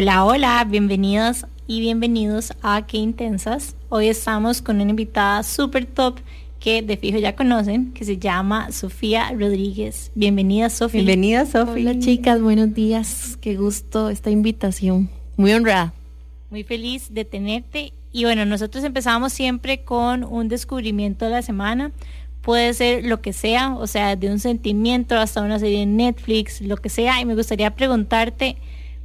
Hola, 0.00 0.24
hola, 0.24 0.66
bienvenidos 0.66 1.44
y 1.66 1.80
bienvenidos 1.80 2.54
a 2.62 2.86
Qué 2.86 2.96
Intensas. 2.96 3.76
Hoy 3.90 4.08
estamos 4.08 4.62
con 4.62 4.80
una 4.80 4.88
invitada 4.88 5.42
súper 5.42 5.84
top 5.84 6.20
que 6.58 6.80
de 6.80 6.96
fijo 6.96 7.18
ya 7.18 7.36
conocen, 7.36 7.92
que 7.92 8.06
se 8.06 8.16
llama 8.16 8.72
Sofía 8.72 9.30
Rodríguez. 9.32 10.10
Bienvenida, 10.14 10.70
Sofía. 10.70 11.02
Bienvenida, 11.02 11.44
Sofía. 11.44 11.90
Hola, 11.90 11.98
chicas, 11.98 12.40
buenos 12.40 12.72
días. 12.72 13.36
Qué 13.42 13.56
gusto 13.56 14.08
esta 14.08 14.30
invitación. 14.30 15.10
Muy 15.36 15.52
honrada. 15.52 15.92
Muy 16.48 16.64
feliz 16.64 17.12
de 17.12 17.26
tenerte. 17.26 17.92
Y 18.10 18.24
bueno, 18.24 18.46
nosotros 18.46 18.82
empezamos 18.84 19.34
siempre 19.34 19.84
con 19.84 20.24
un 20.24 20.48
descubrimiento 20.48 21.26
de 21.26 21.32
la 21.32 21.42
semana. 21.42 21.92
Puede 22.40 22.72
ser 22.72 23.04
lo 23.04 23.20
que 23.20 23.34
sea, 23.34 23.74
o 23.74 23.86
sea, 23.86 24.16
de 24.16 24.30
un 24.30 24.38
sentimiento 24.38 25.18
hasta 25.18 25.42
una 25.42 25.58
serie 25.58 25.82
en 25.82 25.98
Netflix, 25.98 26.62
lo 26.62 26.78
que 26.78 26.88
sea. 26.88 27.20
Y 27.20 27.26
me 27.26 27.34
gustaría 27.34 27.74
preguntarte, 27.74 28.56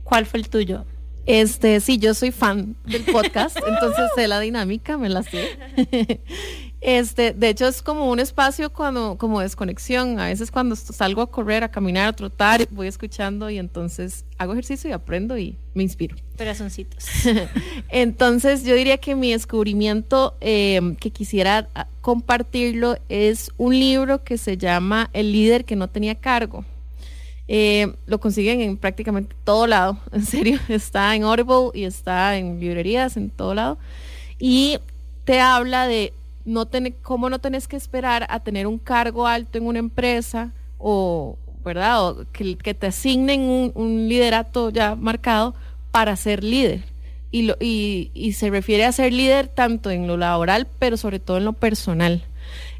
¿cuál 0.06 0.26
fue 0.26 0.40
el 0.40 0.48
tuyo? 0.48 0.86
Este, 1.26 1.80
sí, 1.80 1.98
yo 1.98 2.14
soy 2.14 2.32
fan 2.32 2.76
del 2.86 3.04
podcast, 3.04 3.58
entonces 3.68 4.06
sé 4.16 4.28
la 4.28 4.40
dinámica, 4.40 4.98
me 4.98 5.10
la 5.10 5.24
sé. 5.24 5.60
Este, 6.82 7.34
de 7.34 7.50
hecho 7.50 7.68
es 7.68 7.82
como 7.82 8.12
un 8.12 8.20
espacio 8.20 8.72
cuando, 8.72 9.18
como 9.18 9.40
desconexión. 9.40 10.20
A 10.20 10.28
veces 10.28 10.52
cuando 10.52 10.76
salgo 10.76 11.24
a 11.24 11.32
correr, 11.32 11.64
a 11.64 11.72
caminar, 11.72 12.10
a 12.10 12.14
trotar, 12.14 12.68
voy 12.70 12.86
escuchando 12.86 13.50
y 13.50 13.58
entonces 13.58 14.24
hago 14.38 14.54
ejercicio 14.54 14.92
y 14.92 14.94
aprendo 14.94 15.36
y 15.36 15.58
me 15.74 15.82
inspiro. 15.82 16.16
Corazoncitos. 16.38 17.06
entonces 17.90 18.64
yo 18.64 18.76
diría 18.76 19.00
que 19.00 19.16
mi 19.16 19.32
descubrimiento 19.32 20.38
eh, 20.42 20.96
que 21.00 21.10
quisiera 21.10 21.70
ah, 21.74 21.88
compartirlo 22.02 23.00
es 23.10 23.50
un 23.58 23.80
libro 23.80 24.24
que 24.24 24.38
se 24.38 24.56
llama 24.56 25.10
El 25.14 25.32
líder 25.32 25.66
que 25.66 25.76
no 25.76 25.90
tenía 25.90 26.14
cargo. 26.14 26.66
Eh, 27.48 27.94
lo 28.08 28.20
consiguen 28.20 28.62
en 28.62 28.78
prácticamente 28.78 29.36
todo 29.44 29.68
lado, 29.68 30.00
en 30.12 30.26
serio. 30.26 30.60
Está 30.68 31.16
en 31.16 31.24
Audible 31.24 31.72
y 31.74 31.84
está 31.84 32.38
en 32.38 32.60
librerías, 32.60 33.18
en 33.18 33.30
todo 33.30 33.54
lado. 33.54 33.78
Y 34.40 34.80
te 35.24 35.40
habla 35.40 35.88
de 35.88 36.14
no 36.46 36.68
cómo 37.02 37.30
no 37.30 37.40
tenés 37.40 37.68
que 37.68 37.76
esperar 37.76 38.28
a 38.30 38.40
tener 38.40 38.68
un 38.68 38.78
cargo 38.78 39.28
alto 39.28 39.58
en 39.58 39.66
una 39.66 39.80
empresa 39.80 40.52
o, 40.78 41.38
¿verdad? 41.64 42.08
O 42.08 42.26
que, 42.32 42.74
te 42.74 42.88
asignen 42.88 43.72
un, 43.74 44.08
liderato 44.08 44.70
ya 44.70 44.96
marcado 44.96 45.56
para 45.92 46.16
ser 46.16 46.44
líder. 46.44 46.84
Y, 47.32 47.42
lo, 47.44 47.58
y, 47.60 48.12
y 48.14 48.34
se 48.34 48.50
refiere 48.50 48.86
a 48.86 48.92
ser 48.92 49.12
líder 49.12 49.48
tanto 49.48 49.90
en 49.92 50.08
lo 50.08 50.16
laboral, 50.16 50.68
pero 50.80 50.96
sobre 50.96 51.20
todo 51.20 51.38
en 51.38 51.46
lo 51.46 51.54
personal. 51.54 52.24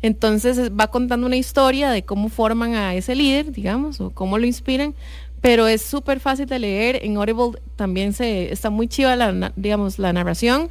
Entonces 0.02 0.72
va 0.72 0.88
contando 0.88 1.28
una 1.28 1.38
historia 1.38 1.92
de 1.92 2.04
cómo 2.04 2.30
forman 2.30 2.76
a 2.76 2.96
ese 2.96 3.16
líder, 3.16 3.52
digamos, 3.52 4.00
o 4.02 4.12
cómo 4.12 4.38
lo 4.38 4.46
inspiran, 4.46 4.94
pero 5.42 5.68
es 5.68 5.82
súper 5.82 6.20
fácil 6.20 6.48
de 6.48 6.60
leer. 6.60 7.00
En 7.04 7.18
Audible 7.18 7.60
también 7.76 8.14
se 8.14 8.52
está 8.52 8.70
muy 8.70 8.88
chiva 8.88 9.16
la, 9.16 9.52
digamos, 9.56 10.00
la 10.00 10.14
narración 10.14 10.70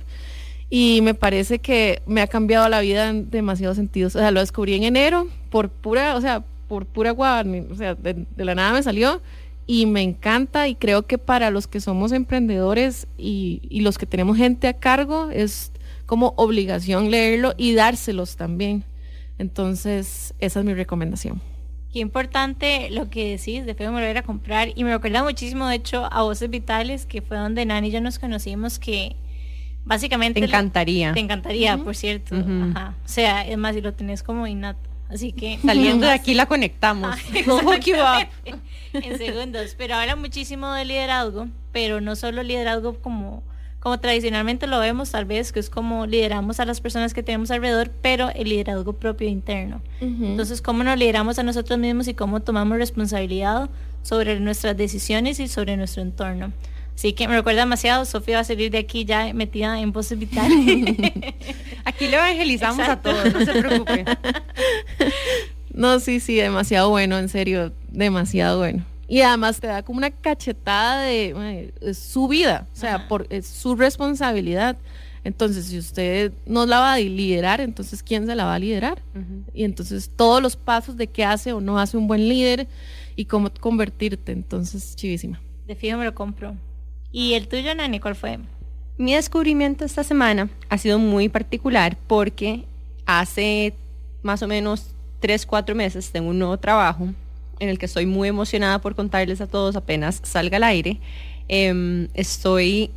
y 0.70 1.00
me 1.02 1.14
parece 1.14 1.60
que 1.60 2.02
me 2.06 2.20
ha 2.20 2.26
cambiado 2.26 2.68
la 2.68 2.80
vida 2.80 3.08
en 3.08 3.30
demasiados 3.30 3.76
sentidos. 3.76 4.16
O 4.16 4.18
sea, 4.18 4.30
lo 4.30 4.40
descubrí 4.40 4.74
en 4.74 4.82
enero 4.82 5.28
por 5.50 5.68
pura, 5.68 6.16
o 6.16 6.20
sea, 6.20 6.42
por 6.68 6.86
pura 6.86 7.12
guava, 7.12 7.48
o 7.70 7.76
sea, 7.76 7.94
de, 7.94 8.26
la 8.36 8.54
nada 8.54 8.72
me 8.72 8.82
salió 8.82 9.20
y 9.66 9.86
me 9.86 10.02
encanta 10.02 10.66
y 10.68 10.74
creo 10.74 11.06
que 11.06 11.18
para 11.18 11.50
los 11.50 11.66
que 11.66 11.80
somos 11.80 12.12
emprendedores 12.12 13.06
y, 13.16 13.62
y, 13.68 13.82
los 13.82 13.96
que 13.96 14.06
tenemos 14.06 14.36
gente 14.36 14.66
a 14.66 14.74
cargo 14.74 15.30
es 15.30 15.70
como 16.06 16.34
obligación 16.36 17.10
leerlo 17.10 17.54
y 17.56 17.74
dárselos 17.74 18.36
también. 18.36 18.84
Entonces, 19.38 20.34
esa 20.38 20.60
es 20.60 20.66
mi 20.66 20.74
recomendación. 20.74 21.40
Qué 21.92 22.00
importante 22.00 22.90
lo 22.90 23.08
que 23.08 23.36
decís, 23.36 23.64
de 23.66 23.76
me 23.78 23.88
volver 23.88 24.18
a 24.18 24.22
comprar 24.22 24.70
y 24.74 24.82
me 24.84 24.92
recuerda 24.92 25.22
muchísimo, 25.22 25.68
de 25.68 25.76
hecho, 25.76 26.08
a 26.12 26.22
Voces 26.22 26.50
Vitales, 26.50 27.06
que 27.06 27.22
fue 27.22 27.36
donde 27.36 27.64
Nani 27.64 27.88
y 27.88 27.90
yo 27.92 28.00
nos 28.00 28.18
conocimos, 28.18 28.78
que 28.78 29.16
básicamente... 29.84 30.40
Te 30.40 30.46
encantaría. 30.46 31.12
te 31.12 31.20
encantaría, 31.20 31.76
por 31.78 31.94
cierto. 31.94 32.34
Ajá. 32.34 32.96
O 33.04 33.08
sea, 33.08 33.46
es 33.46 33.56
más, 33.56 33.74
si 33.74 33.80
lo 33.80 33.94
tenés 33.94 34.24
como 34.24 34.46
innato. 34.46 34.90
Así 35.08 35.32
que... 35.32 35.58
Saliendo 35.64 36.06
de 36.06 36.12
aquí 36.12 36.34
la 36.34 36.46
conectamos. 36.46 37.16
en 38.92 39.18
segundos. 39.18 39.74
Pero 39.78 39.94
habla 39.94 40.16
muchísimo 40.16 40.72
de 40.72 40.84
liderazgo, 40.84 41.48
pero 41.72 42.00
no 42.00 42.16
solo 42.16 42.42
liderazgo 42.42 43.00
como 43.00 43.44
como 43.84 44.00
tradicionalmente 44.00 44.66
lo 44.66 44.80
vemos, 44.80 45.10
tal 45.10 45.26
vez, 45.26 45.52
que 45.52 45.60
es 45.60 45.68
como 45.68 46.06
lideramos 46.06 46.58
a 46.58 46.64
las 46.64 46.80
personas 46.80 47.12
que 47.12 47.22
tenemos 47.22 47.50
alrededor, 47.50 47.90
pero 48.00 48.30
el 48.30 48.48
liderazgo 48.48 48.94
propio 48.94 49.28
interno. 49.28 49.82
Entonces, 50.00 50.62
cómo 50.62 50.82
nos 50.84 50.98
lideramos 50.98 51.38
a 51.38 51.42
nosotros 51.42 51.78
mismos 51.78 52.08
y 52.08 52.14
cómo 52.14 52.40
tomamos 52.40 52.78
responsabilidad 52.78 53.68
sobre 54.02 54.40
nuestras 54.40 54.74
decisiones 54.74 55.38
y 55.38 55.48
sobre 55.48 55.76
nuestro 55.76 56.00
entorno. 56.00 56.50
Así 56.94 57.12
que 57.12 57.28
me 57.28 57.36
recuerda 57.36 57.60
demasiado, 57.60 58.06
Sofía 58.06 58.36
va 58.36 58.40
a 58.40 58.44
salir 58.44 58.70
de 58.70 58.78
aquí 58.78 59.04
ya 59.04 59.34
metida 59.34 59.78
en 59.78 59.92
voces 59.92 60.18
vital. 60.18 60.50
aquí 61.84 62.06
le 62.06 62.16
evangelizamos 62.16 62.88
a 62.88 63.02
todos, 63.02 63.34
no 63.34 63.44
se 63.44 63.52
preocupe. 63.52 64.06
No, 65.74 65.98
sí, 65.98 66.20
sí, 66.20 66.36
demasiado 66.36 66.88
bueno, 66.88 67.18
en 67.18 67.28
serio, 67.28 67.72
demasiado 67.90 68.60
bueno. 68.60 68.84
Y 69.06 69.20
además 69.20 69.60
te 69.60 69.66
da 69.66 69.82
como 69.82 69.98
una 69.98 70.10
cachetada 70.10 71.02
de 71.02 71.72
su 71.94 72.28
vida, 72.28 72.66
o 72.72 72.76
sea, 72.76 73.08
por, 73.08 73.26
es 73.30 73.46
su 73.46 73.76
responsabilidad. 73.76 74.76
Entonces, 75.24 75.66
si 75.66 75.78
usted 75.78 76.32
no 76.46 76.66
la 76.66 76.80
va 76.80 76.94
a 76.94 76.98
liderar, 76.98 77.60
entonces 77.60 78.02
¿quién 78.02 78.26
se 78.26 78.34
la 78.34 78.44
va 78.44 78.54
a 78.54 78.58
liderar? 78.58 79.02
Y 79.54 79.64
entonces 79.64 80.10
todos 80.14 80.42
los 80.42 80.56
pasos 80.56 80.96
de 80.96 81.06
qué 81.06 81.24
hace 81.24 81.52
o 81.52 81.60
no 81.60 81.78
hace 81.78 81.96
un 81.96 82.06
buen 82.06 82.28
líder 82.28 82.66
y 83.16 83.24
cómo 83.24 83.50
convertirte. 83.60 84.32
Entonces, 84.32 84.96
chivísima. 84.96 85.40
De 85.66 85.74
fijo 85.74 85.96
me 85.96 86.04
lo 86.04 86.14
compro. 86.14 86.54
¿Y 87.10 87.34
el 87.34 87.48
tuyo, 87.48 87.74
Nani, 87.74 88.00
cuál 88.00 88.16
fue? 88.16 88.38
Mi 88.98 89.14
descubrimiento 89.14 89.84
esta 89.84 90.04
semana 90.04 90.50
ha 90.68 90.78
sido 90.78 90.98
muy 90.98 91.28
particular 91.28 91.96
porque 92.06 92.64
hace 93.06 93.74
más 94.22 94.42
o 94.42 94.48
menos 94.48 94.94
tres, 95.20 95.46
cuatro 95.46 95.74
meses 95.74 96.10
tengo 96.10 96.30
un 96.30 96.38
nuevo 96.38 96.58
trabajo 96.58 97.08
en 97.60 97.68
el 97.68 97.78
que 97.78 97.86
estoy 97.86 98.06
muy 98.06 98.28
emocionada 98.28 98.80
por 98.80 98.94
contarles 98.94 99.40
a 99.40 99.46
todos 99.46 99.76
apenas 99.76 100.20
salga 100.22 100.56
al 100.56 100.64
aire. 100.64 101.00
Em, 101.48 102.08
estoy 102.14 102.90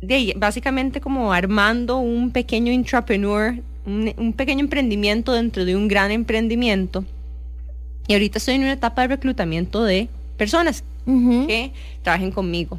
de, 0.00 0.34
básicamente 0.36 1.00
como 1.00 1.32
armando 1.32 1.98
un 1.98 2.30
pequeño 2.30 2.72
intrapreneur, 2.72 3.54
un, 3.86 4.34
pequeño 4.36 4.60
emprendimiento 4.60 5.32
dentro 5.32 5.64
de 5.64 5.76
un 5.76 5.88
gran 5.88 6.10
emprendimiento. 6.10 7.04
Y 8.06 8.14
ahorita 8.14 8.38
estoy 8.38 8.54
en 8.54 8.62
una 8.62 8.72
etapa 8.72 9.02
de 9.02 9.08
reclutamiento 9.08 9.84
de 9.84 10.08
personas 10.36 10.84
que 11.06 11.72
trabajen 12.02 12.32
conmigo. 12.32 12.78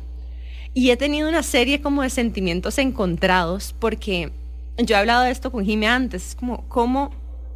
Y 0.73 0.91
he 0.91 0.97
tenido 0.97 1.27
una 1.27 1.41
serie 1.41 1.81
como 1.81 2.03
de 2.03 2.09
sentimientos 2.09 2.77
encontrados 2.77 3.75
porque 3.79 4.31
yo 4.77 4.95
he 4.95 4.99
hablado 4.99 5.23
de 5.23 5.31
esto 5.31 5.51
con 5.51 5.65
Jimmy 5.65 5.87
antes, 5.87 6.27
es 6.27 6.35
como 6.35 6.63
cómo, 6.67 7.11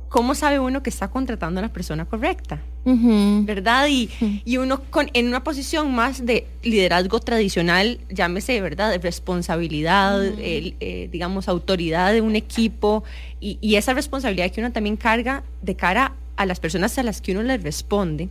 cómo 0.10 0.36
sabe 0.36 0.60
uno 0.60 0.84
que 0.84 0.90
está 0.90 1.10
contratando 1.10 1.60
a 1.60 1.64
la 1.64 1.70
persona 1.72 2.06
correcta. 2.06 2.62
¿Verdad? 2.86 3.88
Y, 3.90 4.10
y, 4.44 4.58
uno 4.58 4.82
con, 4.90 5.10
en 5.14 5.28
una 5.28 5.44
posición 5.44 5.94
más 5.94 6.26
de 6.26 6.48
liderazgo 6.64 7.20
tradicional, 7.20 8.00
llámese, 8.10 8.60
¿verdad? 8.62 8.92
De 8.92 8.98
responsabilidad, 8.98 10.22
eh, 10.38 11.10
digamos, 11.12 11.48
autoridad 11.48 12.12
de 12.14 12.22
un 12.22 12.36
equipo 12.36 13.04
y, 13.40 13.58
y, 13.62 13.76
esa 13.76 13.94
responsabilidad 13.94 14.52
que 14.52 14.60
uno 14.60 14.72
también 14.72 14.98
carga 14.98 15.44
de 15.62 15.76
cara 15.76 16.14
a 16.36 16.46
las 16.46 16.60
personas 16.60 16.98
a 16.98 17.04
las 17.04 17.22
que 17.22 17.32
uno 17.32 17.44
les 17.44 17.64
responde, 17.64 18.30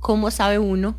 ¿cómo 0.00 0.30
sabe 0.30 0.58
uno? 0.58 0.96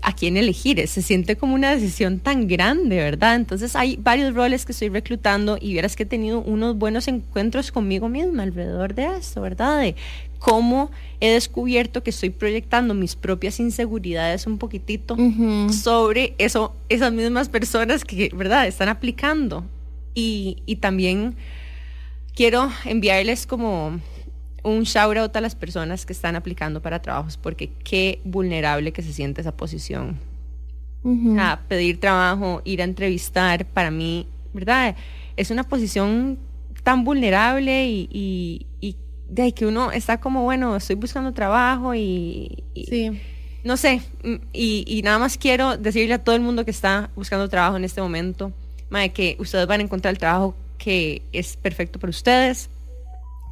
a 0.00 0.14
quién 0.14 0.36
elegir. 0.36 0.86
Se 0.88 1.02
siente 1.02 1.36
como 1.36 1.54
una 1.54 1.70
decisión 1.70 2.18
tan 2.18 2.48
grande, 2.48 2.96
¿verdad? 2.96 3.36
Entonces 3.36 3.76
hay 3.76 3.96
varios 3.96 4.34
roles 4.34 4.64
que 4.64 4.72
estoy 4.72 4.88
reclutando 4.88 5.58
y 5.60 5.74
verás 5.74 5.96
que 5.96 6.04
he 6.04 6.06
tenido 6.06 6.40
unos 6.40 6.76
buenos 6.76 7.08
encuentros 7.08 7.70
conmigo 7.72 8.08
misma 8.08 8.44
alrededor 8.44 8.94
de 8.94 9.16
esto, 9.18 9.42
¿verdad? 9.42 9.80
De 9.80 9.94
cómo 10.42 10.90
he 11.20 11.30
descubierto 11.30 12.02
que 12.02 12.10
estoy 12.10 12.30
proyectando 12.30 12.94
mis 12.94 13.14
propias 13.14 13.60
inseguridades 13.60 14.44
un 14.48 14.58
poquitito 14.58 15.16
sobre 15.70 16.34
eso, 16.38 16.74
esas 16.88 17.12
mismas 17.12 17.48
personas 17.48 18.04
que, 18.04 18.28
¿verdad?, 18.34 18.66
están 18.66 18.88
aplicando. 18.88 19.64
Y, 20.14 20.58
y 20.66 20.76
también 20.76 21.36
quiero 22.34 22.70
enviarles 22.84 23.46
como 23.46 24.00
un 24.64 24.82
shout 24.82 25.16
out 25.16 25.36
a 25.36 25.40
las 25.40 25.54
personas 25.54 26.04
que 26.04 26.12
están 26.12 26.34
aplicando 26.34 26.82
para 26.82 27.00
trabajos, 27.00 27.36
porque 27.36 27.70
qué 27.84 28.20
vulnerable 28.24 28.92
que 28.92 29.02
se 29.02 29.12
siente 29.12 29.42
esa 29.42 29.56
posición. 29.56 30.18
a 31.38 31.60
pedir 31.68 32.00
trabajo, 32.00 32.62
ir 32.64 32.80
a 32.80 32.84
entrevistar, 32.84 33.64
para 33.64 33.90
mí, 33.92 34.26
¿verdad? 34.52 34.96
Es 35.36 35.50
una 35.52 35.62
posición 35.64 36.38
tan 36.82 37.04
vulnerable 37.04 37.86
y, 37.86 38.08
y, 38.10 38.66
y 38.80 38.96
de 39.32 39.52
que 39.52 39.64
uno 39.64 39.90
está 39.90 40.20
como, 40.20 40.42
bueno, 40.42 40.76
estoy 40.76 40.96
buscando 40.96 41.32
trabajo 41.32 41.94
y, 41.94 42.64
sí. 42.74 43.18
no 43.64 43.78
sé, 43.78 44.02
mm, 44.22 44.34
y, 44.52 45.00
nada 45.02 45.18
más 45.18 45.38
quiero 45.38 45.78
decirle 45.78 46.14
a 46.14 46.22
todo 46.22 46.34
el 46.36 46.42
mundo 46.42 46.66
que 46.66 46.70
está 46.70 47.08
buscando 47.16 47.48
trabajo 47.48 47.78
en 47.78 47.84
este 47.84 48.02
momento, 48.02 48.52
que 49.14 49.36
ustedes 49.38 49.66
van 49.66 49.80
a 49.80 49.84
encontrar 49.84 50.12
el 50.12 50.18
trabajo 50.18 50.54
que 50.76 51.22
es 51.32 51.56
perfecto 51.56 51.98
para 51.98 52.10
ustedes, 52.10 52.68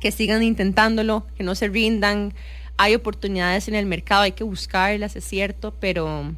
que 0.03 0.13
sigan 0.13 0.43
intentándolo, 0.43 1.27
que 1.39 1.45
no 1.45 1.55
se 1.55 1.69
rindan, 1.69 2.35
hay 2.77 2.95
oportunidades 2.95 3.67
en 3.69 3.75
el 3.75 3.87
mercado, 3.87 4.23
hay 4.23 4.33
que 4.33 4.45
buscarlas, 4.45 5.17
es 5.17 5.25
cierto, 5.25 5.73
pero 5.81 6.35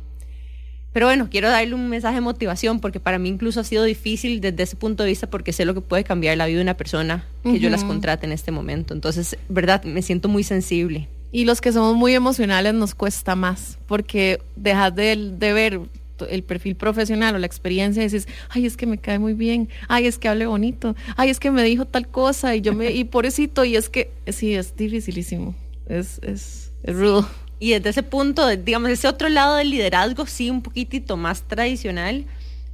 pero 0.93 1.07
bueno, 1.07 1.29
quiero 1.31 1.49
darle 1.49 1.75
un 1.75 1.89
mensaje 1.89 2.17
de 2.17 2.21
motivación 2.21 2.81
porque 2.81 3.01
para 3.01 3.19
mí 3.19 3.29
incluso 3.29 3.61
ha 3.61 3.65
sido 3.65 3.85
difícil 3.85 4.41
desde 4.41 4.63
ese 4.63 4.77
punto 4.77 5.03
de 5.03 5.09
vista 5.09 5.29
porque 5.29 5.53
sé 5.53 5.65
lo 5.65 5.75
que 5.75 5.81
puede 5.81 6.05
cambiar 6.05 6.37
la 6.37 6.47
vida 6.47 6.59
de 6.59 6.63
una 6.63 6.77
persona 6.77 7.25
que 7.43 7.59
yo 7.59 7.71
las 7.71 7.85
contrate 7.85 8.27
en 8.27 8.33
este 8.33 8.53
momento. 8.53 8.95
Entonces, 8.95 9.37
verdad, 9.49 9.83
me 9.85 10.03
siento 10.03 10.29
muy 10.29 10.45
sensible. 10.45 11.09
Y 11.33 11.47
los 11.47 11.63
que 11.63 11.73
somos 11.73 11.97
muy 11.97 12.15
emocionales 12.15 12.75
nos 12.75 12.95
cuesta 12.95 13.35
más 13.35 13.79
porque 13.87 14.41
dejas 14.57 14.95
de, 14.95 15.17
de 15.39 15.53
ver 15.53 15.81
el 16.29 16.43
perfil 16.43 16.77
profesional 16.77 17.35
o 17.35 17.39
la 17.39 17.47
experiencia 17.47 18.03
y 18.03 18.07
dices, 18.07 18.29
ay, 18.51 18.67
es 18.67 18.77
que 18.77 18.87
me 18.87 18.99
cae 18.99 19.19
muy 19.19 19.33
bien, 19.35 19.69
ay, 19.89 20.07
es 20.07 20.19
que 20.19 20.29
hable 20.29 20.47
bonito, 20.47 20.95
ay, 21.17 21.31
es 21.31 21.41
que 21.41 21.51
me 21.51 21.63
dijo 21.63 21.87
tal 21.87 22.07
cosa 22.07 22.55
y 22.55 22.61
yo 22.61 22.75
me, 22.75 22.93
y 22.93 23.05
pobrecito, 23.05 23.65
y 23.65 23.77
es 23.77 23.89
que 23.89 24.11
sí, 24.29 24.55
es 24.55 24.77
dificilísimo, 24.77 25.55
es, 25.89 26.21
es, 26.23 26.73
es 26.83 26.95
rudo. 26.95 27.27
Y 27.63 27.71
desde 27.71 27.91
ese 27.91 28.03
punto, 28.03 28.45
digamos, 28.57 28.91
ese 28.91 29.07
otro 29.07 29.29
lado 29.29 29.55
del 29.55 29.71
liderazgo, 29.71 30.27
sí, 30.27 30.51
un 30.51 30.63
poquitito 30.63 31.17
más 31.17 31.43
tradicional, 31.43 32.25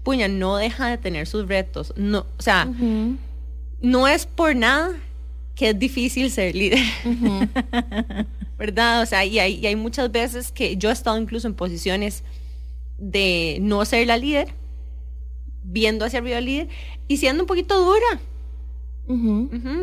puña, 0.02 0.29
no 0.29 0.56
deja 0.56 0.87
de 0.87 0.96
tener 0.96 1.26
sus 1.26 1.46
retos. 1.46 1.93
No, 1.94 2.25
o 2.38 2.43
sea, 2.43 2.67
no 3.82 4.08
es 4.08 4.25
por 4.25 4.56
nada 4.56 4.96
que 5.55 5.69
es 5.69 5.79
difícil 5.79 6.31
ser 6.31 6.55
líder. 6.55 6.81
¿Verdad? 8.58 9.02
O 9.02 9.05
sea, 9.05 9.26
y 9.26 9.38
hay, 9.38 9.56
y 9.56 9.67
hay 9.67 9.76
muchas 9.76 10.11
veces 10.11 10.50
que 10.52 10.79
yo 10.79 10.88
he 10.88 10.93
estado 10.94 11.19
incluso 11.19 11.46
en 11.49 11.52
posiciones 11.52 12.25
de 12.96 13.58
no 13.61 13.84
ser 13.84 14.06
la 14.06 14.17
líder, 14.17 14.55
viendo 15.64 16.06
hacia 16.06 16.20
arriba 16.20 16.38
el 16.38 16.46
líder 16.46 16.69
y 17.08 17.19
siendo 17.19 17.43
un 17.43 17.46
poquito 17.46 17.79
dura. 17.79 18.20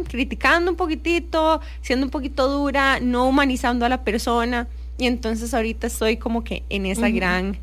criticando 0.10 0.72
un 0.72 0.78
poquitito, 0.78 1.62
siendo 1.81 2.08
un 2.08 2.12
poquito 2.12 2.50
dura, 2.50 3.00
no 3.00 3.28
humanizando 3.28 3.86
a 3.86 3.90
la 3.90 4.04
persona. 4.04 4.68
Y 4.98 5.08
entonces 5.08 5.54
ahorita 5.54 5.88
estoy 5.88 6.18
como 6.18 6.44
que 6.44 6.64
en 6.70 6.86
esa 6.86 7.10
gran, 7.10 7.58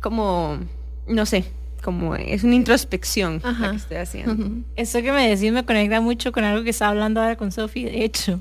como, 0.00 0.58
no 1.06 1.24
sé, 1.24 1.44
como 1.82 2.16
es 2.16 2.44
una 2.44 2.54
introspección 2.54 3.40
la 3.42 3.70
que 3.70 3.76
estoy 3.76 3.96
haciendo. 3.98 4.64
Eso 4.76 5.00
que 5.02 5.12
me 5.12 5.28
decís 5.28 5.52
me 5.52 5.64
conecta 5.64 6.00
mucho 6.00 6.32
con 6.32 6.44
algo 6.44 6.64
que 6.64 6.70
estaba 6.70 6.90
hablando 6.90 7.20
ahora 7.20 7.36
con 7.36 7.52
Sofi, 7.52 7.84
de 7.84 8.04
hecho. 8.04 8.40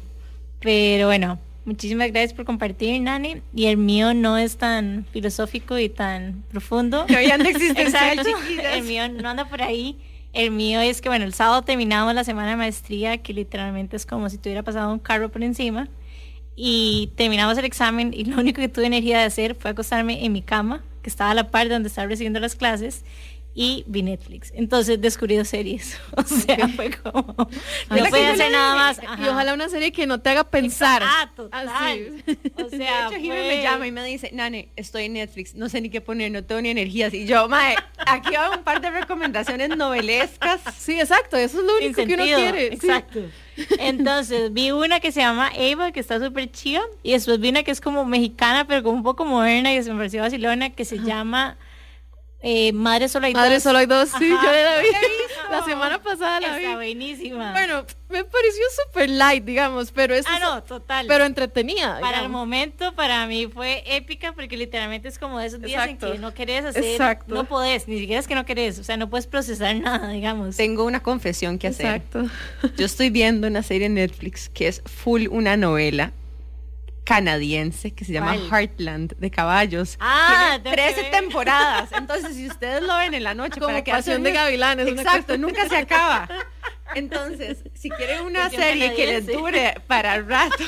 Pero 0.60 1.08
bueno, 1.08 1.40
muchísimas 1.64 2.12
gracias 2.12 2.34
por 2.34 2.44
compartir, 2.44 3.00
Nani. 3.02 3.42
Y 3.54 3.68
el 3.68 3.78
mío 3.78 4.14
no 4.14 4.38
es 4.38 4.58
tan 4.58 5.06
filosófico 5.12 5.78
y 5.78 5.90
tan 5.90 6.44
profundo. 6.50 7.06
Que 7.06 7.18
hoy 7.18 7.32
anda 7.32 7.50
existencial, 7.50 8.20
El 8.74 8.84
mío 8.84 9.08
no 9.10 9.30
anda 9.30 9.46
por 9.48 9.62
ahí. 9.62 9.98
El 10.34 10.52
mío 10.52 10.82
es 10.82 11.02
que, 11.02 11.08
bueno, 11.08 11.24
el 11.24 11.34
sábado 11.34 11.62
terminamos 11.62 12.14
la 12.14 12.26
semana 12.26 12.50
de 12.50 12.56
maestría, 12.58 13.20
que 13.20 13.34
literalmente 13.34 13.96
es 13.96 14.06
como 14.06 14.30
si 14.30 14.38
tuviera 14.38 14.64
pasado 14.64 14.92
un 14.92 15.00
carro 15.00 15.30
por 15.30 15.44
encima 15.44 15.88
y 16.56 17.12
terminamos 17.16 17.58
el 17.58 17.66
examen 17.66 18.14
y 18.14 18.26
lo 18.26 18.40
único 18.40 18.62
que 18.62 18.70
tuve 18.70 18.86
energía 18.86 19.20
de 19.20 19.26
hacer 19.26 19.56
fue 19.56 19.72
acostarme 19.72 20.26
en 20.26 20.32
mi 20.32 20.42
cama, 20.42 20.84
que 21.02 21.10
estaba 21.10 21.32
a 21.32 21.36
la 21.36 21.52
par 21.52 21.68
de 21.68 21.74
donde 21.74 21.90
estaba 21.90 22.08
recibiendo 22.08 22.40
las 22.40 22.56
clases, 22.56 23.04
y 23.58 23.86
vi 23.88 24.04
Netflix. 24.04 24.52
Entonces 24.54 25.00
descubrí 25.00 25.38
dos 25.38 25.48
series. 25.48 25.98
O 26.18 26.24
sea, 26.24 26.68
fue 26.70 26.92
como. 26.92 27.36
No 27.90 28.06
podía 28.10 28.32
hacer 28.32 28.52
nada 28.52 28.76
más. 28.76 29.00
Y 29.20 29.28
ojalá 29.28 29.54
una 29.54 29.70
serie 29.70 29.92
que 29.92 30.08
no 30.08 30.20
te 30.20 30.30
haga 30.30 30.44
pensar. 30.44 31.02
Ah, 31.06 31.32
total. 31.36 32.24
O 32.56 32.70
sea, 32.70 33.10
de 33.10 33.18
hecho, 33.18 33.30
me 33.30 33.62
llama 33.62 33.88
y 33.88 33.92
me 33.92 34.04
dice, 34.04 34.32
Nane, 34.34 34.70
estoy 34.76 35.06
en 35.06 35.14
Netflix, 35.14 35.56
no 35.56 35.70
sé 35.70 35.82
ni 35.82 35.90
qué 35.90 36.02
poner, 36.02 36.32
no 36.32 36.44
tengo 36.44 36.62
ni 36.62 36.70
energías. 36.70 37.14
Y 37.14 37.26
yo, 37.26 37.48
mae, 37.48 37.76
aquí 38.06 38.34
va 38.36 38.58
un 38.58 38.64
par 38.64 38.82
de 38.82 38.90
recomendaciones 38.90 39.70
novelescas. 39.70 40.62
Sí, 40.78 41.00
exacto, 41.00 41.38
eso 41.38 41.60
es 41.60 41.66
lo 41.66 41.78
único 41.78 42.06
que 42.06 42.14
uno 42.14 42.24
quiere. 42.24 42.74
Exacto. 42.74 43.22
Entonces, 43.80 44.52
vi 44.52 44.72
una 44.72 45.00
que 45.00 45.12
se 45.12 45.22
llama 45.22 45.52
Eva, 45.56 45.92
que 45.92 46.00
está 46.00 46.20
súper 46.20 46.52
chida. 46.52 46.82
Y 47.04 47.12
después 47.12 47.40
vi 47.40 47.50
una 47.50 47.64
que 47.64 47.72
es 47.72 47.82
como 47.82 48.04
mexicana, 48.04 48.66
pero 48.68 48.84
como 48.84 48.98
un 48.98 49.04
poco 49.04 49.26
moderna, 49.26 49.74
y 49.74 49.82
se 49.82 49.92
me 49.92 49.98
pareció 49.98 50.22
vacilona, 50.22 50.72
que 50.72 50.86
se 50.86 51.00
llama 51.00 51.58
eh, 52.48 52.72
Madre 52.74 53.10
Solo 53.10 53.26
hay 53.26 53.34
dos. 53.34 53.42
Madre 53.42 53.60
Solo 53.60 53.80
hay 53.80 53.88
dos, 53.88 54.10
sí, 54.20 54.30
yo 54.30 54.36
la 54.36 54.78
vi. 54.80 54.88
La 55.50 55.64
semana 55.64 56.02
pasada 56.02 56.40
la 56.40 56.58
Está 56.58 56.76
buenísima. 56.76 57.52
Bueno, 57.52 57.86
me 58.10 58.24
pareció 58.24 58.64
súper 58.86 59.10
light, 59.10 59.44
digamos, 59.44 59.92
pero 59.92 60.14
es. 60.14 60.26
Ah, 60.28 60.38
no, 60.40 60.64
total. 60.64 61.08
Pero 61.08 61.26
entretenida. 61.26 62.00
Para 62.02 62.22
el 62.22 62.30
momento, 62.30 62.94
para 62.94 63.26
mí 63.26 63.48
fue 63.48 63.84
épica 63.86 64.34
porque 64.34 64.58
literalmente 64.58 65.08
es 65.08 65.18
como 65.18 65.40
de 65.40 65.48
esos 65.48 65.62
días 65.62 65.88
en 65.88 65.98
que 65.98 66.20
no 66.20 66.34
querés 66.34 66.66
hacer. 66.66 66.84
Exacto. 66.84 67.34
No 67.34 67.46
podés, 67.46 67.88
ni 67.88 67.98
siquiera 68.00 68.20
es 68.20 68.28
que 68.28 68.36
no 68.36 68.46
querés, 68.46 68.78
o 68.78 68.84
sea, 68.84 68.96
no 68.96 69.10
puedes 69.10 69.26
procesar 69.26 69.76
nada, 69.82 70.10
digamos. 70.10 70.56
Tengo 70.56 70.84
una 70.84 71.02
confesión 71.02 71.58
que 71.58 71.68
hacer. 71.68 71.88
Exacto. 71.88 72.30
Yo 72.78 72.86
estoy 72.86 73.10
viendo 73.10 73.48
una 73.48 73.64
serie 73.64 73.88
en 73.88 73.96
Netflix 73.96 74.50
que 74.50 74.68
es 74.68 74.84
full 74.86 75.28
una 75.30 75.58
novela 75.58 76.14
canadiense 77.06 77.92
que 77.92 78.04
se 78.04 78.12
llama 78.12 78.36
Heartland 78.36 79.16
de 79.18 79.32
caballos. 79.32 79.96
Ah, 80.02 80.60
Tiene 80.62 80.76
13 80.76 81.04
temporadas. 81.12 81.90
Entonces, 81.98 82.36
si 82.36 82.48
ustedes 82.48 82.82
lo 82.82 82.98
ven 82.98 83.14
en 83.14 83.24
la 83.24 83.34
noche, 83.34 83.62
como 83.62 83.68
para 83.68 83.84
que 83.84 83.92
Pasión 83.92 84.24
de 84.24 84.34
Gavilanes. 84.34 84.88
Exacto, 84.88 85.38
nunca 85.38 85.70
se 85.70 85.78
acaba. 85.78 86.28
Entonces, 86.96 87.60
si 87.74 87.90
quieren 87.90 88.22
una 88.24 88.50
serie 88.50 88.94
que 88.96 89.06
les 89.06 89.28
dure 89.28 89.76
para 89.88 90.16
el 90.16 90.28
rato, 90.30 90.64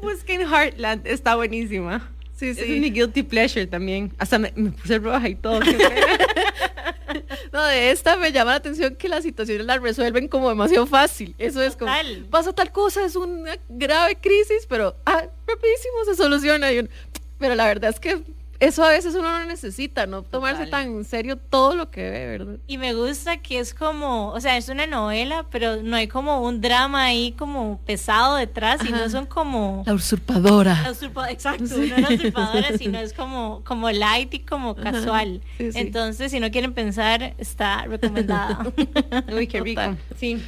busquen 0.00 0.42
Heartland, 0.42 1.06
está 1.06 1.34
buenísima. 1.34 2.08
Sí, 2.36 2.54
sí. 2.54 2.60
Es 2.60 2.68
mi 2.80 2.90
guilty 2.90 3.24
pleasure 3.24 3.66
también. 3.66 4.12
Hasta 4.18 4.38
me, 4.38 4.50
puse 4.52 4.98
roja 4.98 5.28
y 5.28 5.34
todo. 5.34 5.60
No, 7.52 7.64
de 7.64 7.90
esta 7.90 8.16
me 8.16 8.32
llama 8.32 8.52
la 8.52 8.56
atención 8.58 8.96
que 8.96 9.08
las 9.08 9.22
situaciones 9.22 9.66
las 9.66 9.80
resuelven 9.80 10.28
como 10.28 10.48
demasiado 10.48 10.86
fácil. 10.86 11.34
Eso 11.38 11.62
es 11.62 11.76
como, 11.76 11.92
pasa 12.30 12.52
tal 12.52 12.72
cosa, 12.72 13.04
es 13.04 13.16
una 13.16 13.56
grave 13.68 14.16
crisis, 14.16 14.66
pero 14.68 14.96
ah, 15.06 15.24
rapidísimo 15.46 16.04
se 16.06 16.14
soluciona. 16.16 16.68
pero 17.38 17.54
la 17.54 17.66
verdad 17.66 17.90
es 17.90 18.00
que 18.00 18.22
eso 18.60 18.82
a 18.82 18.88
veces 18.88 19.14
uno 19.14 19.38
no 19.38 19.44
necesita, 19.44 20.06
no 20.06 20.22
tomarse 20.22 20.66
tan 20.66 20.88
en 20.88 21.04
serio 21.04 21.36
todo 21.36 21.76
lo 21.76 21.90
que 21.90 22.10
ve, 22.10 22.26
¿verdad? 22.26 22.56
Y 22.66 22.76
me 22.78 22.92
gusta 22.92 23.36
que 23.36 23.60
es 23.60 23.72
como, 23.72 24.30
o 24.30 24.40
sea, 24.40 24.56
es 24.56 24.68
una 24.68 24.86
novela, 24.86 25.46
pero 25.50 25.80
no 25.82 25.94
hay 25.94 26.08
como 26.08 26.42
un 26.42 26.60
drama 26.60 27.04
ahí 27.04 27.32
como 27.38 27.78
pesado 27.86 28.34
detrás, 28.36 28.80
sino 28.82 29.08
son 29.10 29.26
como... 29.26 29.84
La 29.86 29.94
usurpadora. 29.94 30.82
La 30.82 31.30
exacto, 31.30 31.64
no 31.76 31.98
la 31.98 32.08
usurpadora, 32.08 32.76
sino 32.76 32.98
es 32.98 33.12
como, 33.12 33.62
como 33.64 33.90
light 33.92 34.34
y 34.34 34.40
como 34.40 34.74
casual. 34.74 35.40
Entonces, 35.58 36.32
si 36.32 36.40
no 36.40 36.50
quieren 36.50 36.74
pensar, 36.74 37.34
está 37.38 37.82
recomendada. 37.82 38.72
Uy, 39.32 39.46
qué 39.46 39.60
rico. 39.60 39.96
Sí. 40.18 40.42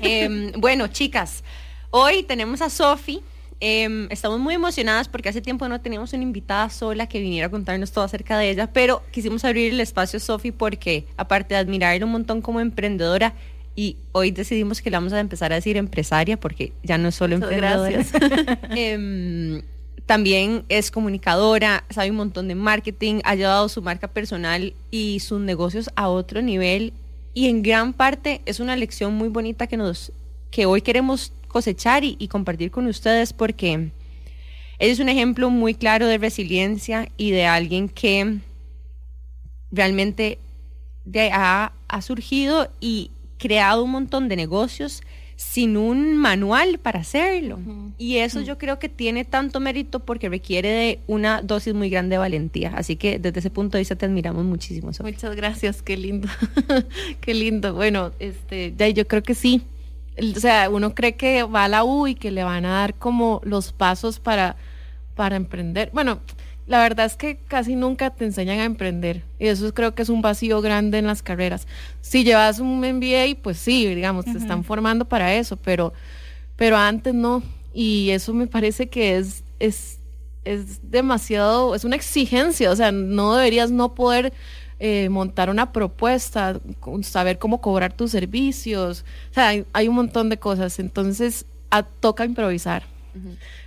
Em, 0.00 0.52
bueno, 0.58 0.88
chicas, 0.88 1.44
hoy 1.90 2.24
tenemos 2.24 2.60
a 2.60 2.70
Sofi 2.70 3.22
Em, 3.66 4.08
estamos 4.10 4.38
muy 4.40 4.52
emocionadas 4.52 5.08
porque 5.08 5.30
hace 5.30 5.40
tiempo 5.40 5.66
no 5.70 5.80
teníamos 5.80 6.12
una 6.12 6.22
invitada 6.22 6.68
sola 6.68 7.06
que 7.06 7.18
viniera 7.18 7.46
a 7.46 7.50
contarnos 7.50 7.92
todo 7.92 8.04
acerca 8.04 8.36
de 8.36 8.50
ella, 8.50 8.70
pero 8.70 9.02
quisimos 9.10 9.42
abrir 9.42 9.72
el 9.72 9.80
espacio 9.80 10.20
Sofi 10.20 10.50
porque 10.50 11.06
aparte 11.16 11.54
de 11.54 11.60
admirarla 11.60 12.04
un 12.04 12.12
montón 12.12 12.42
como 12.42 12.60
emprendedora 12.60 13.32
y 13.74 13.96
hoy 14.12 14.32
decidimos 14.32 14.82
que 14.82 14.90
le 14.90 14.98
vamos 14.98 15.14
a 15.14 15.20
empezar 15.20 15.50
a 15.50 15.54
decir 15.54 15.78
empresaria 15.78 16.38
porque 16.38 16.74
ya 16.82 16.98
no 16.98 17.08
es 17.08 17.14
solo 17.14 17.36
emprendedora. 17.36 18.04
eh, 18.76 19.62
también 20.04 20.66
es 20.68 20.90
comunicadora, 20.90 21.84
sabe 21.88 22.10
un 22.10 22.16
montón 22.16 22.48
de 22.48 22.56
marketing, 22.56 23.20
ha 23.24 23.34
llevado 23.34 23.70
su 23.70 23.80
marca 23.80 24.08
personal 24.08 24.74
y 24.90 25.20
sus 25.20 25.40
negocios 25.40 25.88
a 25.96 26.08
otro 26.08 26.42
nivel 26.42 26.92
y 27.32 27.48
en 27.48 27.62
gran 27.62 27.94
parte 27.94 28.42
es 28.44 28.60
una 28.60 28.76
lección 28.76 29.14
muy 29.14 29.30
bonita 29.30 29.66
que 29.66 29.78
nos 29.78 30.12
que 30.50 30.66
hoy 30.66 30.82
queremos 30.82 31.32
cosechar 31.54 32.02
y, 32.02 32.26
compartir 32.26 32.72
con 32.72 32.88
ustedes 32.88 33.32
porque 33.32 33.74
él 33.74 33.92
es 34.80 34.98
un 34.98 35.08
ejemplo 35.08 35.50
muy 35.50 35.76
claro 35.76 36.08
de 36.08 36.18
resiliencia 36.18 37.08
y 37.16 37.30
de 37.30 37.46
alguien 37.46 37.88
que 37.88 38.38
realmente 39.70 40.40
ha, 41.30 41.70
surgido 42.02 42.68
y 42.80 43.12
creado 43.38 43.84
un 43.84 43.92
montón 43.92 44.28
de 44.28 44.34
negocios 44.34 45.02
sin 45.36 45.76
un 45.76 46.16
manual 46.16 46.78
para 46.78 46.98
hacerlo. 46.98 47.60
Y 47.98 48.16
eso 48.16 48.40
yo 48.40 48.58
creo 48.58 48.80
que 48.80 48.88
tiene 48.88 49.24
tanto 49.24 49.60
mérito 49.60 50.00
porque 50.00 50.28
requiere 50.28 50.68
de 50.70 50.98
una 51.06 51.40
dosis 51.40 51.72
muy 51.72 51.88
grande 51.88 52.14
de 52.14 52.18
valentía. 52.18 52.72
Así 52.74 52.96
que 52.96 53.20
desde 53.20 53.38
ese 53.38 53.50
punto 53.50 53.76
de 53.76 53.82
vista 53.82 53.94
te 53.94 54.06
admiramos 54.06 54.44
muchísimo. 54.44 54.90
Muchas 55.00 55.36
gracias, 55.36 55.82
qué 55.82 55.96
lindo. 55.96 56.28
qué 57.20 57.32
lindo. 57.32 57.74
Bueno, 57.74 58.10
este, 58.18 58.74
ya 58.76 58.88
yo 58.88 59.06
creo 59.06 59.22
que 59.22 59.36
sí 59.36 59.62
o 60.18 60.40
sea, 60.40 60.68
uno 60.70 60.94
cree 60.94 61.16
que 61.16 61.42
va 61.42 61.64
a 61.64 61.68
la 61.68 61.84
U 61.84 62.06
y 62.06 62.14
que 62.14 62.30
le 62.30 62.44
van 62.44 62.64
a 62.64 62.80
dar 62.80 62.94
como 62.94 63.40
los 63.44 63.72
pasos 63.72 64.20
para, 64.20 64.56
para 65.14 65.36
emprender. 65.36 65.90
Bueno, 65.92 66.20
la 66.66 66.80
verdad 66.80 67.06
es 67.06 67.16
que 67.16 67.36
casi 67.36 67.74
nunca 67.76 68.10
te 68.10 68.24
enseñan 68.24 68.60
a 68.60 68.64
emprender 68.64 69.22
y 69.38 69.48
eso 69.48 69.74
creo 69.74 69.94
que 69.94 70.02
es 70.02 70.08
un 70.08 70.22
vacío 70.22 70.62
grande 70.62 70.98
en 70.98 71.06
las 71.06 71.22
carreras. 71.22 71.66
Si 72.00 72.24
llevas 72.24 72.58
un 72.58 72.78
MBA, 72.80 73.42
pues 73.42 73.58
sí, 73.58 73.86
digamos, 73.94 74.24
te 74.24 74.38
están 74.38 74.64
formando 74.64 75.04
para 75.04 75.34
eso, 75.34 75.56
pero, 75.56 75.92
pero 76.56 76.76
antes 76.76 77.12
no. 77.12 77.42
Y 77.74 78.10
eso 78.10 78.32
me 78.32 78.46
parece 78.46 78.88
que 78.88 79.18
es, 79.18 79.44
es, 79.58 79.98
es 80.44 80.90
demasiado, 80.90 81.74
es 81.74 81.84
una 81.84 81.96
exigencia, 81.96 82.70
o 82.70 82.76
sea, 82.76 82.92
no 82.92 83.34
deberías 83.34 83.70
no 83.70 83.94
poder 83.94 84.32
eh, 84.80 85.08
montar 85.08 85.50
una 85.50 85.72
propuesta, 85.72 86.60
saber 87.02 87.38
cómo 87.38 87.60
cobrar 87.60 87.92
tus 87.92 88.10
servicios, 88.10 89.04
o 89.30 89.34
sea, 89.34 89.64
hay, 89.72 89.88
un 89.88 89.94
montón 89.94 90.28
de 90.28 90.38
cosas, 90.38 90.78
entonces 90.78 91.46
toca 92.00 92.24
improvisar. 92.24 92.84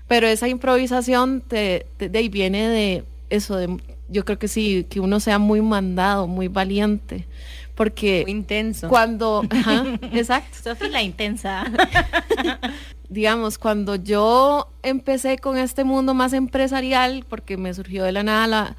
Pero 0.07 0.27
esa 0.27 0.47
improvisación 0.47 1.41
te, 1.41 1.85
de 1.99 2.17
ahí 2.17 2.29
viene 2.29 2.67
de, 2.67 3.03
eso 3.29 3.55
de, 3.55 3.77
yo 4.09 4.25
creo 4.25 4.39
que 4.39 4.47
sí, 4.47 4.85
que 4.89 4.99
uno 4.99 5.19
sea 5.19 5.39
muy 5.39 5.61
mandado, 5.61 6.27
muy 6.27 6.47
valiente, 6.47 7.27
porque 7.75 8.23
Muy 8.23 8.31
intenso. 8.31 8.89
cuando, 8.89 9.45
ajá, 9.49 9.85
exacto, 10.11 10.57
Sofi 10.63 10.89
la 10.89 11.01
intensa. 11.01 11.65
digamos, 13.09 13.57
cuando 13.57 13.95
yo 13.95 14.69
empecé 14.83 15.37
con 15.37 15.57
este 15.57 15.83
mundo 15.83 16.13
más 16.13 16.33
empresarial, 16.33 17.25
porque 17.27 17.57
me 17.57 17.73
surgió 17.73 18.03
de 18.03 18.11
la 18.11 18.23
nada, 18.23 18.47
la, 18.47 18.75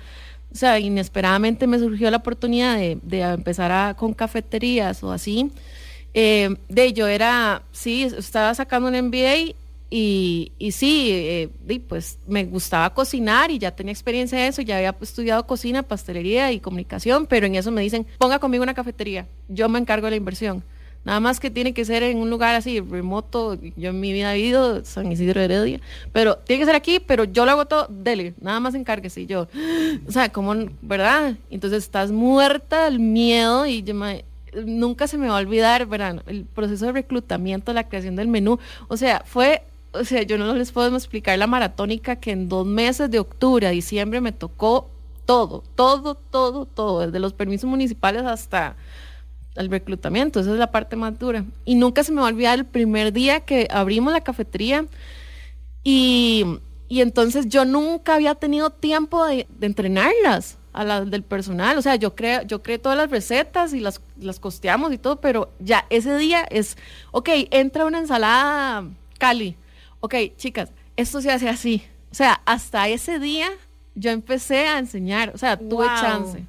o 0.52 0.56
sea, 0.56 0.78
inesperadamente 0.78 1.66
me 1.66 1.78
surgió 1.78 2.10
la 2.10 2.18
oportunidad 2.18 2.76
de, 2.76 2.98
de 3.02 3.20
empezar 3.20 3.70
a- 3.72 3.94
con 3.94 4.12
cafeterías 4.14 5.02
o 5.02 5.12
así. 5.12 5.50
Eh, 6.14 6.56
de 6.68 6.92
yo 6.92 7.06
era, 7.06 7.62
sí, 7.72 8.04
estaba 8.04 8.54
sacando 8.54 8.88
un 8.88 8.94
MBA 8.96 9.54
y, 9.90 10.52
y 10.58 10.72
sí, 10.72 11.10
eh, 11.12 11.48
di, 11.64 11.78
pues 11.78 12.18
me 12.26 12.44
gustaba 12.44 12.92
cocinar 12.94 13.50
y 13.50 13.58
ya 13.58 13.70
tenía 13.74 13.92
experiencia 13.92 14.38
de 14.38 14.48
eso, 14.48 14.62
ya 14.62 14.76
había 14.78 14.94
estudiado 15.00 15.46
cocina, 15.46 15.82
pastelería 15.82 16.50
y 16.52 16.60
comunicación, 16.60 17.26
pero 17.26 17.46
en 17.46 17.54
eso 17.54 17.70
me 17.70 17.82
dicen, 17.82 18.06
ponga 18.18 18.38
conmigo 18.38 18.62
una 18.62 18.74
cafetería, 18.74 19.26
yo 19.48 19.68
me 19.68 19.78
encargo 19.78 20.06
de 20.06 20.10
la 20.12 20.16
inversión. 20.16 20.62
Nada 21.04 21.20
más 21.20 21.40
que 21.40 21.50
tiene 21.50 21.72
que 21.72 21.84
ser 21.84 22.02
en 22.02 22.18
un 22.18 22.28
lugar 22.28 22.54
así 22.54 22.80
remoto. 22.80 23.58
Yo 23.76 23.90
en 23.90 24.00
mi 24.00 24.12
vida 24.12 24.34
he 24.34 24.40
ido 24.40 24.84
San 24.84 25.10
Isidro 25.10 25.40
Heredia, 25.40 25.80
pero 26.12 26.36
tiene 26.36 26.60
que 26.60 26.66
ser 26.66 26.74
aquí, 26.74 27.00
pero 27.00 27.24
yo 27.24 27.44
lo 27.46 27.52
hago 27.52 27.66
todo, 27.66 27.86
dele, 27.88 28.34
nada 28.40 28.60
más 28.60 28.74
encárguese. 28.74 29.22
Y 29.22 29.26
yo, 29.26 29.48
o 30.06 30.12
sea, 30.12 30.30
como, 30.30 30.54
¿verdad? 30.82 31.36
Entonces 31.50 31.84
estás 31.84 32.12
muerta 32.12 32.84
del 32.84 33.00
miedo 33.00 33.66
y 33.66 33.82
nunca 34.64 35.06
se 35.06 35.18
me 35.18 35.28
va 35.28 35.36
a 35.36 35.40
olvidar, 35.40 35.86
¿verdad? 35.86 36.22
El 36.26 36.44
proceso 36.44 36.86
de 36.86 36.92
reclutamiento, 36.92 37.72
la 37.72 37.88
creación 37.88 38.16
del 38.16 38.28
menú. 38.28 38.58
O 38.88 38.96
sea, 38.96 39.22
fue, 39.24 39.62
o 39.92 40.04
sea, 40.04 40.22
yo 40.22 40.36
no 40.36 40.52
les 40.54 40.72
puedo 40.72 40.94
explicar 40.94 41.38
la 41.38 41.46
maratónica 41.46 42.16
que 42.16 42.32
en 42.32 42.48
dos 42.48 42.66
meses 42.66 43.10
de 43.10 43.18
octubre 43.18 43.66
a 43.66 43.70
diciembre 43.70 44.20
me 44.20 44.32
tocó 44.32 44.90
todo, 45.28 45.62
todo, 45.74 46.14
todo, 46.14 46.64
todo, 46.64 47.00
desde 47.06 47.18
los 47.18 47.34
permisos 47.34 47.68
municipales 47.68 48.24
hasta 48.24 48.76
el 49.58 49.70
reclutamiento, 49.70 50.40
esa 50.40 50.52
es 50.52 50.58
la 50.58 50.70
parte 50.70 50.96
más 50.96 51.18
dura. 51.18 51.44
Y 51.64 51.74
nunca 51.74 52.02
se 52.04 52.12
me 52.12 52.20
va 52.20 52.28
a 52.28 52.30
olvidar 52.30 52.58
el 52.58 52.64
primer 52.64 53.12
día 53.12 53.40
que 53.40 53.68
abrimos 53.70 54.12
la 54.12 54.22
cafetería 54.22 54.86
y, 55.84 56.44
y 56.88 57.00
entonces 57.00 57.48
yo 57.48 57.64
nunca 57.64 58.14
había 58.14 58.34
tenido 58.34 58.70
tiempo 58.70 59.24
de, 59.26 59.46
de 59.58 59.66
entrenarlas 59.66 60.58
a 60.72 60.84
las 60.84 61.10
del 61.10 61.22
personal. 61.22 61.76
O 61.78 61.82
sea, 61.82 61.96
yo 61.96 62.14
creo, 62.14 62.42
yo 62.42 62.62
creé 62.62 62.78
todas 62.78 62.96
las 62.98 63.10
recetas 63.10 63.72
y 63.74 63.80
las, 63.80 64.00
las 64.20 64.38
costeamos 64.38 64.92
y 64.92 64.98
todo, 64.98 65.16
pero 65.16 65.50
ya 65.58 65.86
ese 65.90 66.16
día 66.18 66.46
es, 66.50 66.76
ok, 67.12 67.28
entra 67.50 67.84
una 67.84 67.98
ensalada 67.98 68.84
Cali. 69.18 69.56
Ok, 70.00 70.14
chicas, 70.36 70.70
esto 70.96 71.20
se 71.20 71.30
hace 71.30 71.48
así. 71.48 71.82
O 72.10 72.14
sea, 72.14 72.40
hasta 72.44 72.88
ese 72.88 73.18
día 73.18 73.48
yo 73.94 74.10
empecé 74.10 74.66
a 74.68 74.78
enseñar, 74.78 75.32
o 75.34 75.38
sea, 75.38 75.56
tuve 75.58 75.86
Wow. 75.88 76.00
chance. 76.00 76.44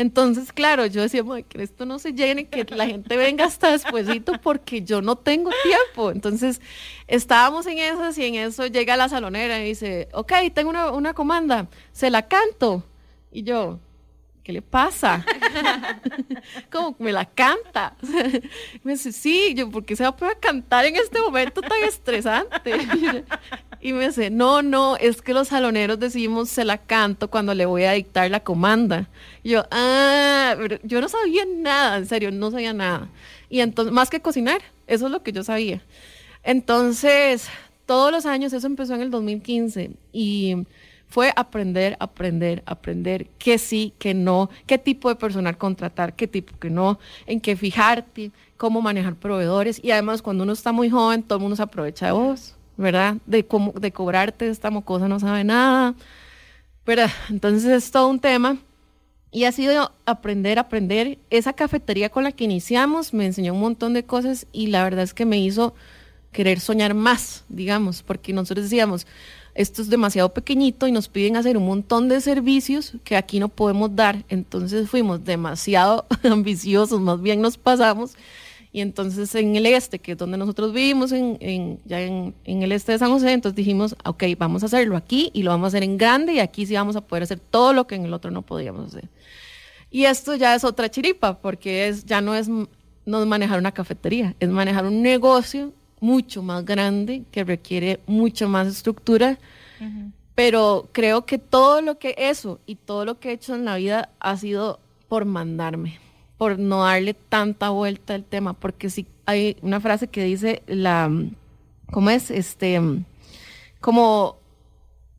Entonces, 0.00 0.50
claro, 0.50 0.86
yo 0.86 1.02
decía, 1.02 1.22
"Mae, 1.22 1.42
que 1.42 1.62
esto 1.62 1.84
no 1.84 1.98
se 1.98 2.14
llene, 2.14 2.48
que 2.48 2.64
la 2.74 2.86
gente 2.86 3.18
venga 3.18 3.44
hasta 3.44 3.72
despuesito 3.72 4.32
porque 4.40 4.80
yo 4.80 5.02
no 5.02 5.16
tengo 5.16 5.50
tiempo. 5.62 6.10
Entonces, 6.10 6.62
estábamos 7.06 7.66
en 7.66 7.80
esas 7.80 8.16
y 8.16 8.24
en 8.24 8.36
eso 8.36 8.66
llega 8.66 8.96
la 8.96 9.10
salonera 9.10 9.60
y 9.60 9.64
dice, 9.66 10.08
ok, 10.14 10.32
tengo 10.54 10.70
una, 10.70 10.90
una 10.90 11.12
comanda, 11.12 11.68
se 11.92 12.08
la 12.08 12.26
canto. 12.28 12.82
Y 13.30 13.42
yo, 13.42 13.78
¿qué 14.42 14.54
le 14.54 14.62
pasa? 14.62 15.22
Como 16.72 16.96
me 16.98 17.12
la 17.12 17.26
canta. 17.26 17.94
me 18.82 18.92
dice, 18.92 19.12
sí, 19.12 19.52
yo, 19.54 19.70
¿por 19.70 19.84
qué 19.84 19.96
se 19.96 20.04
va 20.04 20.08
a 20.08 20.16
poder 20.16 20.38
cantar 20.40 20.86
en 20.86 20.96
este 20.96 21.20
momento 21.20 21.60
tan 21.60 21.82
estresante? 21.82 22.72
y 23.80 23.92
me 23.92 24.06
dice, 24.06 24.30
no, 24.30 24.62
no, 24.62 24.96
es 24.96 25.22
que 25.22 25.32
los 25.32 25.48
saloneros 25.48 25.98
decimos 25.98 26.50
se 26.50 26.64
la 26.64 26.78
canto 26.78 27.30
cuando 27.30 27.54
le 27.54 27.64
voy 27.64 27.84
a 27.84 27.92
dictar 27.92 28.30
la 28.30 28.40
comanda. 28.40 29.08
Y 29.42 29.50
yo, 29.50 29.64
ah, 29.70 30.54
pero 30.58 30.78
yo 30.82 31.00
no 31.00 31.08
sabía 31.08 31.44
nada, 31.46 31.96
en 31.96 32.06
serio, 32.06 32.30
no 32.30 32.50
sabía 32.50 32.74
nada. 32.74 33.08
Y 33.48 33.60
entonces, 33.60 33.92
más 33.92 34.10
que 34.10 34.20
cocinar, 34.20 34.60
eso 34.86 35.06
es 35.06 35.12
lo 35.12 35.22
que 35.22 35.32
yo 35.32 35.42
sabía. 35.42 35.82
Entonces, 36.42 37.48
todos 37.86 38.12
los 38.12 38.26
años, 38.26 38.52
eso 38.52 38.66
empezó 38.66 38.94
en 38.94 39.00
el 39.00 39.10
2015 39.10 39.92
y 40.12 40.56
fue 41.08 41.32
aprender, 41.34 41.96
aprender, 42.00 42.62
aprender 42.66 43.28
qué 43.38 43.58
sí, 43.58 43.94
qué 43.98 44.14
no, 44.14 44.48
qué 44.66 44.78
tipo 44.78 45.08
de 45.08 45.16
personal 45.16 45.58
contratar, 45.58 46.14
qué 46.14 46.28
tipo 46.28 46.56
que 46.58 46.70
no, 46.70 47.00
en 47.26 47.40
qué 47.40 47.56
fijarte, 47.56 48.30
cómo 48.56 48.80
manejar 48.80 49.16
proveedores 49.16 49.82
y 49.82 49.90
además 49.90 50.22
cuando 50.22 50.44
uno 50.44 50.52
está 50.52 50.70
muy 50.70 50.88
joven, 50.88 51.22
todo 51.22 51.38
el 51.38 51.42
mundo 51.42 51.56
se 51.56 51.62
aprovecha 51.62 52.06
de 52.06 52.12
vos, 52.12 52.54
¿verdad? 52.80 53.16
De 53.26 53.44
cómo 53.44 53.72
de 53.72 53.92
cobrarte 53.92 54.48
esta 54.48 54.70
mocosa 54.70 55.06
no 55.06 55.20
sabe 55.20 55.44
nada. 55.44 55.94
¿Verdad? 56.86 57.10
Entonces 57.28 57.70
es 57.70 57.90
todo 57.90 58.08
un 58.08 58.18
tema. 58.18 58.56
Y 59.30 59.44
ha 59.44 59.52
sido 59.52 59.92
aprender, 60.06 60.58
aprender. 60.58 61.18
Esa 61.30 61.52
cafetería 61.52 62.08
con 62.08 62.24
la 62.24 62.32
que 62.32 62.44
iniciamos 62.44 63.14
me 63.14 63.26
enseñó 63.26 63.54
un 63.54 63.60
montón 63.60 63.92
de 63.92 64.04
cosas 64.04 64.46
y 64.52 64.68
la 64.68 64.82
verdad 64.82 65.04
es 65.04 65.14
que 65.14 65.26
me 65.26 65.38
hizo 65.38 65.74
querer 66.32 66.58
soñar 66.60 66.94
más, 66.94 67.44
digamos, 67.48 68.02
porque 68.02 68.32
nosotros 68.32 68.64
decíamos, 68.64 69.06
esto 69.54 69.82
es 69.82 69.90
demasiado 69.90 70.32
pequeñito 70.32 70.86
y 70.86 70.92
nos 70.92 71.08
piden 71.08 71.36
hacer 71.36 71.56
un 71.56 71.66
montón 71.66 72.08
de 72.08 72.20
servicios 72.20 72.94
que 73.04 73.16
aquí 73.16 73.40
no 73.40 73.48
podemos 73.48 73.94
dar. 73.94 74.24
Entonces 74.28 74.88
fuimos 74.88 75.24
demasiado 75.24 76.06
ambiciosos, 76.22 77.00
más 77.00 77.20
bien 77.20 77.40
nos 77.40 77.58
pasamos. 77.58 78.14
Y 78.72 78.80
entonces 78.82 79.34
en 79.34 79.56
el 79.56 79.66
este, 79.66 79.98
que 79.98 80.12
es 80.12 80.18
donde 80.18 80.38
nosotros 80.38 80.72
vivimos, 80.72 81.10
en, 81.12 81.36
en- 81.40 81.78
ya 81.84 82.00
en, 82.00 82.34
en 82.44 82.62
el 82.62 82.70
este 82.72 82.92
de 82.92 82.98
San 82.98 83.10
José, 83.10 83.32
entonces 83.32 83.56
dijimos, 83.56 83.96
ok, 84.04 84.22
vamos 84.38 84.62
a 84.62 84.66
hacerlo 84.66 84.96
aquí 84.96 85.30
y 85.34 85.42
lo 85.42 85.50
vamos 85.50 85.64
a 85.66 85.68
hacer 85.68 85.82
en 85.82 85.98
grande 85.98 86.34
y 86.34 86.38
aquí 86.38 86.66
sí 86.66 86.74
vamos 86.74 86.94
a 86.94 87.00
poder 87.00 87.24
hacer 87.24 87.40
todo 87.40 87.72
lo 87.72 87.86
que 87.88 87.96
en 87.96 88.04
el 88.04 88.12
otro 88.14 88.30
no 88.30 88.42
podíamos 88.42 88.86
hacer. 88.94 89.08
Y 89.90 90.04
esto 90.04 90.36
ya 90.36 90.54
es 90.54 90.62
otra 90.62 90.88
chiripa, 90.88 91.40
porque 91.40 91.88
es, 91.88 92.04
ya 92.04 92.20
no 92.20 92.36
es, 92.36 92.48
no 92.48 93.20
es 93.20 93.26
manejar 93.26 93.58
una 93.58 93.72
cafetería, 93.72 94.36
es 94.38 94.48
manejar 94.48 94.86
un 94.86 95.02
negocio 95.02 95.72
mucho 95.98 96.40
más 96.42 96.64
grande 96.64 97.24
que 97.32 97.42
requiere 97.42 97.98
mucha 98.06 98.46
más 98.46 98.68
estructura. 98.68 99.36
Pero 100.36 100.88
creo 100.92 101.26
que 101.26 101.38
todo 101.38 101.82
lo 101.82 101.98
que 101.98 102.14
eso 102.16 102.60
y 102.66 102.76
todo 102.76 103.04
lo 103.04 103.18
que 103.18 103.30
he 103.30 103.32
hecho 103.32 103.54
en 103.54 103.64
la 103.64 103.76
vida 103.76 104.10
ha 104.20 104.36
sido 104.36 104.78
por 105.08 105.24
mandarme, 105.24 105.98
por 106.40 106.58
no 106.58 106.84
darle 106.84 107.12
tanta 107.12 107.68
vuelta 107.68 108.14
al 108.14 108.24
tema, 108.24 108.54
porque 108.54 108.88
sí 108.88 109.06
hay 109.26 109.58
una 109.60 109.78
frase 109.78 110.06
que 110.06 110.24
dice 110.24 110.62
la, 110.66 111.10
¿cómo 111.90 112.08
es? 112.08 112.30
Este, 112.30 112.80
como 113.78 114.38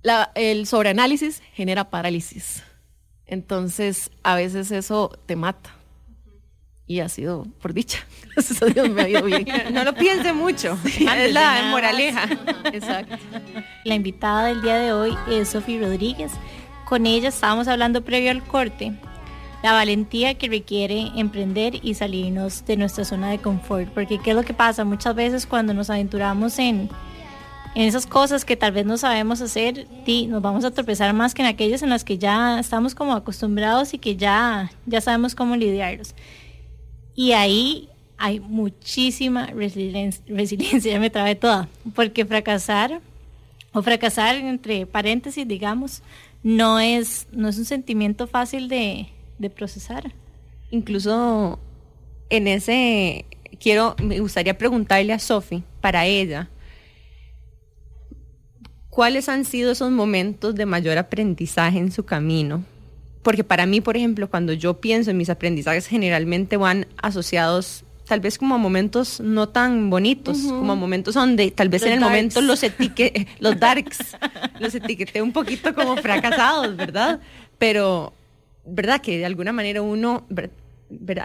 la, 0.01 0.32
el 0.34 0.66
sobreanálisis 0.66 1.44
genera 1.54 1.92
parálisis. 1.92 2.63
Entonces, 3.28 4.10
a 4.24 4.34
veces 4.34 4.72
eso 4.72 5.12
te 5.28 5.36
mata. 5.36 5.70
Y 6.88 7.01
ha 7.01 7.08
sido 7.08 7.46
por 7.62 7.75
dicha. 7.75 8.00
Gracias 8.34 8.60
a 8.63 8.66
Dios 8.66 8.90
me 8.90 9.04
ha 9.04 9.10
ido 9.10 9.22
bien. 9.22 9.46
No 9.74 9.84
lo 9.84 9.94
piense 9.94 10.34
mucho. 10.34 10.72
Antes 10.72 10.98
es 11.06 11.34
la 11.34 11.42
nada. 11.42 11.70
moraleja. 11.70 12.24
Exacto. 12.74 13.16
La 13.86 13.94
invitada 13.94 14.48
del 14.48 14.63
día 14.63 14.78
de 14.78 14.92
hoy 14.92 15.16
es 15.30 15.50
Sofi 15.50 15.80
Rodríguez. 15.80 16.32
Con 16.86 17.06
ella 17.06 17.30
estábamos 17.30 17.68
hablando 17.68 18.04
previo 18.04 18.32
al 18.32 18.44
corte. 18.44 18.94
La 19.63 19.74
valentía 19.74 20.36
que 20.36 20.48
requiere 20.48 21.12
emprender 21.15 21.80
y 21.84 21.94
salirnos 21.94 22.65
de 22.65 22.77
nuestra 22.77 23.06
zona 23.06 23.30
de 23.30 23.39
confort. 23.39 23.89
Porque 23.89 24.18
¿qué 24.20 24.32
es 24.32 24.36
lo 24.36 24.44
que 24.44 24.53
pasa? 24.53 24.84
Muchas 24.86 25.13
veces 25.13 25.46
cuando 25.46 25.74
nos 25.74 25.89
aventuramos 25.89 26.58
en, 26.58 26.89
en 27.75 27.84
esas 27.84 28.08
cosas 28.08 28.44
que 28.44 28.58
tal 28.58 28.72
vez 28.72 28.86
no 28.86 28.98
sabemos 28.98 29.39
hacer, 29.39 29.88
di, 30.06 30.27
nos 30.27 30.41
vamos 30.41 30.65
a 30.65 30.72
tropezar 30.72 31.13
más 31.13 31.34
que 31.34 31.44
en 31.44 31.48
aquellas 31.48 31.84
en 31.84 31.89
las 31.89 32.03
que 32.03 32.18
ya 32.18 32.60
estamos 32.60 32.96
como 32.96 33.13
acostumbrados 33.13 33.94
y 33.94 34.00
que 34.00 34.15
ya, 34.15 34.72
ya 34.88 35.00
sabemos 35.00 35.36
cómo 35.36 35.56
lidiarlos. 35.56 36.15
Y 37.15 37.34
ahí 37.34 37.88
hay 38.18 38.39
muchísima 38.39 39.48
resiliencia, 39.48 40.91
ya 40.91 41.00
me 41.00 41.10
trabé 41.10 41.36
toda, 41.36 41.70
porque 41.96 42.25
fracasar, 42.25 43.01
o 43.74 43.82
fracasar 43.82 44.36
entre 44.36 44.86
paréntesis, 44.86 45.48
digamos, 45.48 46.03
no 46.44 46.80
es, 46.80 47.27
no 47.32 47.48
es 47.48 47.58
un 47.58 47.65
sentimiento 47.65 48.27
fácil 48.27 48.68
de, 48.68 49.08
de 49.41 49.50
procesar. 49.50 50.13
Incluso 50.69 51.60
en 52.29 52.48
ese 52.48 53.25
quiero, 53.60 53.95
me 54.01 54.19
gustaría 54.19 54.57
preguntarle 54.57 55.13
a 55.13 55.19
Sofi, 55.19 55.63
para 55.81 56.05
ella, 56.05 56.50
¿cuáles 58.89 59.29
han 59.29 59.45
sido 59.45 59.71
esos 59.71 59.91
momentos 59.91 60.55
de 60.55 60.65
mayor 60.65 60.98
aprendizaje 60.98 61.77
en 61.79 61.91
su 61.91 62.03
camino? 62.03 62.63
Porque 63.24 63.43
para 63.43 63.65
mí, 63.65 63.81
por 63.81 63.98
ejemplo, 63.98 64.29
cuando 64.29 64.53
yo 64.53 64.81
pienso 64.81 65.12
en 65.12 65.17
mis 65.17 65.29
aprendizajes, 65.29 65.88
generalmente 65.88 66.57
van 66.57 66.88
asociados 67.01 67.83
tal 68.07 68.19
vez 68.19 68.38
como 68.38 68.55
a 68.55 68.57
momentos 68.57 69.21
no 69.21 69.48
tan 69.48 69.89
bonitos, 69.89 70.39
como 70.39 70.74
a 70.74 70.75
momentos 70.75 71.13
donde 71.13 71.51
tal 71.51 71.69
vez 71.69 71.81
Los 71.81 71.88
en 71.88 71.93
el 71.93 72.00
darks. 72.01 72.12
momento 72.12 72.41
los 72.41 72.63
etiquete, 72.63 73.27
los 73.39 73.60
darks, 73.60 74.00
los 74.60 74.75
etiqueté 74.75 75.21
un 75.21 75.31
poquito 75.31 75.74
como 75.74 75.95
fracasados, 75.98 76.75
¿verdad? 76.75 77.21
Pero, 77.57 78.12
¿verdad? 78.65 79.01
Que 79.01 79.18
de 79.18 79.25
alguna 79.25 79.51
manera 79.51 79.82
uno 79.82 80.25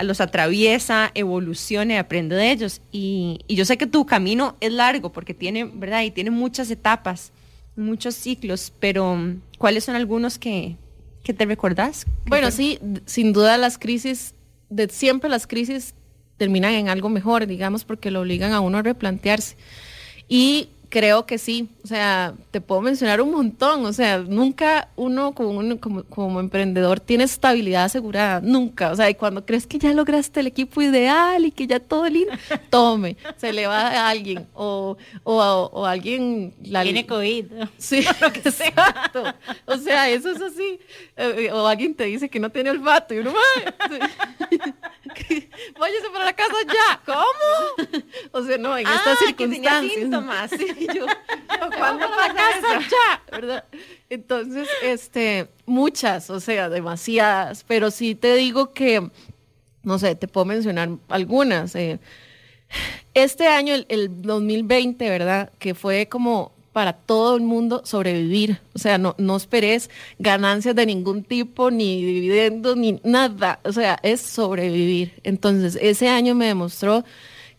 los 0.03 0.21
atraviesa, 0.21 1.11
evoluciona 1.15 1.95
y 1.95 1.97
aprende 1.97 2.37
de 2.37 2.51
ellos. 2.51 2.81
Y, 2.93 3.41
y 3.49 3.57
yo 3.57 3.65
sé 3.65 3.77
que 3.77 3.87
tu 3.87 4.07
camino 4.07 4.57
es 4.61 4.73
largo 4.73 5.11
porque 5.11 5.35
tiene, 5.35 5.65
¿verdad? 5.65 6.03
Y 6.03 6.11
tiene 6.11 6.31
muchas 6.31 6.71
etapas. 6.71 7.33
muchos 7.77 8.15
ciclos, 8.15 8.73
pero 8.81 9.19
¿cuáles 9.59 9.85
son 9.85 9.95
algunos 9.97 10.39
que, 10.39 10.77
que 11.23 11.35
te 11.35 11.45
recordás? 11.45 12.07
Bueno, 12.27 12.51
sí, 12.51 12.79
sin 13.05 13.33
duda 13.33 13.59
las 13.59 13.79
crisis, 13.79 14.35
de 14.71 14.89
siempre 14.89 15.29
las 15.29 15.47
crisis 15.47 15.95
terminan 16.39 16.75
en 16.75 16.89
algo 16.89 17.09
mejor, 17.09 17.47
digamos, 17.47 17.85
porque 17.85 18.11
lo 18.11 18.23
obligan 18.23 18.53
a 18.53 18.61
uno 18.61 18.79
a 18.79 18.83
replantearse. 18.83 19.57
Y 20.29 20.71
creo 20.89 21.27
que 21.27 21.39
sí, 21.39 21.69
o 21.85 21.87
sea, 21.87 22.35
te 22.51 22.61
puedo 22.61 22.81
mencionar 22.81 23.21
un 23.21 23.33
montón, 23.33 23.85
o 23.87 23.93
sea, 23.93 24.19
nunca 24.19 24.89
uno 24.97 25.33
como, 25.33 26.05
como, 26.05 26.41
emprendedor 26.41 27.01
tiene 27.01 27.25
estabilidad 27.25 27.85
asegurada, 27.85 28.41
nunca, 28.41 28.93
o 28.93 28.97
sea, 28.97 29.11
y 29.11 29.15
cuando 29.15 29.45
crees 29.45 29.67
que 29.67 29.79
ya 29.79 29.93
lograste 29.93 30.41
el 30.41 30.47
equipo 30.47 30.83
ideal 30.83 31.45
y 31.45 31.51
que 31.51 31.67
ya 31.67 31.81
todo 31.81 32.09
lindo, 32.09 32.33
tome, 32.71 33.17
se 33.37 33.53
le 33.53 33.67
va 33.67 33.89
a 33.89 34.09
alguien. 34.09 34.47
O, 34.55 34.97
o, 35.25 35.85
alguien... 35.87 36.55
La, 36.65 36.83
Tiene 36.83 37.07
COVID. 37.07 37.47
Sí, 37.79 38.05
lo 38.21 38.33
que 38.33 38.41
exacto, 38.41 39.25
o 39.67 39.77
sea, 39.77 40.09
eso 40.09 40.31
es 40.31 40.41
así, 40.41 40.79
eh, 41.17 41.51
o 41.53 41.67
alguien 41.67 41.95
te 41.95 42.05
dice 42.05 42.29
que 42.29 42.41
no 42.41 42.51
tiene 42.51 42.71
olfato 42.71 43.15
y 43.15 43.19
uno, 43.19 43.33
váyase 45.79 46.11
para 46.13 46.25
la 46.27 46.33
casa 46.33 46.55
ya, 46.67 47.01
¿cómo? 47.05 48.01
O 48.33 48.43
sea, 48.43 48.59
no, 48.59 48.77
en 48.77 48.87
estas 48.87 49.19
circunstancias. 49.19 49.95
Que 49.95 50.01
síntomas, 50.01 50.51
yo, 50.95 51.07
¿cuándo 51.79 52.07
casa 52.07 52.81
ya? 52.81 53.23
¿Verdad? 53.31 53.65
Entonces, 54.11 54.69
este, 54.83 55.49
muchas, 55.65 56.31
o 56.31 56.41
sea, 56.41 56.69
demasiadas, 56.69 57.65
pero 57.67 57.91
sí 57.91 58.15
te 58.15 58.35
digo 58.35 58.73
que, 58.73 59.11
no 59.83 59.99
sé, 59.99 60.15
te 60.15 60.29
puedo 60.29 60.45
mencionar 60.45 60.91
algunas. 61.09 61.75
Eh. 61.75 61.99
Este 63.15 63.47
año, 63.47 63.75
el, 63.75 63.87
el 63.89 64.23
2020, 64.23 65.09
¿verdad? 65.09 65.51
Que 65.59 65.75
fue 65.75 66.07
como 66.09 66.53
para 66.77 66.93
todo 66.93 67.37
el 67.37 67.43
mundo 67.43 67.81
sobrevivir. 67.87 68.61
O 68.75 68.79
sea, 68.79 68.99
no, 68.99 69.15
no 69.17 69.35
esperes 69.35 69.89
ganancias 70.19 70.75
de 70.75 70.85
ningún 70.85 71.25
tipo, 71.25 71.71
ni 71.71 72.05
dividendos, 72.05 72.77
ni 72.77 73.01
nada. 73.03 73.61
O 73.65 73.73
sea, 73.73 73.99
es 74.03 74.21
sobrevivir. 74.21 75.15
Entonces, 75.25 75.79
ese 75.81 76.09
año 76.09 76.35
me 76.35 76.45
demostró 76.45 77.03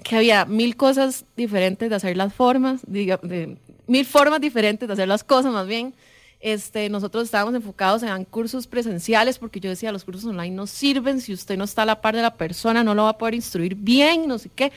que 0.04 0.16
había 0.16 0.46
mil 0.46 0.75
cosas 0.75 1.25
diferentes 1.36 1.89
de 1.89 1.96
hacer 1.96 2.18
las 2.18 2.34
formas, 2.34 2.82
de, 2.86 3.58
mil 3.88 4.06
formas 4.06 4.42
diferentes 4.42 4.88
de 4.88 4.94
hacer 4.94 5.08
las 5.08 5.24
cosas 5.24 5.51
más 5.54 5.68
bien. 5.68 5.94
Este, 6.39 6.88
nosotros 6.89 7.24
estábamos 7.24 7.56
enfocados 7.56 8.04
en 8.04 8.24
cursos 8.25 8.68
presenciales 8.68 9.39
porque 9.39 9.60
yo 9.60 9.70
decía, 9.70 9.92
los 9.92 10.04
cursos 10.04 10.25
online 10.25 10.56
no 10.56 10.68
sirven, 10.68 11.20
si 11.20 11.34
usted 11.34 11.58
no 11.58 11.63
está 11.63 11.82
a 11.82 11.86
la 11.86 12.00
par 12.00 12.16
de 12.16 12.22
la 12.22 12.36
persona 12.36 12.84
no 12.84 12.94
lo 12.94 13.04
va 13.04 13.10
a 13.10 13.18
poder 13.18 13.34
instruir 13.34 13.75
bien, 13.75 14.27
no 14.27 14.38
sé 14.38 14.50
qué. 14.54 14.72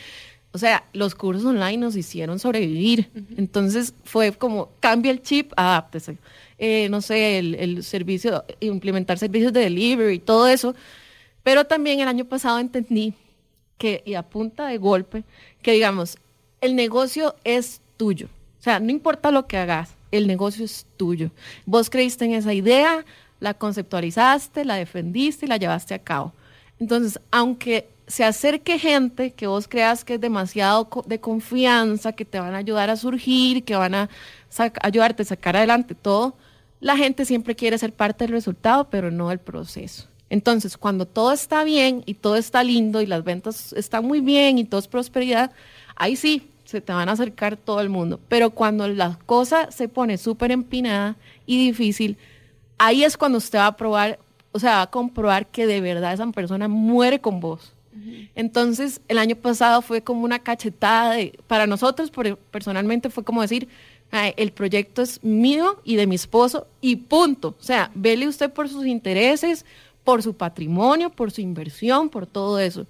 O 0.52 0.58
sea, 0.58 0.84
los 0.92 1.14
cursos 1.14 1.44
online 1.44 1.76
nos 1.76 1.94
hicieron 1.94 2.38
sobrevivir. 2.38 3.08
Entonces 3.36 3.94
fue 4.04 4.32
como, 4.32 4.70
cambia 4.80 5.12
el 5.12 5.22
chip, 5.22 5.52
adáptese. 5.54 6.16
Eh, 6.58 6.88
no 6.90 7.00
sé, 7.00 7.38
el, 7.38 7.54
el, 7.54 7.84
servicio, 7.84 8.44
implementar 8.58 9.16
servicios 9.18 9.52
de 9.52 9.60
delivery, 9.60 10.18
todo 10.18 10.48
eso. 10.48 10.74
Pero 11.42 11.64
también 11.66 12.00
el 12.00 12.08
año 12.08 12.24
pasado 12.24 12.58
entendí 12.58 13.14
que, 13.80 14.02
y 14.04 14.12
a 14.12 14.22
punta 14.22 14.66
de 14.66 14.76
golpe, 14.76 15.24
que 15.62 15.72
digamos, 15.72 16.18
el 16.60 16.76
negocio 16.76 17.34
es 17.44 17.80
tuyo. 17.96 18.28
O 18.58 18.62
sea, 18.62 18.78
no 18.78 18.90
importa 18.90 19.30
lo 19.30 19.46
que 19.46 19.56
hagas, 19.56 19.94
el 20.12 20.26
negocio 20.26 20.66
es 20.66 20.84
tuyo. 20.98 21.30
Vos 21.64 21.88
creíste 21.88 22.26
en 22.26 22.34
esa 22.34 22.52
idea, 22.52 23.06
la 23.40 23.54
conceptualizaste, 23.54 24.66
la 24.66 24.74
defendiste 24.74 25.46
y 25.46 25.48
la 25.48 25.56
llevaste 25.56 25.94
a 25.94 25.98
cabo. 25.98 26.34
Entonces, 26.78 27.18
aunque 27.30 27.88
se 28.06 28.22
acerque 28.22 28.78
gente 28.78 29.30
que 29.30 29.46
vos 29.46 29.66
creas 29.66 30.04
que 30.04 30.14
es 30.14 30.20
demasiado 30.20 30.86
de 31.06 31.18
confianza, 31.18 32.12
que 32.12 32.26
te 32.26 32.38
van 32.38 32.54
a 32.54 32.58
ayudar 32.58 32.90
a 32.90 32.96
surgir, 32.96 33.64
que 33.64 33.76
van 33.76 33.94
a 33.94 34.10
ayudarte 34.82 35.22
a 35.22 35.26
sacar 35.26 35.56
adelante 35.56 35.94
todo, 35.94 36.34
la 36.80 36.98
gente 36.98 37.24
siempre 37.24 37.56
quiere 37.56 37.78
ser 37.78 37.94
parte 37.94 38.24
del 38.24 38.32
resultado, 38.32 38.90
pero 38.90 39.10
no 39.10 39.30
del 39.30 39.38
proceso. 39.38 40.09
Entonces, 40.30 40.78
cuando 40.78 41.06
todo 41.06 41.32
está 41.32 41.64
bien 41.64 42.02
y 42.06 42.14
todo 42.14 42.36
está 42.36 42.62
lindo 42.64 43.02
y 43.02 43.06
las 43.06 43.24
ventas 43.24 43.72
están 43.72 44.04
muy 44.06 44.20
bien 44.20 44.58
y 44.58 44.64
todo 44.64 44.80
es 44.80 44.88
prosperidad, 44.88 45.50
ahí 45.96 46.16
sí, 46.16 46.48
se 46.64 46.80
te 46.80 46.92
van 46.92 47.08
a 47.08 47.12
acercar 47.12 47.56
todo 47.56 47.80
el 47.80 47.88
mundo. 47.88 48.20
Pero 48.28 48.50
cuando 48.50 48.86
la 48.88 49.18
cosa 49.26 49.70
se 49.72 49.88
pone 49.88 50.16
súper 50.16 50.52
empinada 50.52 51.16
y 51.44 51.66
difícil, 51.66 52.16
ahí 52.78 53.02
es 53.02 53.16
cuando 53.16 53.38
usted 53.38 53.58
va 53.58 53.66
a 53.66 53.76
probar, 53.76 54.20
o 54.52 54.60
sea, 54.60 54.76
va 54.76 54.82
a 54.82 54.90
comprobar 54.90 55.48
que 55.48 55.66
de 55.66 55.80
verdad 55.80 56.12
esa 56.12 56.26
persona 56.28 56.68
muere 56.68 57.20
con 57.20 57.40
vos. 57.40 57.74
Entonces, 58.36 59.00
el 59.08 59.18
año 59.18 59.34
pasado 59.36 59.82
fue 59.82 60.00
como 60.00 60.22
una 60.22 60.38
cachetada 60.38 61.14
de, 61.14 61.38
para 61.48 61.66
nosotros 61.66 62.10
personalmente 62.50 63.10
fue 63.10 63.24
como 63.24 63.42
decir, 63.42 63.68
el 64.36 64.52
proyecto 64.52 65.02
es 65.02 65.22
mío 65.22 65.80
y 65.84 65.96
de 65.96 66.06
mi 66.06 66.14
esposo 66.14 66.66
y 66.80 66.96
punto. 66.96 67.56
O 67.58 67.62
sea, 67.62 67.90
vele 67.94 68.28
usted 68.28 68.50
por 68.50 68.68
sus 68.68 68.86
intereses, 68.86 69.66
por 70.04 70.22
su 70.22 70.34
patrimonio, 70.34 71.10
por 71.10 71.30
su 71.30 71.40
inversión, 71.40 72.08
por 72.08 72.26
todo 72.26 72.58
eso. 72.58 72.86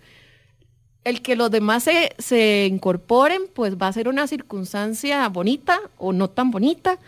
El 1.04 1.22
que 1.22 1.36
los 1.36 1.50
demás 1.50 1.84
se, 1.84 2.14
se 2.18 2.66
incorporen, 2.70 3.42
pues 3.54 3.76
va 3.76 3.88
a 3.88 3.92
ser 3.92 4.08
una 4.08 4.26
circunstancia 4.26 5.28
bonita 5.28 5.80
o 5.96 6.12
no 6.12 6.28
tan 6.28 6.50
bonita, 6.50 6.98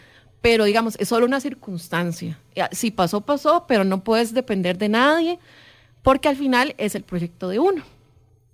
pero 0.41 0.65
digamos, 0.65 0.97
es 0.99 1.09
solo 1.09 1.27
una 1.27 1.41
circunstancia. 1.41 2.38
Si 2.73 2.91
pasó, 2.91 3.21
pasó, 3.21 3.65
pero 3.69 3.85
no 3.85 4.03
puedes 4.03 4.35
depender 4.35 4.77
de 4.79 4.88
nadie, 4.88 5.38
porque 6.03 6.29
al 6.29 6.37
final 6.37 6.75
es 6.79 6.95
el 6.95 7.05
proyecto 7.05 7.49
de 7.49 7.59
uno. 7.59 7.85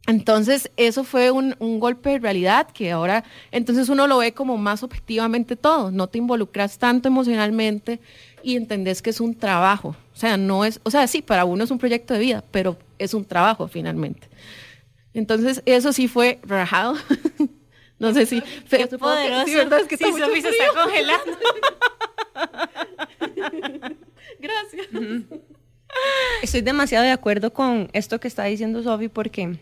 Entonces, 0.08 0.70
eso 0.78 1.04
fue 1.04 1.30
un, 1.30 1.54
un, 1.58 1.78
golpe 1.78 2.08
de 2.08 2.18
realidad 2.18 2.66
que 2.72 2.92
ahora, 2.92 3.24
entonces 3.52 3.90
uno 3.90 4.06
lo 4.06 4.16
ve 4.16 4.32
como 4.32 4.56
más 4.56 4.82
objetivamente 4.82 5.54
todo, 5.54 5.90
no 5.90 6.06
te 6.06 6.16
involucras 6.16 6.78
tanto 6.78 7.08
emocionalmente 7.08 8.00
y 8.42 8.56
entendés 8.56 9.02
que 9.02 9.10
es 9.10 9.20
un 9.20 9.34
trabajo. 9.34 9.94
O 10.14 10.16
sea, 10.16 10.38
no 10.38 10.64
es, 10.64 10.80
o 10.82 10.90
sea, 10.90 11.06
sí, 11.06 11.20
para 11.20 11.44
uno 11.44 11.62
es 11.62 11.70
un 11.70 11.76
proyecto 11.76 12.14
de 12.14 12.20
vida, 12.20 12.42
pero 12.50 12.78
es 12.98 13.12
un 13.12 13.26
trabajo 13.26 13.68
finalmente. 13.68 14.28
Entonces, 15.12 15.62
eso 15.66 15.92
sí 15.92 16.08
fue 16.08 16.38
rajado. 16.42 16.94
no 17.98 18.14
sé 18.14 18.24
si. 18.24 18.40
Qué 18.70 18.86
poderoso. 18.86 19.46
sí, 19.46 19.54
verdad 19.56 19.80
es 19.80 19.88
que 19.88 19.94
está 19.96 20.06
se 20.10 20.48
está 20.48 20.64
congelando. 20.74 21.38
Gracias. 24.40 24.86
Estoy 26.42 26.62
demasiado 26.62 27.04
de 27.04 27.10
acuerdo 27.10 27.52
con 27.52 27.90
esto 27.92 28.18
que 28.20 28.28
está 28.28 28.44
diciendo 28.44 28.82
Sofi 28.82 29.08
porque 29.08 29.58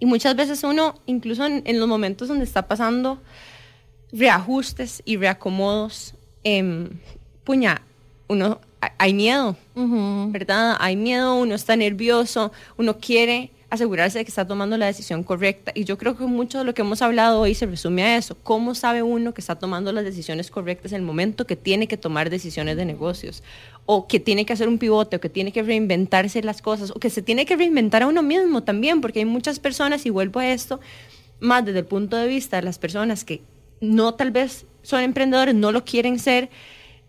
y 0.00 0.06
muchas 0.06 0.36
veces 0.36 0.62
uno, 0.64 0.94
incluso 1.06 1.44
en, 1.46 1.80
los 1.80 1.88
momentos 1.88 2.28
donde 2.28 2.44
está 2.44 2.68
pasando 2.68 3.20
reajustes 4.12 5.02
y 5.04 5.16
reacomodos, 5.16 6.14
eh, 6.44 6.88
puña, 7.44 7.82
uno 8.28 8.60
hay 8.98 9.12
miedo, 9.12 9.56
¿verdad? 9.74 10.76
Hay 10.78 10.96
miedo, 10.96 11.34
uno 11.36 11.54
está 11.54 11.76
nervioso, 11.76 12.52
uno 12.76 12.98
quiere 12.98 13.50
asegurarse 13.70 14.18
de 14.18 14.24
que 14.24 14.30
está 14.30 14.46
tomando 14.46 14.76
la 14.76 14.86
decisión 14.86 15.22
correcta. 15.22 15.72
Y 15.74 15.84
yo 15.84 15.98
creo 15.98 16.16
que 16.16 16.24
mucho 16.24 16.58
de 16.58 16.64
lo 16.64 16.74
que 16.74 16.82
hemos 16.82 17.02
hablado 17.02 17.40
hoy 17.40 17.54
se 17.54 17.66
resume 17.66 18.02
a 18.02 18.16
eso. 18.16 18.36
¿Cómo 18.42 18.74
sabe 18.74 19.02
uno 19.02 19.34
que 19.34 19.40
está 19.40 19.56
tomando 19.56 19.92
las 19.92 20.04
decisiones 20.04 20.50
correctas 20.50 20.92
en 20.92 20.98
el 20.98 21.02
momento 21.02 21.46
que 21.46 21.56
tiene 21.56 21.86
que 21.86 21.96
tomar 21.96 22.30
decisiones 22.30 22.76
de 22.76 22.84
negocios? 22.84 23.42
O 23.90 24.06
que 24.06 24.20
tiene 24.20 24.44
que 24.44 24.52
hacer 24.52 24.68
un 24.68 24.76
pivote, 24.76 25.16
o 25.16 25.20
que 25.20 25.30
tiene 25.30 25.50
que 25.50 25.62
reinventarse 25.62 26.42
las 26.42 26.60
cosas, 26.60 26.90
o 26.90 27.00
que 27.00 27.08
se 27.08 27.22
tiene 27.22 27.46
que 27.46 27.56
reinventar 27.56 28.02
a 28.02 28.06
uno 28.06 28.22
mismo 28.22 28.62
también, 28.62 29.00
porque 29.00 29.20
hay 29.20 29.24
muchas 29.24 29.58
personas, 29.58 30.04
y 30.04 30.10
vuelvo 30.10 30.40
a 30.40 30.48
esto, 30.48 30.78
más 31.40 31.64
desde 31.64 31.78
el 31.78 31.86
punto 31.86 32.18
de 32.18 32.28
vista 32.28 32.56
de 32.56 32.62
las 32.62 32.78
personas 32.78 33.24
que 33.24 33.40
no 33.80 34.12
tal 34.12 34.30
vez 34.30 34.66
son 34.82 35.00
emprendedores, 35.00 35.54
no 35.54 35.72
lo 35.72 35.86
quieren 35.86 36.18
ser, 36.18 36.50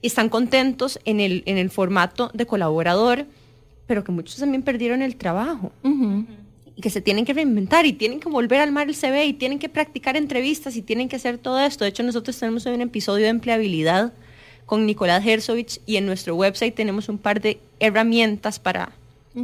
están 0.01 0.29
contentos 0.29 0.99
en 1.03 1.19
el, 1.19 1.43
en 1.45 1.57
el 1.57 1.69
formato 1.69 2.31
de 2.33 2.45
colaborador, 2.45 3.25
pero 3.85 4.03
que 4.03 4.11
muchos 4.11 4.37
también 4.37 4.63
perdieron 4.63 5.01
el 5.01 5.17
trabajo. 5.17 5.73
Y 6.75 6.81
que 6.81 6.89
se 6.89 7.01
tienen 7.01 7.25
que 7.25 7.33
reinventar 7.33 7.85
y 7.85 7.91
tienen 7.91 8.21
que 8.21 8.29
volver 8.29 8.61
al 8.61 8.71
mar 8.71 8.87
el 8.87 8.95
CV 8.95 9.25
y 9.25 9.33
tienen 9.33 9.59
que 9.59 9.67
practicar 9.67 10.15
entrevistas 10.15 10.77
y 10.77 10.81
tienen 10.81 11.09
que 11.09 11.17
hacer 11.17 11.37
todo 11.37 11.59
esto. 11.59 11.83
De 11.83 11.89
hecho, 11.89 12.03
nosotros 12.03 12.39
tenemos 12.39 12.65
un 12.65 12.79
episodio 12.79 13.25
de 13.25 13.31
empleabilidad 13.31 14.13
con 14.69 14.85
Nicolás 14.85 15.25
Herzovich 15.25 15.81
y 15.87 15.95
en 15.95 16.05
nuestro 16.05 16.35
website 16.35 16.75
tenemos 16.75 17.09
un 17.09 17.17
par 17.17 17.41
de 17.41 17.59
herramientas 17.79 18.59
para, 18.59 18.91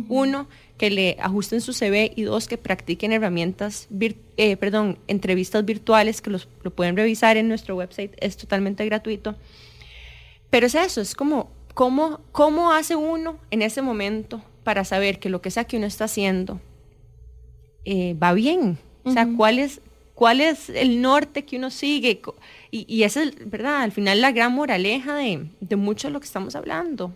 uno, 0.07 0.47
que 0.77 0.91
le 0.91 1.17
ajusten 1.19 1.61
su 1.61 1.73
CV 1.73 2.13
y 2.15 2.21
dos, 2.21 2.47
que 2.47 2.59
practiquen 2.59 3.11
herramientas, 3.11 3.88
eh, 4.38 4.55
perdón, 4.55 4.99
entrevistas 5.07 5.65
virtuales 5.65 6.21
que 6.21 6.29
los, 6.29 6.47
lo 6.61 6.69
pueden 6.69 6.95
revisar 6.95 7.38
en 7.38 7.47
nuestro 7.47 7.75
website. 7.75 8.11
Es 8.17 8.38
totalmente 8.38 8.85
gratuito. 8.85 9.33
Pero 10.51 10.67
es 10.67 10.75
eso, 10.75 11.01
es 11.01 11.15
como, 11.15 11.49
¿cómo, 11.73 12.21
¿cómo 12.31 12.71
hace 12.71 12.95
uno 12.95 13.39
en 13.49 13.63
ese 13.63 13.81
momento 13.81 14.43
para 14.63 14.85
saber 14.85 15.17
que 15.17 15.29
lo 15.29 15.41
que 15.41 15.49
sea 15.49 15.63
que 15.63 15.77
uno 15.77 15.88
está 15.88 16.03
haciendo 16.03 16.61
eh, 17.83 18.15
va 18.21 18.33
bien? 18.33 18.77
O 19.03 19.11
sea, 19.11 19.27
¿cuál 19.35 19.57
es, 19.57 19.81
¿cuál 20.15 20.41
es 20.41 20.69
el 20.69 21.01
norte 21.01 21.45
que 21.45 21.58
uno 21.58 21.69
sigue? 21.69 22.21
Y, 22.71 22.86
y 22.93 23.04
esa 23.04 23.21
es, 23.21 23.34
¿verdad? 23.49 23.84
Al 23.84 23.91
final 23.91 24.21
la 24.21 24.32
gran 24.32 24.54
moraleja 24.54 25.15
de, 25.15 25.45
de 25.60 25.75
mucho 25.75 26.08
de 26.08 26.13
lo 26.13 26.19
que 26.19 26.25
estamos 26.25 26.56
hablando. 26.56 27.13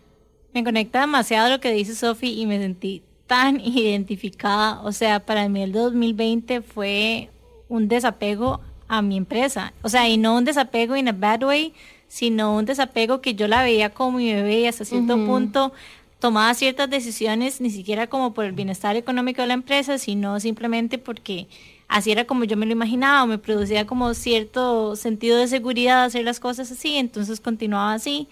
Me 0.54 0.64
conecta 0.64 1.02
demasiado 1.02 1.50
lo 1.50 1.60
que 1.60 1.72
dice 1.72 1.96
Sofi 1.96 2.40
y 2.40 2.46
me 2.46 2.60
sentí 2.60 3.02
tan 3.26 3.60
identificada. 3.64 4.82
O 4.82 4.92
sea, 4.92 5.26
para 5.26 5.50
mí 5.50 5.64
el 5.64 5.72
2020 5.72 6.62
fue 6.62 7.30
un 7.70 7.88
desapego 7.88 8.60
a 8.88 9.02
mi 9.02 9.18
empresa. 9.18 9.74
O 9.82 9.90
sea, 9.90 10.08
y 10.10 10.18
no 10.18 10.36
un 10.36 10.46
desapego 10.46 10.96
in 10.96 11.08
a 11.08 11.14
bad 11.14 11.44
way, 11.44 11.74
sino 12.08 12.56
un 12.56 12.66
desapego 12.66 13.22
que 13.22 13.36
yo 13.36 13.48
la 13.48 13.64
veía 13.64 13.92
como 13.92 14.18
mi 14.18 14.34
bebé 14.34 14.62
y 14.62 14.66
hasta 14.66 14.84
cierto 14.84 15.16
punto 15.26 15.72
tomaba 16.18 16.54
ciertas 16.54 16.90
decisiones, 16.90 17.62
ni 17.62 17.70
siquiera 17.70 18.08
como 18.08 18.34
por 18.34 18.46
el 18.46 18.52
bienestar 18.52 18.96
económico 18.96 19.42
de 19.42 19.48
la 19.48 19.54
empresa, 19.54 19.98
sino 20.00 20.40
simplemente 20.40 20.98
porque 20.98 21.48
así 21.89 22.12
era 22.12 22.25
como 22.25 22.45
yo 22.45 22.56
me 22.56 22.65
lo 22.65 22.71
imaginaba, 22.71 23.25
me 23.25 23.39
producía 23.39 23.86
como 23.86 24.13
cierto 24.13 24.95
sentido 24.95 25.38
de 25.38 25.47
seguridad 25.47 26.06
hacer 26.06 26.23
las 26.23 26.39
cosas 26.39 26.71
así, 26.71 26.95
entonces 26.97 27.41
continuaba 27.41 27.93
así. 27.93 28.28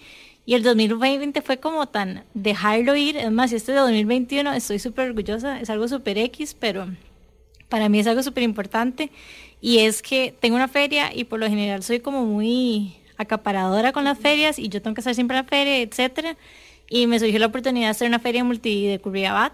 Y 0.46 0.54
el 0.54 0.64
2020 0.64 1.42
fue 1.42 1.58
como 1.60 1.88
tan 1.88 2.24
dejarlo 2.34 2.96
ir, 2.96 3.18
es 3.18 3.32
más, 3.32 3.52
este 3.52 3.74
de 3.74 3.80
2021 3.80 4.54
estoy 4.54 4.80
súper 4.80 5.10
orgullosa, 5.10 5.60
es 5.60 5.70
algo 5.70 5.90
súper 5.90 6.18
X, 6.20 6.56
pero 6.58 6.88
para 7.68 7.90
mí 7.90 8.00
es 8.00 8.08
algo 8.08 8.24
súper 8.24 8.44
importante 8.44 9.12
y 9.60 9.80
es 9.80 10.02
que 10.02 10.34
tengo 10.40 10.56
una 10.56 10.70
feria 10.70 11.14
y 11.14 11.26
por 11.26 11.40
lo 11.40 11.50
general 11.50 11.84
soy 11.84 12.00
como 12.00 12.24
muy 12.26 12.96
acaparadora 13.18 13.92
con 13.92 14.06
las 14.06 14.18
ferias 14.18 14.60
y 14.60 14.70
yo 14.70 14.82
tengo 14.82 14.94
que 14.94 15.02
estar 15.02 15.16
siempre 15.16 15.38
en 15.38 15.44
la 15.44 15.50
feria, 15.50 15.82
etcétera. 15.82 16.38
Y 16.90 17.08
me 17.08 17.20
surgió 17.20 17.40
la 17.40 17.48
oportunidad 17.48 17.88
de 17.88 17.92
hacer 17.92 18.08
una 18.08 18.20
feria 18.20 18.44
multi 18.44 18.86
de 18.86 19.00
Curriabat 19.00 19.52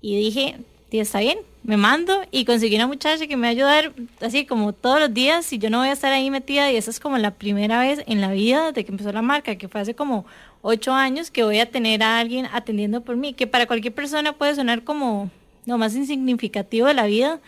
y 0.00 0.16
dije, 0.16 0.56
está 0.92 1.20
bien, 1.20 1.38
me 1.64 1.76
mando 1.76 2.22
y 2.30 2.46
conseguí 2.46 2.76
una 2.76 2.86
muchacha 2.86 3.26
que 3.26 3.36
me 3.36 3.42
va 3.42 3.48
a 3.48 3.50
ayudar 3.50 3.92
así 4.20 4.46
como 4.46 4.72
todos 4.72 4.98
los 4.98 5.12
días 5.12 5.52
y 5.52 5.58
yo 5.58 5.68
no 5.68 5.80
voy 5.80 5.88
a 5.88 5.92
estar 5.92 6.12
ahí 6.12 6.30
metida 6.30 6.72
y 6.72 6.76
esa 6.76 6.90
es 6.90 6.98
como 6.98 7.18
la 7.18 7.32
primera 7.32 7.80
vez 7.80 8.02
en 8.06 8.22
la 8.22 8.32
vida 8.32 8.72
de 8.72 8.84
que 8.84 8.92
empezó 8.92 9.12
la 9.12 9.20
marca, 9.20 9.56
que 9.56 9.68
fue 9.68 9.82
hace 9.82 9.94
como 9.94 10.24
ocho 10.62 10.92
años 10.92 11.30
que 11.30 11.44
voy 11.44 11.58
a 11.58 11.70
tener 11.70 12.02
a 12.02 12.18
alguien 12.18 12.46
atendiendo 12.52 13.02
por 13.02 13.16
mí, 13.16 13.34
que 13.34 13.46
para 13.46 13.66
cualquier 13.66 13.94
persona 13.94 14.32
puede 14.32 14.54
sonar 14.54 14.82
como 14.82 15.30
lo 15.66 15.76
más 15.76 15.94
insignificativo 15.94 16.86
de 16.86 16.94
la 16.94 17.04
vida, 17.04 17.40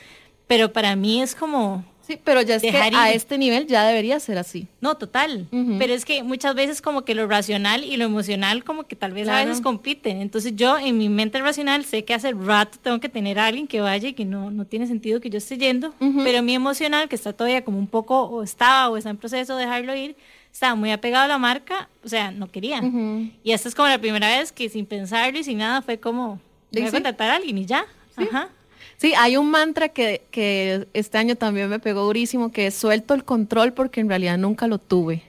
pero 0.46 0.72
para 0.72 0.94
mí 0.96 1.22
es 1.22 1.34
como 1.34 1.84
Sí, 2.10 2.18
pero 2.24 2.42
ya 2.42 2.56
es 2.56 2.62
que 2.62 2.76
a 2.76 3.12
este 3.12 3.38
nivel 3.38 3.68
ya 3.68 3.86
debería 3.86 4.18
ser 4.18 4.36
así. 4.36 4.66
No, 4.80 4.96
total. 4.96 5.46
Pero 5.78 5.94
es 5.94 6.04
que 6.04 6.24
muchas 6.24 6.56
veces 6.56 6.82
como 6.82 7.04
que 7.04 7.14
lo 7.14 7.28
racional 7.28 7.84
y 7.84 7.96
lo 7.96 8.04
emocional 8.04 8.64
como 8.64 8.82
que 8.84 8.96
tal 8.96 9.12
vez 9.12 9.28
a 9.28 9.44
veces 9.44 9.60
compiten. 9.60 10.20
Entonces 10.20 10.56
yo 10.56 10.76
en 10.76 10.98
mi 10.98 11.08
mente 11.08 11.40
racional 11.40 11.84
sé 11.84 12.04
que 12.04 12.12
hace 12.12 12.32
rato 12.32 12.78
tengo 12.82 12.98
que 12.98 13.08
tener 13.08 13.38
a 13.38 13.46
alguien 13.46 13.68
que 13.68 13.80
vaya 13.80 14.08
y 14.08 14.12
que 14.14 14.24
no, 14.24 14.50
no 14.50 14.64
tiene 14.64 14.88
sentido 14.88 15.20
que 15.20 15.30
yo 15.30 15.38
esté 15.38 15.56
yendo. 15.56 15.94
Pero 16.24 16.42
mi 16.42 16.54
emocional, 16.54 17.08
que 17.08 17.14
está 17.14 17.32
todavía 17.32 17.64
como 17.64 17.78
un 17.78 17.86
poco, 17.86 18.22
o 18.22 18.42
estaba 18.42 18.88
o 18.88 18.96
está 18.96 19.10
en 19.10 19.16
proceso 19.16 19.54
de 19.56 19.66
dejarlo 19.66 19.94
ir, 19.94 20.16
estaba 20.52 20.74
muy 20.74 20.90
apegado 20.90 21.26
a 21.26 21.28
la 21.28 21.38
marca, 21.38 21.88
o 22.04 22.08
sea, 22.08 22.32
no 22.32 22.50
quería. 22.50 22.82
Y 23.44 23.52
esta 23.52 23.68
es 23.68 23.76
como 23.76 23.88
la 23.88 23.98
primera 24.00 24.26
vez 24.26 24.50
que 24.50 24.68
sin 24.68 24.84
pensarlo 24.84 25.38
y 25.38 25.44
sin 25.44 25.58
nada 25.58 25.80
fue 25.80 26.00
como, 26.00 26.40
voy 26.72 26.82
a 26.82 26.90
contratar 26.90 27.30
a 27.30 27.36
alguien 27.36 27.58
y 27.58 27.66
ya. 27.66 27.86
Ajá. 28.16 28.48
Sí, 29.00 29.14
hay 29.16 29.38
un 29.38 29.50
mantra 29.50 29.88
que, 29.88 30.20
que 30.30 30.86
este 30.92 31.16
año 31.16 31.34
también 31.34 31.70
me 31.70 31.78
pegó 31.78 32.02
durísimo, 32.02 32.52
que 32.52 32.66
es 32.66 32.74
suelto 32.74 33.14
el 33.14 33.24
control 33.24 33.72
porque 33.72 34.02
en 34.02 34.10
realidad 34.10 34.36
nunca 34.36 34.66
lo 34.66 34.76
tuve. 34.76 35.22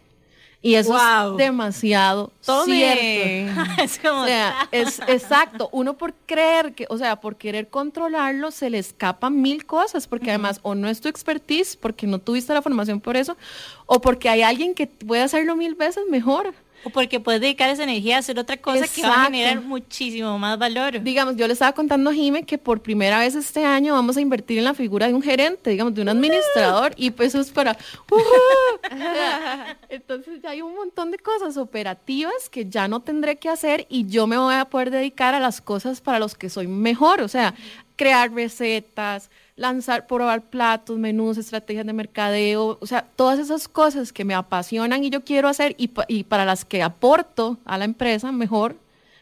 Y 0.62 0.76
eso 0.76 0.94
es 0.96 1.38
demasiado 1.38 2.34
cierto. 2.42 3.62
es 3.82 3.98
como... 3.98 4.24
O 4.24 4.26
sea, 4.26 4.68
es 4.74 5.00
exacto. 5.08 5.70
Uno 5.72 5.98
por 5.98 6.14
creer 6.26 6.74
que, 6.74 6.86
o 6.90 6.98
sea, 6.98 7.22
por 7.22 7.38
querer 7.38 7.70
controlarlo, 7.70 8.52
se 8.52 8.70
le 8.70 8.78
escapan 8.78 9.42
mil 9.42 9.66
cosas, 9.66 10.06
porque 10.06 10.32
además 10.32 10.60
o 10.64 10.76
no 10.76 10.90
es 10.90 11.00
tu 11.00 11.08
expertise, 11.08 11.78
porque 11.78 12.08
no 12.08 12.20
tuviste 12.20 12.54
la 12.54 12.62
formación 12.62 13.00
por 13.00 13.16
eso, 13.16 13.38
o 13.86 14.02
porque 14.02 14.28
hay 14.28 14.42
alguien 14.42 14.76
que 14.76 14.88
puede 14.88 15.22
hacerlo 15.22 15.56
mil 15.56 15.76
veces 15.76 16.04
mejor. 16.10 16.54
O 16.84 16.90
porque 16.90 17.20
puedes 17.20 17.42
dedicar 17.42 17.70
esa 17.70 17.84
energía 17.84 18.16
a 18.16 18.20
hacer 18.20 18.40
otra 18.40 18.58
cosa 18.58 18.88
que 18.88 19.02
va 19.04 19.24
a 19.24 19.26
generar 19.26 19.62
muchísimo 19.62 20.38
más 20.40 20.58
valor. 20.58 21.02
Digamos, 21.02 21.36
yo 21.36 21.48
le 21.48 21.54
estaba 21.54 21.74
contando 21.74 22.10
a 22.10 22.14
Jime 22.14 22.44
que 22.44 22.58
por 22.58 22.82
primera 22.82 23.20
vez 23.20 23.36
este 23.36 23.64
año 23.64 23.94
vamos 23.94 24.18
a 24.18 24.22
invertir 24.22 24.58
en 24.58 24.64
la 24.64 24.74
figura 24.74 25.08
de 25.08 25.14
un 25.14 25.22
gerente, 25.22 25.70
digamos, 25.70 25.94
de 25.94 26.02
un 26.02 26.10
administrador, 26.10 26.94
y 26.96 27.12
pues 27.12 27.30
eso 27.30 27.42
es 27.42 27.52
para... 27.52 27.78
Entonces 29.90 30.42
ya 30.42 30.52
hay 30.52 30.62
un 30.62 30.76
montón 30.76 31.12
de 31.12 31.18
cosas 31.18 31.58
operativas 31.58 32.50
que 32.50 32.68
ya 32.68 32.88
no 32.88 33.02
tendré 33.02 33.38
que 33.38 33.50
hacer 33.50 33.86
y 33.90 34.08
yo 34.08 34.28
me 34.28 34.38
voy 34.38 34.56
a 34.56 34.66
poder 34.66 34.92
dedicar 34.92 35.36
a 35.36 35.40
las 35.40 35.62
cosas 35.62 36.02
para 36.02 36.20
los 36.20 36.36
que 36.36 36.50
soy 36.50 36.68
mejor, 36.68 37.22
o 37.22 37.28
sea, 37.28 37.54
crear 37.96 38.32
recetas, 38.34 39.30
lanzar, 39.62 40.08
probar 40.08 40.42
platos, 40.42 40.98
menús, 40.98 41.38
estrategias 41.38 41.86
de 41.86 41.94
mercadeo, 41.94 42.80
o 42.82 42.88
sea, 42.88 43.06
todas 43.16 43.38
esas 43.38 43.68
cosas 43.68 44.12
que 44.12 44.26
me 44.26 44.34
apasionan 44.34 45.04
y 45.04 45.12
yo 45.12 45.24
quiero 45.24 45.48
hacer 45.48 45.76
y, 45.78 45.92
y 46.08 46.24
para 46.24 46.46
las 46.46 46.66
que 46.66 46.82
aporto 46.82 47.60
a 47.64 47.78
la 47.78 47.86
empresa 47.86 48.32
mejor, 48.32 48.76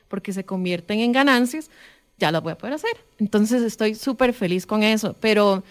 porque 0.08 0.32
se 0.32 0.46
convierten 0.46 1.02
en 1.02 1.12
ganancias, 1.12 1.70
ya 2.18 2.32
las 2.32 2.42
voy 2.42 2.54
a 2.54 2.58
poder 2.58 2.76
hacer. 2.76 2.92
Entonces 3.18 3.62
estoy 3.62 3.96
súper 3.96 4.34
feliz 4.34 4.66
con 4.66 4.82
eso, 4.82 5.14
pero 5.20 5.64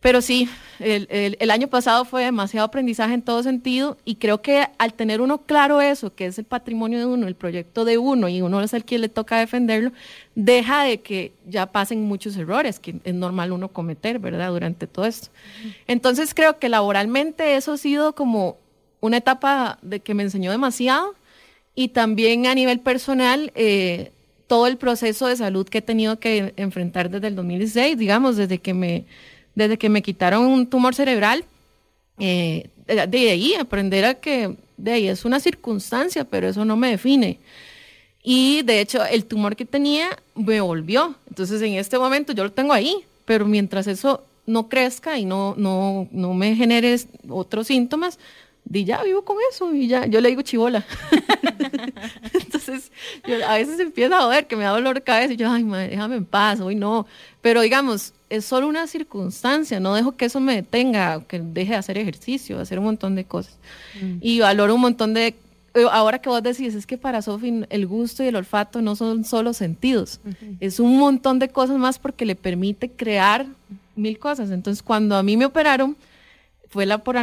pero 0.00 0.22
sí, 0.22 0.48
el, 0.78 1.50
año 1.50 1.66
pasado 1.66 2.04
fue 2.04 2.22
demasiado 2.22 2.64
aprendizaje 2.66 3.14
en 3.14 3.22
todo 3.22 3.42
sentido 3.42 3.98
y 4.04 4.14
creo 4.14 4.42
que 4.42 4.68
al 4.78 4.94
tener 4.94 5.20
uno 5.20 5.38
claro 5.38 5.80
eso, 5.80 6.14
que 6.14 6.26
es 6.26 6.38
el 6.38 6.44
patrimonio 6.44 7.00
de 7.00 7.06
uno, 7.06 7.26
el 7.26 7.34
proyecto 7.34 7.84
de 7.84 7.98
uno 7.98 8.28
y 8.28 8.40
uno 8.40 8.60
es 8.62 8.72
el 8.74 8.84
que 8.84 8.98
le 8.98 9.08
toca 9.08 9.38
defenderlo, 9.38 9.90
deja 10.36 10.84
de 10.84 11.00
que 11.00 11.32
ya 11.48 11.66
pasen 11.66 12.04
muchos 12.04 12.36
errores 12.36 12.78
que 12.78 12.94
es 13.02 13.14
normal 13.14 13.50
uno 13.50 13.68
cometer, 13.68 14.20
¿verdad? 14.20 14.50
Durante 14.52 14.86
todo 14.86 15.04
esto. 15.04 15.30
Entonces 15.88 16.32
creo 16.32 16.60
que 16.60 16.68
laboralmente 16.68 17.56
eso 17.56 17.72
ha 17.72 17.76
sido 17.76 18.14
como 18.14 18.56
una 19.00 19.16
etapa 19.16 19.78
de 19.82 19.98
que 19.98 20.14
me 20.14 20.22
enseñó 20.22 20.52
demasiado 20.52 21.14
y 21.74 21.88
también 21.88 22.46
a 22.46 22.54
nivel 22.54 22.78
personal 22.78 23.50
eh, 23.56 24.12
todo 24.46 24.68
el 24.68 24.76
proceso 24.76 25.26
de 25.26 25.34
salud 25.36 25.68
que 25.68 25.78
he 25.78 25.82
tenido 25.82 26.20
que 26.20 26.54
enfrentar 26.56 27.10
desde 27.10 27.26
el 27.26 27.34
2016, 27.34 27.98
digamos, 27.98 28.36
desde 28.36 28.58
que 28.58 28.74
me 28.74 29.04
desde 29.58 29.76
que 29.76 29.88
me 29.88 30.02
quitaron 30.02 30.46
un 30.46 30.68
tumor 30.68 30.94
cerebral, 30.94 31.44
eh, 32.20 32.70
de 32.86 33.30
ahí 33.30 33.54
aprender 33.54 34.04
a 34.04 34.14
que 34.14 34.54
de 34.76 34.92
ahí 34.92 35.08
es 35.08 35.24
una 35.24 35.40
circunstancia, 35.40 36.22
pero 36.22 36.48
eso 36.48 36.64
no 36.64 36.76
me 36.76 36.90
define. 36.90 37.40
Y 38.22 38.62
de 38.62 38.80
hecho, 38.80 39.04
el 39.04 39.24
tumor 39.24 39.56
que 39.56 39.64
tenía 39.64 40.10
me 40.36 40.60
volvió. 40.60 41.16
Entonces, 41.28 41.60
en 41.60 41.74
este 41.74 41.98
momento 41.98 42.32
yo 42.32 42.44
lo 42.44 42.52
tengo 42.52 42.72
ahí, 42.72 43.04
pero 43.24 43.46
mientras 43.46 43.88
eso 43.88 44.22
no 44.46 44.68
crezca 44.68 45.18
y 45.18 45.24
no, 45.24 45.54
no, 45.56 46.06
no 46.12 46.34
me 46.34 46.54
genere 46.54 46.96
otros 47.28 47.66
síntomas, 47.66 48.20
di 48.64 48.84
ya 48.84 49.02
vivo 49.02 49.24
con 49.24 49.38
eso 49.50 49.74
y 49.74 49.88
ya, 49.88 50.06
yo 50.06 50.20
le 50.20 50.28
digo 50.28 50.42
chivola. 50.42 50.86
Entonces, 52.32 52.92
a 53.44 53.54
veces 53.54 53.80
empieza 53.80 54.18
a 54.18 54.22
joder 54.22 54.46
que 54.46 54.54
me 54.54 54.62
da 54.62 54.70
dolor 54.70 54.94
de 54.94 55.02
cabeza 55.02 55.32
y 55.32 55.36
yo, 55.36 55.50
ay, 55.50 55.64
madre, 55.64 55.88
déjame 55.88 56.14
en 56.14 56.26
paz, 56.26 56.60
hoy 56.60 56.76
no. 56.76 57.06
Pero 57.40 57.60
digamos, 57.60 58.14
es 58.30 58.44
solo 58.44 58.68
una 58.68 58.86
circunstancia, 58.86 59.80
no 59.80 59.94
dejo 59.94 60.16
que 60.16 60.26
eso 60.26 60.40
me 60.40 60.56
detenga, 60.56 61.22
que 61.26 61.40
deje 61.40 61.72
de 61.72 61.78
hacer 61.78 61.98
ejercicio, 61.98 62.56
de 62.56 62.62
hacer 62.62 62.78
un 62.78 62.86
montón 62.86 63.14
de 63.14 63.24
cosas. 63.24 63.56
Mm. 64.00 64.18
Y 64.20 64.40
valoro 64.40 64.74
un 64.74 64.80
montón 64.80 65.14
de 65.14 65.34
eh, 65.74 65.84
ahora 65.90 66.18
que 66.18 66.28
vos 66.28 66.42
decís, 66.42 66.74
es 66.74 66.86
que 66.86 66.98
para 66.98 67.22
Sofi 67.22 67.64
el 67.68 67.86
gusto 67.86 68.24
y 68.24 68.28
el 68.28 68.36
olfato 68.36 68.82
no 68.82 68.96
son 68.96 69.24
solo 69.24 69.52
sentidos, 69.52 70.20
es 70.60 70.80
un 70.80 70.98
montón 70.98 71.38
de 71.38 71.48
cosas 71.50 71.76
más 71.76 71.98
porque 71.98 72.24
le 72.24 72.34
permite 72.34 72.90
crear 72.90 73.46
mil 73.94 74.18
cosas. 74.18 74.50
Entonces, 74.50 74.82
cuando 74.82 75.16
a 75.16 75.22
mí 75.22 75.36
me 75.36 75.44
operaron, 75.44 75.96
fue, 76.68 76.86
la 76.86 76.98
por, 76.98 77.16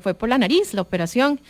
fue 0.00 0.14
por 0.14 0.28
la 0.28 0.38
nariz, 0.38 0.74
la 0.74 0.82
operación. 0.82 1.40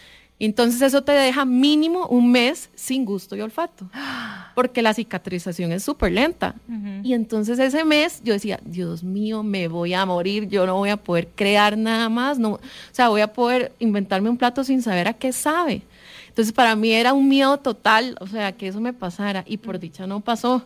Entonces 0.46 0.82
eso 0.82 1.02
te 1.02 1.12
deja 1.12 1.44
mínimo 1.44 2.08
un 2.08 2.32
mes 2.32 2.68
sin 2.74 3.04
gusto 3.04 3.36
y 3.36 3.40
olfato, 3.40 3.88
porque 4.56 4.82
la 4.82 4.92
cicatrización 4.92 5.70
es 5.70 5.84
súper 5.84 6.10
lenta. 6.10 6.56
Y 7.04 7.14
entonces 7.14 7.60
ese 7.60 7.84
mes 7.84 8.20
yo 8.24 8.32
decía, 8.32 8.58
Dios 8.64 9.04
mío, 9.04 9.44
me 9.44 9.68
voy 9.68 9.94
a 9.94 10.04
morir, 10.04 10.48
yo 10.48 10.66
no 10.66 10.74
voy 10.74 10.90
a 10.90 10.96
poder 10.96 11.28
crear 11.28 11.78
nada 11.78 12.08
más, 12.08 12.40
no, 12.40 12.54
o 12.54 12.60
sea, 12.90 13.08
voy 13.08 13.20
a 13.20 13.32
poder 13.32 13.70
inventarme 13.78 14.30
un 14.30 14.36
plato 14.36 14.64
sin 14.64 14.82
saber 14.82 15.06
a 15.06 15.12
qué 15.12 15.32
sabe. 15.32 15.82
Entonces 16.26 16.52
para 16.52 16.74
mí 16.74 16.90
era 16.92 17.12
un 17.12 17.28
miedo 17.28 17.58
total, 17.58 18.16
o 18.18 18.26
sea, 18.26 18.50
que 18.50 18.66
eso 18.66 18.80
me 18.80 18.92
pasara 18.92 19.44
y 19.46 19.58
por 19.58 19.78
dicha 19.78 20.08
no 20.08 20.20
pasó. 20.22 20.64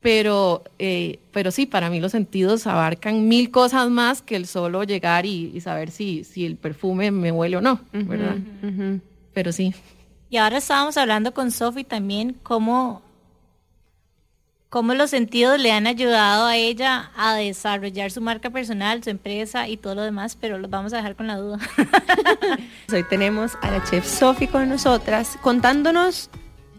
Pero, 0.00 0.62
eh, 0.78 1.18
pero 1.32 1.50
sí, 1.50 1.66
para 1.66 1.90
mí 1.90 1.98
los 1.98 2.12
sentidos 2.12 2.66
abarcan 2.66 3.26
mil 3.26 3.50
cosas 3.50 3.90
más 3.90 4.22
que 4.22 4.36
el 4.36 4.46
solo 4.46 4.84
llegar 4.84 5.26
y, 5.26 5.60
saber 5.60 5.90
si, 5.90 6.22
si 6.22 6.46
el 6.46 6.56
perfume 6.56 7.10
me 7.10 7.32
huele 7.32 7.56
o 7.56 7.60
no, 7.60 7.80
¿verdad? 7.92 8.36
Pero 9.34 9.52
sí. 9.52 9.74
Y 10.30 10.36
ahora 10.36 10.58
estábamos 10.58 10.96
hablando 10.96 11.32
con 11.32 11.50
Sofi 11.50 11.84
también 11.84 12.36
cómo, 12.42 13.02
cómo 14.68 14.94
los 14.94 15.10
sentidos 15.10 15.58
le 15.58 15.72
han 15.72 15.86
ayudado 15.86 16.46
a 16.46 16.56
ella 16.56 17.10
a 17.16 17.34
desarrollar 17.34 18.10
su 18.10 18.20
marca 18.20 18.50
personal, 18.50 19.02
su 19.02 19.10
empresa 19.10 19.68
y 19.68 19.78
todo 19.78 19.94
lo 19.94 20.02
demás, 20.02 20.36
pero 20.38 20.58
los 20.58 20.70
vamos 20.70 20.92
a 20.92 20.98
dejar 20.98 21.16
con 21.16 21.26
la 21.26 21.36
duda. 21.36 21.58
Hoy 22.92 23.04
tenemos 23.04 23.56
a 23.62 23.70
la 23.70 23.82
chef 23.84 24.06
Sofi 24.06 24.46
con 24.46 24.68
nosotras 24.68 25.38
contándonos 25.40 26.28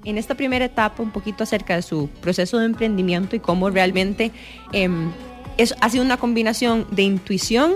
en 0.05 0.17
esta 0.17 0.35
primera 0.35 0.65
etapa 0.65 1.03
un 1.03 1.11
poquito 1.11 1.43
acerca 1.43 1.75
de 1.75 1.81
su 1.81 2.09
proceso 2.21 2.57
de 2.59 2.65
emprendimiento 2.65 3.35
y 3.35 3.39
cómo 3.39 3.69
realmente 3.69 4.31
em, 4.71 5.11
es, 5.57 5.75
ha 5.81 5.89
sido 5.89 6.03
una 6.03 6.17
combinación 6.17 6.87
de 6.91 7.03
intuición 7.03 7.73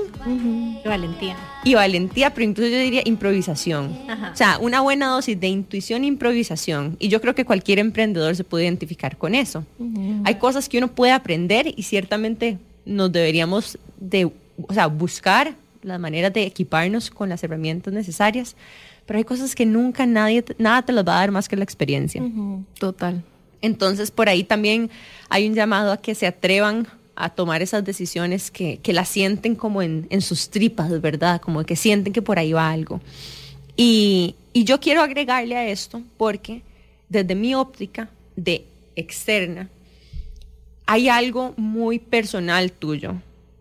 y 0.83 0.88
valentía. 0.88 1.36
Y 1.65 1.75
valentía, 1.75 2.33
pero 2.33 2.45
incluso 2.45 2.69
yo 2.69 2.77
diría 2.77 3.01
improvisación. 3.05 3.97
O 4.31 4.36
sea, 4.36 4.57
una 4.59 4.81
buena 4.81 5.07
dosis 5.07 5.39
de 5.39 5.47
intuición 5.47 6.03
e 6.03 6.07
improvisación. 6.07 6.95
Y 6.99 7.09
yo 7.09 7.19
creo 7.19 7.36
que 7.36 7.45
cualquier 7.45 7.79
emprendedor 7.79 8.36
se 8.36 8.43
puede 8.43 8.65
identificar 8.65 9.17
con 9.17 9.36
eso. 9.36 9.65
Hay 10.23 10.36
cosas 10.36 10.69
que 10.69 10.77
uno 10.77 10.89
puede 10.89 11.12
aprender 11.12 11.73
y 11.75 11.83
ciertamente 11.83 12.57
nos 12.86 13.12
deberíamos 13.12 13.77
de, 13.99 14.25
o 14.25 14.73
sea, 14.73 14.88
buscar 14.88 15.55
las 15.81 15.99
maneras 15.99 16.33
de 16.33 16.43
equiparnos 16.43 17.09
con 17.09 17.29
las 17.29 17.43
herramientas 17.43 17.93
necesarias, 17.93 18.55
pero 19.05 19.17
hay 19.17 19.23
cosas 19.23 19.55
que 19.55 19.65
nunca 19.65 20.05
nadie, 20.05 20.43
nada 20.57 20.81
te 20.81 20.93
las 20.93 21.05
va 21.05 21.17
a 21.17 21.19
dar 21.19 21.31
más 21.31 21.49
que 21.49 21.55
la 21.55 21.63
experiencia. 21.63 22.21
Total. 22.79 23.23
Entonces, 23.61 24.11
por 24.11 24.29
ahí 24.29 24.43
también 24.43 24.89
hay 25.29 25.47
un 25.47 25.55
llamado 25.55 25.91
a 25.91 25.97
que 25.97 26.15
se 26.15 26.27
atrevan 26.27 26.87
a 27.15 27.29
tomar 27.29 27.61
esas 27.61 27.83
decisiones 27.83 28.49
que, 28.49 28.77
que 28.77 28.91
las 28.91 29.07
sienten 29.07 29.55
como 29.55 29.81
en, 29.81 30.07
en, 30.09 30.21
sus 30.21 30.49
tripas, 30.49 30.99
¿verdad? 30.99 31.39
Como 31.39 31.63
que 31.63 31.75
sienten 31.75 32.11
que 32.11 32.21
por 32.21 32.39
ahí 32.39 32.53
va 32.53 32.71
algo. 32.71 33.01
Y, 33.77 34.35
y 34.51 34.63
yo 34.63 34.79
quiero 34.79 35.01
agregarle 35.01 35.55
a 35.55 35.67
esto 35.67 36.01
porque 36.17 36.63
desde 37.09 37.35
mi 37.35 37.53
óptica 37.53 38.09
de 38.35 38.65
externa, 38.95 39.69
hay 40.85 41.09
algo 41.09 41.53
muy 41.57 41.99
personal 41.99 42.71
tuyo 42.71 43.15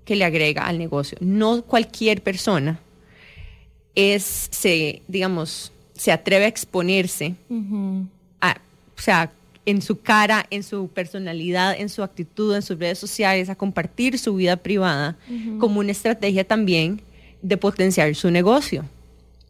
que 0.04 0.16
le 0.16 0.24
agrega 0.24 0.66
al 0.66 0.78
negocio. 0.78 1.18
No 1.20 1.62
cualquier 1.62 2.22
persona 2.22 2.80
es, 3.94 4.48
se, 4.50 5.02
digamos, 5.08 5.72
se 5.94 6.12
atreve 6.12 6.46
a 6.46 6.48
exponerse, 6.48 7.34
a, 8.40 8.56
o 8.96 9.00
sea, 9.00 9.30
en 9.64 9.80
su 9.80 10.00
cara, 10.00 10.46
en 10.50 10.62
su 10.62 10.88
personalidad, 10.88 11.78
en 11.78 11.88
su 11.88 12.02
actitud, 12.02 12.54
en 12.54 12.62
sus 12.62 12.78
redes 12.78 12.98
sociales, 12.98 13.48
a 13.48 13.54
compartir 13.54 14.18
su 14.18 14.34
vida 14.34 14.56
privada 14.56 15.16
como 15.58 15.80
una 15.80 15.92
estrategia 15.92 16.44
también 16.44 17.00
de 17.42 17.56
potenciar 17.56 18.14
su 18.14 18.30
negocio. 18.30 18.84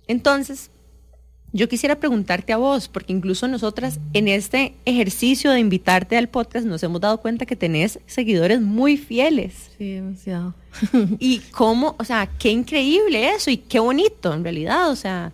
Entonces, 0.09 0.70
yo 1.53 1.69
quisiera 1.69 1.97
preguntarte 1.97 2.53
a 2.53 2.57
vos, 2.57 2.88
porque 2.88 3.12
incluso 3.12 3.47
nosotras 3.47 4.01
en 4.15 4.29
este 4.29 4.75
ejercicio 4.87 5.51
de 5.51 5.61
invitarte 5.61 6.17
al 6.17 6.29
podcast 6.29 6.67
nos 6.67 6.83
hemos 6.83 7.01
dado 7.01 7.21
cuenta 7.21 7.45
que 7.45 7.57
tenés 7.57 7.99
seguidores 8.07 8.61
muy 8.61 8.97
fieles. 8.97 9.71
Sí, 9.77 9.93
demasiado. 9.93 10.55
y 11.19 11.41
cómo, 11.51 11.95
o 11.99 12.05
sea, 12.05 12.29
qué 12.38 12.51
increíble 12.51 13.31
eso 13.31 13.51
y 13.51 13.59
qué 13.59 13.81
bonito 13.81 14.33
en 14.33 14.45
realidad, 14.45 14.91
o 14.91 14.97
sea, 14.97 15.33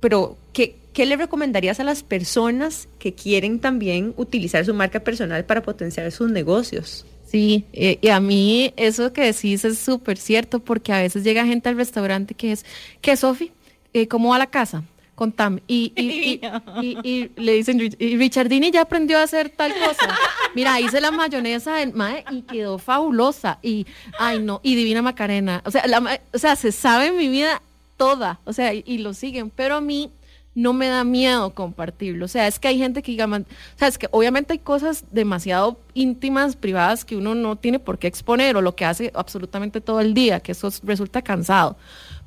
pero 0.00 0.38
¿qué, 0.54 0.76
qué 0.94 1.04
le 1.04 1.16
recomendarías 1.16 1.80
a 1.80 1.84
las 1.84 2.02
personas 2.02 2.88
que 2.98 3.12
quieren 3.12 3.60
también 3.60 4.14
utilizar 4.16 4.64
su 4.64 4.72
marca 4.72 5.00
personal 5.00 5.44
para 5.44 5.62
potenciar 5.62 6.10
sus 6.12 6.30
negocios? 6.30 7.04
Sí, 7.26 7.64
eh, 7.72 7.98
y 8.00 8.08
a 8.08 8.20
mí 8.20 8.74
eso 8.76 9.12
que 9.12 9.22
decís 9.22 9.64
es 9.64 9.78
súper 9.78 10.18
cierto, 10.18 10.60
porque 10.60 10.92
a 10.92 11.00
veces 11.00 11.24
llega 11.24 11.46
gente 11.46 11.68
al 11.68 11.76
restaurante 11.76 12.34
que 12.34 12.52
es, 12.52 12.64
¿qué, 13.00 13.16
Sofi? 13.16 13.52
Eh, 13.94 14.08
¿Cómo 14.08 14.30
va 14.30 14.38
la 14.38 14.48
casa? 14.48 14.84
Contame. 15.22 15.62
Y, 15.68 15.92
y, 15.96 16.40
y, 16.80 16.98
y, 17.04 17.30
le 17.36 17.52
dicen, 17.52 17.80
y 17.80 18.16
Richardini 18.16 18.72
ya 18.72 18.82
aprendió 18.82 19.18
a 19.18 19.22
hacer 19.22 19.50
tal 19.50 19.72
cosa. 19.72 20.18
Mira, 20.56 20.80
hice 20.80 21.00
la 21.00 21.12
mayonesa 21.12 21.76
del 21.76 21.92
mae 21.92 22.24
y 22.32 22.42
quedó 22.42 22.78
fabulosa. 22.78 23.60
Y, 23.62 23.86
ay 24.18 24.40
no, 24.40 24.60
y 24.64 24.74
Divina 24.74 25.00
Macarena. 25.00 25.62
O 25.64 25.70
sea, 25.70 25.86
la, 25.86 26.20
o 26.34 26.38
sea, 26.38 26.56
se 26.56 26.72
sabe 26.72 27.12
mi 27.12 27.28
vida 27.28 27.62
toda. 27.96 28.40
O 28.44 28.52
sea, 28.52 28.74
y, 28.74 28.98
lo 28.98 29.14
siguen. 29.14 29.50
Pero 29.50 29.76
a 29.76 29.80
mí 29.80 30.10
no 30.56 30.72
me 30.72 30.88
da 30.88 31.04
miedo 31.04 31.54
compartirlo. 31.54 32.24
O 32.24 32.28
sea, 32.28 32.48
es 32.48 32.58
que 32.58 32.66
hay 32.66 32.78
gente 32.78 33.00
que 33.00 33.12
diga, 33.12 33.26
o 33.26 33.44
sea, 33.76 33.86
es 33.86 33.98
que 33.98 34.08
obviamente 34.10 34.54
hay 34.54 34.58
cosas 34.58 35.04
demasiado 35.12 35.78
íntimas, 35.94 36.56
privadas, 36.56 37.04
que 37.04 37.14
uno 37.14 37.36
no 37.36 37.54
tiene 37.54 37.78
por 37.78 38.00
qué 38.00 38.08
exponer 38.08 38.56
o 38.56 38.60
lo 38.60 38.74
que 38.74 38.84
hace 38.84 39.12
absolutamente 39.14 39.80
todo 39.80 40.00
el 40.00 40.14
día, 40.14 40.40
que 40.40 40.50
eso 40.50 40.68
resulta 40.82 41.22
cansado. 41.22 41.76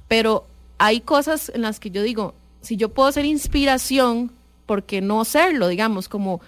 Pero 0.08 0.48
hay 0.78 1.02
cosas 1.02 1.52
en 1.54 1.62
las 1.62 1.80
que 1.80 1.92
yo 1.92 2.02
digo, 2.02 2.36
si 2.66 2.78
yo 2.78 2.90
puedo 2.90 3.12
ser 3.12 3.26
inspiración, 3.26 4.32
¿por 4.66 4.84
qué 4.84 5.02
no 5.02 5.24
serlo? 5.24 5.68
Digamos, 5.68 6.10
como 6.10 6.42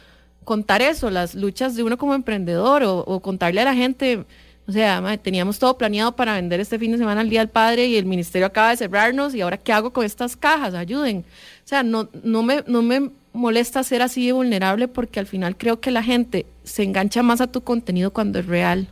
contar 0.44 0.82
eso, 0.82 1.10
las 1.10 1.36
luchas 1.36 1.76
de 1.76 1.84
uno 1.84 1.98
como 1.98 2.16
emprendedor 2.16 2.84
o, 2.84 3.20
contarle 3.20 3.62
a 3.62 3.66
la 3.66 3.76
gente, 3.76 4.26
o 4.68 4.72
sea, 4.72 5.18
teníamos 5.18 5.60
todo 5.60 5.78
planeado 5.78 6.16
para 6.16 6.36
vender 6.36 6.60
este 6.60 6.80
fin 6.80 6.92
de 6.92 6.98
semana 6.98 7.22
al 7.22 7.30
Día 7.30 7.42
del 7.42 7.50
Padre 7.50 7.88
y 7.88 7.98
el 7.98 8.06
ministerio 8.06 8.48
acaba 8.48 8.72
de 8.72 8.78
cerrarnos 8.78 9.36
y 9.36 9.42
ahora 9.42 9.58
qué 9.58 9.74
hago 9.74 9.92
con 9.92 10.06
estas 10.06 10.36
cajas, 10.36 10.74
ayuden. 10.74 11.20
O 11.64 11.68
sea, 11.68 11.84
no, 11.84 12.10
no, 12.24 12.44
me, 12.44 12.64
no 12.66 12.82
me 12.82 13.12
molesta 13.34 13.84
ser 13.84 14.02
así 14.02 14.26
de 14.26 14.34
vulnerable 14.34 14.88
porque 14.88 15.20
al 15.20 15.28
final 15.28 15.56
creo 15.56 15.80
que 15.80 15.92
la 15.92 16.02
gente 16.02 16.46
se 16.64 16.84
engancha 16.84 17.22
más 17.24 17.42
a 17.42 17.48
tu 17.48 17.62
contenido 17.62 18.12
cuando 18.12 18.40
es 18.40 18.46
real 18.48 18.88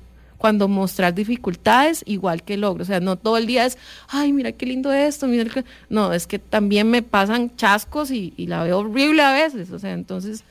cuando 0.46 0.68
mostrar 0.68 1.16
dificultades 1.16 2.04
igual 2.06 2.44
que 2.44 2.56
logros. 2.56 2.88
O 2.88 2.92
sea, 2.92 3.00
no 3.00 3.16
todo 3.16 3.38
el 3.38 3.48
día 3.48 3.66
es, 3.66 3.80
ay, 4.08 4.32
mira 4.32 4.52
qué 4.52 4.68
lindo 4.68 4.94
esto, 4.94 5.26
mira 5.26 5.46
que... 5.46 5.66
No, 5.90 6.14
es 6.14 6.28
que 6.28 6.38
también 6.38 6.88
me 6.88 7.02
pasan 7.02 7.56
chascos 7.56 8.12
y, 8.12 8.32
la 8.38 8.62
veo 8.62 8.78
horrible 8.78 9.24
a 9.24 9.34
veces. 9.34 9.72
O 9.72 9.80
sea, 9.80 9.94
entonces 9.94 10.44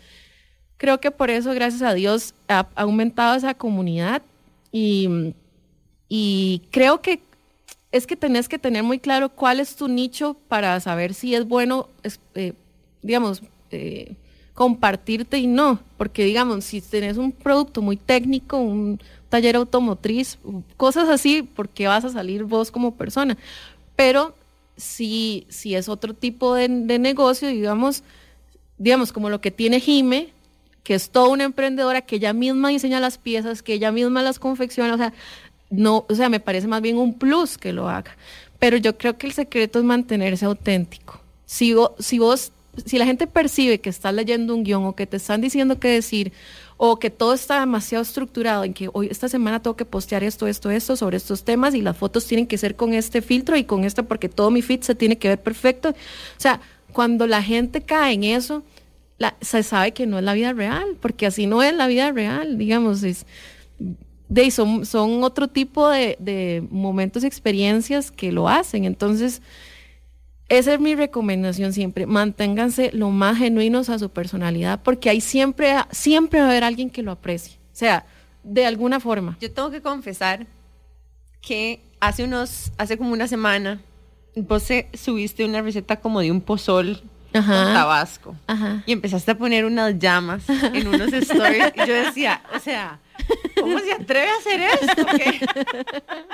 creo 0.78 0.98
que 0.98 1.12
por 1.12 1.30
eso, 1.30 1.54
gracias 1.54 1.83
a 1.83 1.94
Dios, 1.94 2.35
ha, 2.48 2.66
aumentado 2.74 3.37
esa 3.37 3.54
comunidad 3.54 4.20
y, 4.72 5.33
y 6.09 6.62
creo 6.72 7.00
que 7.00 7.20
es 7.92 8.09
que 8.09 8.16
tenés 8.16 8.48
que 8.48 8.59
tener 8.59 8.83
muy 8.83 8.98
claro 8.98 9.28
cuál 9.28 9.61
es 9.61 9.76
tu 9.76 9.87
nicho 9.87 10.37
para 10.48 10.80
saber 10.80 11.14
si 11.14 11.37
es 11.37 11.46
bueno, 11.46 11.88
eh, 12.35 12.54
digamos, 13.00 13.44
eh, 13.70 14.16
compartirte 14.54 15.38
y 15.38 15.46
no, 15.46 15.78
porque 15.96 16.24
digamos, 16.24 16.64
si 16.64 16.80
tenés 16.80 17.16
un 17.16 17.30
producto 17.30 17.80
muy 17.80 17.96
técnico, 17.96 18.57
un 18.57 18.98
taller 19.35 19.57
automotriz, 19.57 20.38
cosas 20.77 21.09
así, 21.09 21.42
porque 21.42 21.88
vas 21.88 22.05
a 22.05 22.09
salir 22.09 22.44
vos 22.44 22.70
como 22.70 22.94
persona. 22.94 23.37
Pero 23.97 24.33
si, 24.77 25.44
si 25.49 25.75
es 25.75 25.88
otro 25.88 26.14
tipo 26.14 26.55
de, 26.55 26.68
negocio, 26.68 27.49
digamos, 27.49 28.05
digamos, 28.79 29.11
como 29.12 29.31
lo 29.31 29.40
que 29.40 29.51
tiene 29.51 29.81
Jime, 29.81 30.29
que 30.85 30.94
es 30.94 31.11
toda 31.11 31.31
una 31.31 31.42
emprendedora 31.42 32.03
que 32.03 32.14
ella 32.14 32.33
misma 32.33 32.68
diseña 32.68 33.01
las 33.01 33.18
piezas, 33.18 33.61
que 33.61 33.73
ella 33.73 33.90
misma 33.90 34.23
las 34.23 34.38
confecciona, 34.38 34.94
o 34.94 34.99
sea, 34.99 35.12
no, 35.68 36.05
o 36.09 36.14
sea, 36.14 36.29
me 36.29 36.38
parece 36.38 36.68
más 36.68 36.81
bien 36.81 36.97
un 36.97 37.18
plus 37.18 37.59
que 37.59 37.73
lo 37.73 37.88
haga. 37.88 38.16
Pero 38.61 38.77
yo 38.77 38.97
creo 38.97 39.18
que 39.18 39.27
el 39.27 39.33
secreto 39.33 39.81
es 39.81 39.85
mantenerse 39.85 40.44
auténtico. 40.44 41.20
Si 41.44 41.75
vos, 41.75 42.53
si 42.87 42.99
la 42.99 43.05
gente 43.05 43.27
percibe 43.27 43.81
que 43.81 43.90
estás 43.90 44.14
leyendo 44.14 44.55
un 44.55 44.62
guion 44.62 44.85
o 44.85 44.94
que 44.94 45.09
te 45.09 45.16
están 45.16 45.40
diciendo 45.40 45.81
qué 45.81 45.88
decir, 45.88 46.33
o 46.76 46.98
que 46.98 47.10
todo 47.10 47.34
está 47.34 47.60
demasiado 47.60 48.02
estructurado 48.02 48.64
en 48.64 48.74
que 48.74 48.88
hoy 48.92 49.08
esta 49.10 49.28
semana 49.28 49.62
tengo 49.62 49.76
que 49.76 49.84
postear 49.84 50.24
esto, 50.24 50.46
esto, 50.46 50.70
esto 50.70 50.96
sobre 50.96 51.16
estos 51.16 51.44
temas 51.44 51.74
y 51.74 51.80
las 51.80 51.96
fotos 51.96 52.26
tienen 52.26 52.46
que 52.46 52.58
ser 52.58 52.76
con 52.76 52.92
este 52.92 53.22
filtro 53.22 53.56
y 53.56 53.64
con 53.64 53.84
esto 53.84 54.04
porque 54.04 54.28
todo 54.28 54.50
mi 54.50 54.62
feed 54.62 54.82
se 54.82 54.94
tiene 54.94 55.18
que 55.18 55.28
ver 55.28 55.40
perfecto. 55.40 55.90
O 55.90 55.94
sea, 56.40 56.60
cuando 56.92 57.26
la 57.26 57.42
gente 57.42 57.82
cae 57.82 58.14
en 58.14 58.24
eso, 58.24 58.64
se 59.40 59.62
sabe 59.62 59.92
que 59.92 60.06
no 60.06 60.18
es 60.18 60.24
la 60.24 60.34
vida 60.34 60.52
real, 60.52 60.96
porque 61.00 61.26
así 61.26 61.46
no 61.46 61.62
es 61.62 61.74
la 61.74 61.87
vida 61.87 62.10
real, 62.12 62.58
digamos, 62.58 63.02
es, 63.02 63.26
de, 64.28 64.50
son, 64.50 64.84
son 64.84 65.22
otro 65.22 65.48
tipo 65.48 65.88
de, 65.88 66.16
de 66.18 66.66
momentos 66.70 67.22
y 67.22 67.26
experiencias 67.26 68.10
que 68.10 68.32
lo 68.32 68.48
hacen. 68.48 68.84
Entonces, 68.84 69.42
esa 70.48 70.74
es 70.74 70.80
mi 70.80 70.94
recomendación 70.94 71.72
siempre. 71.72 72.07
Manténganse 72.07 72.90
lo 72.92 73.11
más 73.11 73.38
genuinos 73.38 73.88
a 73.88 73.98
su 73.98 74.11
personalidad, 74.11 74.80
porque 74.83 75.11
hay 75.11 75.20
siempre, 75.20 75.74
siempre 75.90 76.40
va 76.40 76.46
a 76.46 76.50
haber 76.50 76.64
alguien 76.64 76.90
que 76.90 77.02
lo 77.02 77.12
aprecie. 77.12 77.57
O 77.72 77.76
sea, 77.76 78.07
de 78.42 78.66
alguna 78.66 79.00
forma. 79.00 79.37
Yo 79.40 79.50
tengo 79.52 79.70
que 79.70 79.80
confesar 79.80 80.46
que 81.40 81.80
hace 82.00 82.24
unos, 82.24 82.72
hace 82.78 82.98
como 82.98 83.12
una 83.12 83.26
semana, 83.26 83.80
vos 84.37 84.64
subiste 84.94 85.44
una 85.44 85.62
receta 85.62 85.96
como 85.96 86.20
de 86.20 86.30
un 86.30 86.40
pozol 86.40 87.02
Ajá. 87.33 87.64
con 87.64 87.72
Tabasco. 87.74 88.37
Ajá. 88.46 88.83
Y 88.87 88.92
empezaste 88.92 89.30
a 89.30 89.38
poner 89.38 89.64
unas 89.64 89.98
llamas 89.98 90.44
en 90.48 90.88
unos 90.88 91.12
stories. 91.12 91.72
y 91.74 91.87
yo 91.87 91.94
decía, 91.94 92.42
o 92.54 92.59
sea, 92.61 93.00
¿Cómo 93.60 93.78
se 93.78 93.92
atreve 93.92 94.28
a 94.28 94.34
hacer 94.37 94.60
esto? 94.60 95.06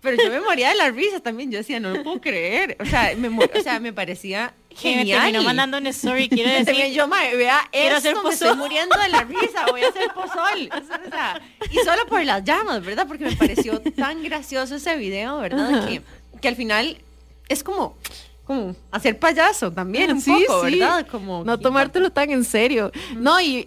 Pero, 0.00 0.22
yo 0.22 0.30
me 0.30 0.40
moría 0.40 0.70
de 0.70 0.76
la 0.76 0.90
risa 0.90 1.20
también. 1.20 1.50
Yo 1.50 1.58
decía, 1.58 1.78
no 1.80 1.90
lo 1.90 2.02
puedo 2.02 2.20
creer. 2.20 2.76
O 2.80 2.84
sea, 2.84 3.14
me, 3.16 3.28
o 3.28 3.62
sea, 3.62 3.78
me 3.78 3.92
parecía 3.92 4.54
genial. 4.70 5.18
Me 5.18 5.32
terminó 5.32 5.42
mandando 5.44 5.78
un 5.78 5.86
story, 5.88 6.28
quiero 6.28 6.50
decir. 6.64 6.92
yo, 6.92 7.08
vea, 7.08 7.68
quiero 7.70 7.96
hacer 7.96 8.16
me 8.22 8.30
estoy 8.30 8.56
muriendo 8.56 8.96
de 8.98 9.08
la 9.08 9.24
risa, 9.24 9.66
voy 9.70 9.82
a 9.82 9.88
hacer 9.88 10.08
pozol. 10.14 10.70
O 10.72 11.08
sea, 11.10 11.40
y 11.70 11.76
solo 11.84 12.06
por 12.06 12.24
las 12.24 12.42
llamas, 12.44 12.84
¿verdad? 12.84 13.06
Porque 13.06 13.24
me 13.24 13.36
pareció 13.36 13.80
tan 13.96 14.22
gracioso 14.22 14.76
ese 14.76 14.96
video, 14.96 15.38
¿verdad? 15.38 15.86
Que, 15.86 16.02
que 16.40 16.48
al 16.48 16.56
final 16.56 16.98
es 17.48 17.62
como 17.62 17.96
como 18.52 18.76
hacer 18.90 19.18
payaso 19.18 19.72
también 19.72 20.12
un 20.12 20.22
poco, 20.22 20.62
¿verdad? 20.62 21.06
Como 21.10 21.44
no 21.44 21.58
tomártelo 21.58 22.10
tan 22.10 22.30
en 22.30 22.44
serio. 22.44 22.92
No, 23.16 23.40
y 23.40 23.66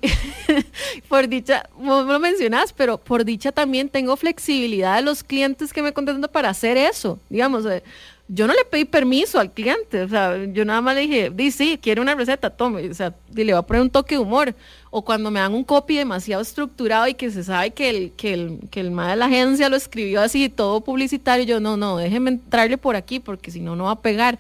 por 1.10 1.28
dicha, 1.28 1.68
vos 1.78 2.06
lo 2.06 2.20
mencionás, 2.20 2.72
pero 2.72 2.98
por 2.98 3.26
dicha 3.26 3.52
también 3.52 3.90
tengo 3.90 4.16
flexibilidad 4.16 4.98
de 4.98 5.02
los 5.02 5.24
clientes 5.24 5.74
que 5.74 5.82
me 5.82 5.94
contestan 5.94 6.30
para 6.32 6.50
hacer 6.50 6.78
eso. 6.78 7.20
Digamos, 7.30 7.66
eh, 7.66 7.84
yo 8.28 8.48
no 8.48 8.54
le 8.54 8.66
pedí 8.66 8.86
permiso 8.86 9.40
al 9.40 9.52
cliente, 9.52 10.02
o 10.02 10.10
sea, 10.10 10.36
yo 10.46 10.66
nada 10.66 10.82
más 10.82 10.96
le 10.96 11.02
dije, 11.02 11.30
di 11.30 11.52
sí, 11.52 11.80
quiere 11.80 12.02
una 12.02 12.16
receta, 12.16 12.50
tome, 12.50 12.90
o 12.90 12.94
sea, 12.94 13.14
le 13.34 13.44
voy 13.44 13.54
a 13.54 13.62
poner 13.62 13.84
un 13.84 13.90
toque 13.90 14.16
de 14.16 14.22
humor. 14.22 14.56
O 14.90 15.04
cuando 15.04 15.30
me 15.30 15.42
dan 15.42 15.54
un 15.54 15.66
copy 15.66 15.98
demasiado 15.98 16.42
estructurado 16.42 17.06
y 17.08 17.16
que 17.16 17.30
se 17.30 17.44
sabe 17.44 17.72
que 17.72 17.90
el, 17.90 18.12
que 18.14 18.34
el, 18.34 18.60
que 18.72 18.80
el 18.80 18.92
más 18.92 19.10
de 19.10 19.18
la 19.18 19.26
agencia 19.26 19.68
lo 19.68 19.76
escribió 19.76 20.22
así, 20.22 20.48
todo 20.48 20.82
publicitario, 20.82 21.46
yo 21.46 21.60
no, 21.60 21.76
no, 21.76 21.98
déjeme 21.98 22.32
entrarle 22.32 22.78
por 22.78 22.96
aquí 22.96 23.20
porque 23.20 23.52
si 23.52 23.60
no, 23.60 23.76
no 23.76 23.86
va 23.86 23.92
a 23.92 24.02
pegar. 24.02 24.40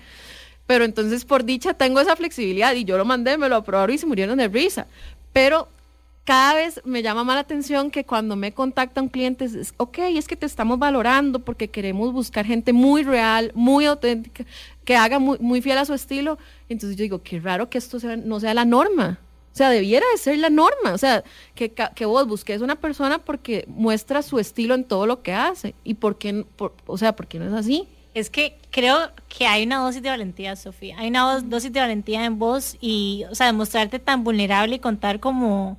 Pero 0.68 0.84
entonces, 0.86 1.26
por 1.26 1.44
dicha, 1.44 1.74
tengo 1.74 2.00
esa 2.00 2.16
flexibilidad 2.16 2.74
y 2.74 2.86
yo 2.86 2.98
lo 2.98 3.06
mandé, 3.06 3.38
me 3.38 3.50
lo 3.50 3.58
aprobaron 3.58 3.94
y 3.96 3.98
se 4.00 4.06
murieron 4.08 4.38
de 4.38 4.48
risa. 4.48 4.88
Pero 5.34 5.68
cada 6.24 6.56
vez 6.56 6.82
me 6.86 7.04
llama 7.04 7.24
más 7.24 7.36
la 7.36 7.42
atención 7.42 7.92
que 7.92 8.04
cuando 8.04 8.36
me 8.36 8.52
contacta 8.52 9.00
un 9.02 9.10
cliente 9.10 9.46
es, 9.46 9.76
ok, 9.78 10.00
es 10.00 10.28
que 10.28 10.36
te 10.36 10.48
estamos 10.48 10.80
valorando 10.80 11.40
porque 11.40 11.68
queremos 11.68 12.12
buscar 12.14 12.46
gente 12.48 12.74
muy 12.74 13.04
real, 13.04 13.52
muy 13.54 13.86
auténtica, 13.86 14.44
que 14.86 14.96
haga 14.96 15.20
muy, 15.20 15.38
muy 15.40 15.62
fiel 15.62 15.78
a 15.78 15.86
su 15.86 15.94
estilo. 15.94 16.40
Entonces 16.68 16.98
yo 16.98 17.04
digo, 17.04 17.22
qué 17.22 17.40
raro 17.40 17.70
que 17.70 17.78
esto 17.78 18.00
sea- 18.00 18.18
no 18.18 18.40
sea 18.40 18.56
la 18.56 18.66
norma. 18.66 19.20
O 19.54 19.58
sea, 19.58 19.70
debiera 19.70 20.06
de 20.12 20.18
ser 20.18 20.38
la 20.40 20.50
norma. 20.50 20.94
O 20.94 20.98
sea, 20.98 21.24
que, 21.54 21.72
que 21.72 22.06
vos 22.06 22.28
busques 22.28 22.60
una 22.62 22.76
persona 22.76 23.20
porque 23.20 23.66
muestra 23.68 24.22
su 24.24 24.40
estilo 24.40 24.74
en 24.74 24.84
todo 24.84 25.06
lo 25.06 25.22
que 25.22 25.32
hace. 25.34 25.76
¿Y 25.84 25.94
por 25.94 26.18
qué, 26.18 26.44
o 26.88 26.98
sea, 26.98 27.16
por 27.16 27.28
qué 27.28 27.38
no 27.40 27.46
es 27.46 27.54
así? 27.54 27.88
Es 28.16 28.30
que 28.32 28.58
creo 28.72 29.12
que 29.28 29.46
hay 29.46 29.66
una 29.66 29.78
dosis 29.78 30.02
de 30.02 30.10
valentía, 30.10 30.56
Sofía. 30.56 30.96
Hay 30.98 31.10
una 31.10 31.34
dos- 31.34 31.50
dosis 31.50 31.72
de 31.72 31.80
valentía 31.82 32.26
en 32.26 32.40
vos 32.40 32.78
y, 32.82 33.26
o 33.30 33.36
sea, 33.36 33.46
demostrarte 33.48 34.00
tan 34.00 34.24
vulnerable 34.24 34.78
y 34.78 34.80
contar 34.80 35.20
como 35.20 35.78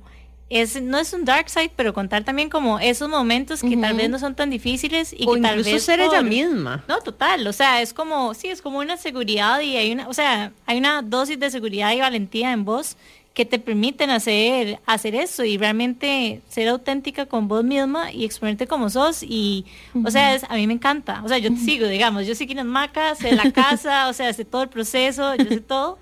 es 0.49 0.81
no 0.81 0.97
es 0.97 1.11
un 1.11 1.25
dark 1.25 1.49
side, 1.49 1.71
pero 1.75 1.93
contar 1.93 2.23
también 2.23 2.49
como 2.49 2.79
esos 2.79 3.09
momentos 3.09 3.61
que 3.61 3.75
tal 3.75 3.95
vez 3.97 4.09
no 4.09 4.17
son 4.17 4.33
tan 4.33 4.49
difíciles 4.49 5.11
y 5.11 5.25
o 5.27 5.33
que 5.33 5.41
tal 5.41 5.61
vez 5.61 5.83
ser 5.83 5.99
ella 5.99 6.21
misma. 6.21 6.85
No, 6.87 6.99
total, 6.99 7.45
o 7.47 7.51
sea, 7.51 7.81
es 7.81 7.93
como 7.93 8.33
sí, 8.33 8.47
es 8.47 8.61
como 8.61 8.77
una 8.79 8.95
seguridad 8.95 9.59
y 9.59 9.75
hay 9.75 9.91
una, 9.91 10.07
o 10.07 10.13
sea, 10.13 10.53
hay 10.65 10.77
una 10.77 11.01
dosis 11.01 11.37
de 11.37 11.49
seguridad 11.51 11.91
y 11.91 11.99
valentía 11.99 12.53
en 12.53 12.63
vos 12.63 12.95
que 13.37 13.45
te 13.45 13.59
permiten 13.59 14.09
hacer 14.09 14.79
hacer 14.87 15.13
eso 15.13 15.43
y 15.45 15.59
realmente 15.59 16.41
ser 16.49 16.67
auténtica 16.69 17.27
con 17.27 17.47
vos 17.47 17.63
misma 17.63 18.11
y 18.11 18.25
exponerte 18.25 18.65
como 18.65 18.89
sos 18.89 19.21
y 19.21 19.63
o 20.03 20.09
sea, 20.09 20.33
es- 20.33 20.43
a 20.49 20.55
mí 20.55 20.65
me 20.65 20.73
encanta. 20.73 21.21
O 21.23 21.27
sea, 21.27 21.37
yo 21.37 21.49
te 21.51 21.57
sigo, 21.57 21.87
digamos, 21.87 22.25
yo 22.25 22.33
sé 22.33 22.47
quién 22.47 22.57
es 22.57 22.65
Maca, 22.65 23.13
sé 23.13 23.35
la 23.35 23.51
casa, 23.51 24.09
o 24.09 24.13
sea, 24.13 24.33
sé 24.33 24.43
todo 24.43 24.63
el 24.63 24.69
proceso, 24.69 25.35
yo 25.35 25.45
sé 25.45 25.59
todo 25.61 25.99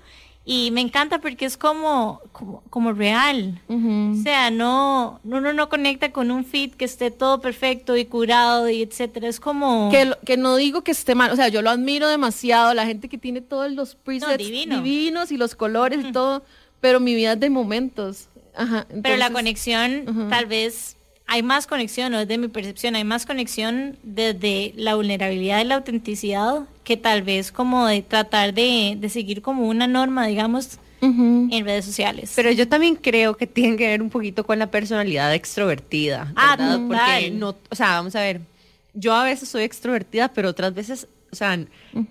y 0.48 0.70
me 0.70 0.80
encanta 0.80 1.18
porque 1.20 1.44
es 1.44 1.56
como 1.58 2.20
como, 2.32 2.62
como 2.70 2.92
real. 2.94 3.60
O 3.68 4.22
sea, 4.22 4.50
no, 4.50 5.20
uno 5.24 5.52
no 5.52 5.68
conecta 5.68 6.12
con 6.12 6.30
un 6.30 6.42
feed 6.44 6.70
que 6.74 6.84
esté 6.86 7.10
todo 7.10 7.40
perfecto 7.42 7.96
y 7.98 8.04
curado 8.06 8.68
y 8.70 8.80
etcétera. 8.80 9.28
Es 9.28 9.40
como 9.40 9.90
Que, 9.90 10.06
lo- 10.06 10.18
que 10.24 10.36
no 10.38 10.56
digo 10.56 10.82
que 10.82 10.92
esté 10.92 11.14
mal, 11.14 11.30
o 11.32 11.36
sea, 11.36 11.48
yo 11.48 11.60
lo 11.60 11.68
admiro 11.70 12.08
demasiado, 12.08 12.72
la 12.74 12.86
gente 12.86 13.08
que 13.10 13.18
tiene 13.18 13.40
todos 13.42 13.70
los 13.72 13.94
presets 13.94 14.38
divino. 14.38 14.76
divinos 14.80 15.32
y 15.32 15.36
los 15.36 15.54
colores 15.54 15.98
y 16.02 16.12
todo, 16.12 16.42
pero 16.86 17.00
mi 17.00 17.16
vida 17.16 17.32
es 17.32 17.40
de 17.40 17.50
momentos. 17.50 18.28
Ajá, 18.54 18.86
Pero 19.02 19.16
la 19.16 19.30
conexión, 19.30 20.28
tal 20.30 20.46
vez, 20.46 20.96
hay 21.26 21.42
más 21.42 21.66
conexión, 21.66 22.14
o 22.14 22.18
desde 22.20 22.38
mi 22.38 22.46
percepción, 22.46 22.94
hay 22.94 23.02
más 23.02 23.26
conexión 23.26 23.98
desde 24.04 24.72
la 24.76 24.94
vulnerabilidad 24.94 25.60
y 25.62 25.64
la 25.64 25.74
autenticidad 25.74 26.60
que 26.84 26.96
tal 26.96 27.22
vez 27.22 27.50
como 27.50 27.88
de 27.88 28.02
tratar 28.02 28.54
de, 28.54 28.96
de 29.00 29.08
seguir 29.08 29.42
como 29.42 29.66
una 29.66 29.88
norma, 29.88 30.28
digamos, 30.28 30.78
en 31.00 31.64
redes 31.64 31.84
sociales. 31.84 32.34
Pero 32.36 32.52
yo 32.52 32.68
también 32.68 32.94
creo 32.94 33.36
que 33.36 33.48
tiene 33.48 33.76
que 33.76 33.88
ver 33.88 34.00
un 34.00 34.10
poquito 34.10 34.46
con 34.46 34.60
la 34.60 34.70
personalidad 34.70 35.34
extrovertida. 35.34 36.32
Ah, 36.36 36.54
¿verdad? 36.56 36.80
Porque 36.86 37.30
no, 37.32 37.56
o 37.68 37.74
sea, 37.74 37.94
vamos 37.94 38.14
a 38.14 38.20
ver, 38.20 38.42
yo 38.94 39.12
a 39.12 39.24
veces 39.24 39.48
soy 39.48 39.64
extrovertida, 39.64 40.28
pero 40.28 40.50
otras 40.50 40.72
veces, 40.72 41.08
o 41.36 41.38
sea, 41.38 41.58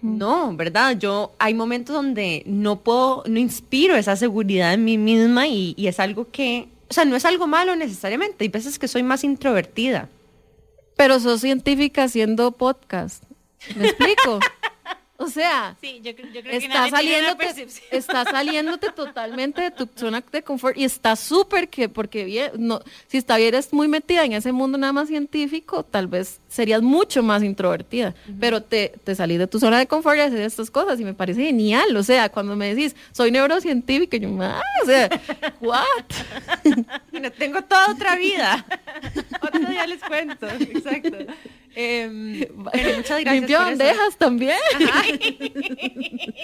no, 0.03 0.55
¿verdad? 0.55 0.97
Yo 0.99 1.33
hay 1.39 1.55
momentos 1.55 1.95
donde 1.95 2.43
no 2.45 2.81
puedo, 2.81 3.23
no 3.27 3.39
inspiro 3.39 3.95
esa 3.95 4.15
seguridad 4.15 4.73
en 4.73 4.85
mí 4.85 4.99
misma 4.99 5.47
y, 5.47 5.73
y 5.77 5.87
es 5.87 5.99
algo 5.99 6.29
que, 6.31 6.69
o 6.89 6.93
sea, 6.93 7.05
no 7.05 7.15
es 7.15 7.25
algo 7.25 7.47
malo 7.47 7.75
necesariamente. 7.75 8.43
Hay 8.43 8.49
veces 8.49 8.77
que 8.77 8.87
soy 8.87 9.01
más 9.01 9.23
introvertida. 9.23 10.09
Pero 10.95 11.19
sos 11.19 11.41
científica 11.41 12.03
haciendo 12.03 12.51
podcast. 12.51 13.23
¿Me 13.75 13.87
explico? 13.87 14.39
O 15.17 15.27
sea, 15.27 15.77
sí, 15.79 16.01
yo, 16.03 16.13
creo- 16.13 16.27
yo 16.27 16.41
creo 16.41 16.51
que 16.51 16.57
está 16.57 16.81
una 16.81 16.89
saliéndote, 16.89 17.67
está 17.91 18.25
saliéndote 18.25 18.89
totalmente 18.91 19.61
de 19.61 19.71
tu 19.71 19.87
zona 19.95 20.21
de 20.29 20.43
confort 20.43 20.75
y 20.77 20.83
está 20.83 21.15
súper 21.15 21.69
que, 21.69 21.87
porque 21.87 22.51
no, 22.57 22.81
si 23.07 23.19
estuvieras 23.19 23.71
muy 23.71 23.87
metida 23.87 24.25
en 24.25 24.33
ese 24.33 24.51
mundo 24.51 24.77
nada 24.77 24.91
más 24.91 25.07
científico, 25.07 25.83
tal 25.83 26.07
vez 26.07 26.41
serías 26.49 26.81
mucho 26.81 27.23
más 27.23 27.43
introvertida, 27.43 28.13
pero 28.41 28.61
te, 28.61 28.93
te 29.05 29.15
salís 29.15 29.39
de 29.39 29.47
tu 29.47 29.57
zona 29.57 29.79
de 29.79 29.87
confort 29.87 30.17
y 30.17 30.19
hacer 30.19 30.41
estas 30.41 30.69
cosas 30.69 30.99
y 30.99 31.05
me 31.05 31.13
parece 31.13 31.43
genial, 31.45 31.95
o 31.95 32.03
sea, 32.03 32.27
cuando 32.29 32.57
me 32.57 32.75
decís, 32.75 32.93
soy 33.13 33.31
neurocientífica, 33.31 34.17
yo, 34.17 34.27
ah, 34.41 34.61
o 34.83 34.85
sea, 34.85 35.09
what? 35.61 35.85
Y 37.13 37.19
no 37.21 37.31
tengo 37.31 37.61
toda 37.61 37.91
otra 37.91 38.15
vida. 38.17 38.65
Otro 39.41 39.59
día 39.69 39.87
les 39.87 40.01
cuento. 40.03 40.47
Exacto. 40.47 41.17
Em, 41.75 42.39
muchas 42.97 43.21
gracias. 43.21 43.49
Eso. 43.49 43.59
bandejas 43.59 44.17
también. 44.17 44.57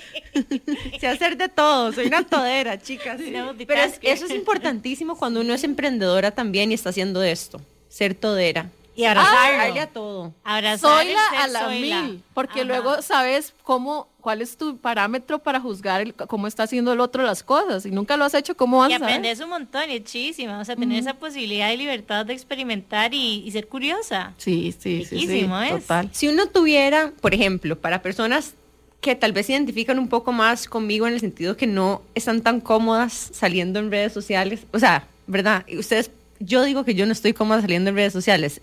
Sé 1.00 1.08
hacer 1.08 1.38
de 1.38 1.50
todo, 1.50 1.92
soy 1.94 2.08
una 2.08 2.24
todera, 2.24 2.80
chicas. 2.82 3.20
Pero 3.68 3.82
es- 3.82 4.00
eso 4.02 4.26
es 4.26 4.32
importantísimo 4.32 5.18
cuando 5.18 5.42
uno 5.42 5.54
es 5.54 5.64
emprendedora 5.64 6.32
también 6.32 6.72
y 6.72 6.76
está 6.76 6.90
haciendo 6.90 7.24
esto, 7.24 7.62
ser 7.90 8.16
todera. 8.16 8.70
Y 9.02 9.06
abrazarlo. 9.06 9.58
Darle 9.58 9.80
a 9.80 9.88
todo. 9.88 10.34
Abrazar 10.44 10.80
soy 10.80 11.08
el 11.08 11.14
la 11.14 11.30
ser 11.30 11.40
a 11.40 11.48
la 11.48 11.60
soy 11.66 11.90
la. 11.90 12.02
mil, 12.04 12.24
porque 12.34 12.60
Ajá. 12.62 12.68
luego 12.68 13.02
sabes 13.02 13.54
cómo, 13.64 14.08
cuál 14.22 14.42
es 14.42 14.58
tu 14.58 14.78
parámetro 14.78 15.40
para 15.40 15.60
juzgar 15.60 16.02
el- 16.02 16.14
cómo 16.14 16.48
está 16.48 16.64
haciendo 16.64 16.94
el 16.94 17.00
otro 17.00 17.24
las 17.24 17.44
cosas. 17.44 17.86
Y 17.86 17.92
nunca 17.92 18.18
lo 18.18 18.26
has 18.26 18.34
hecho, 18.34 18.56
¿cómo 18.56 18.80
vas 18.80 18.90
Y 18.92 18.94
aprendes 18.94 19.40
un 19.40 19.50
montón, 19.50 19.90
y 19.90 19.96
es 19.98 20.04
chísima. 20.04 20.60
O 20.60 20.66
sea, 20.66 20.76
tener 20.76 21.00
esa 21.00 21.16
posibilidad 21.16 21.72
y 21.72 21.78
libertad 21.78 22.26
de 22.26 22.34
experimentar 22.34 23.14
y, 23.14 23.44
y 23.46 23.52
ser 23.52 23.68
curiosa. 23.68 24.34
Sí, 24.38 24.74
sí, 24.78 25.00
sí, 25.04 25.06
sí, 25.06 25.16
Riquísimo, 25.28 25.60
¿es? 25.62 25.70
total. 25.82 26.10
Si 26.12 26.28
uno 26.28 26.48
tuviera, 26.48 27.12
por 27.22 27.34
ejemplo, 27.34 27.78
para 27.80 28.02
personas 28.02 28.54
que 29.02 29.16
tal 29.16 29.32
vez 29.34 29.48
se 29.48 29.54
identifican 29.54 29.98
un 29.98 30.08
poco 30.10 30.32
más 30.32 30.68
conmigo 30.68 31.08
en 31.08 31.14
el 31.16 31.20
sentido 31.20 31.58
que 31.58 31.66
no 31.66 32.04
están 32.14 32.42
tan 32.42 32.62
cómodas 32.62 33.32
saliendo 33.34 33.80
en 33.80 33.90
redes 33.90 34.14
sociales, 34.14 34.62
o 34.72 34.78
sea, 34.78 35.08
¿verdad? 35.26 35.66
Ustedes, 35.76 36.12
yo 36.40 36.64
digo 36.64 36.86
que 36.86 36.94
yo 36.94 37.08
no 37.08 37.12
estoy 37.12 37.34
cómoda 37.34 37.62
saliendo 37.62 37.90
en 37.90 37.96
redes 37.96 38.14
sociales 38.14 38.62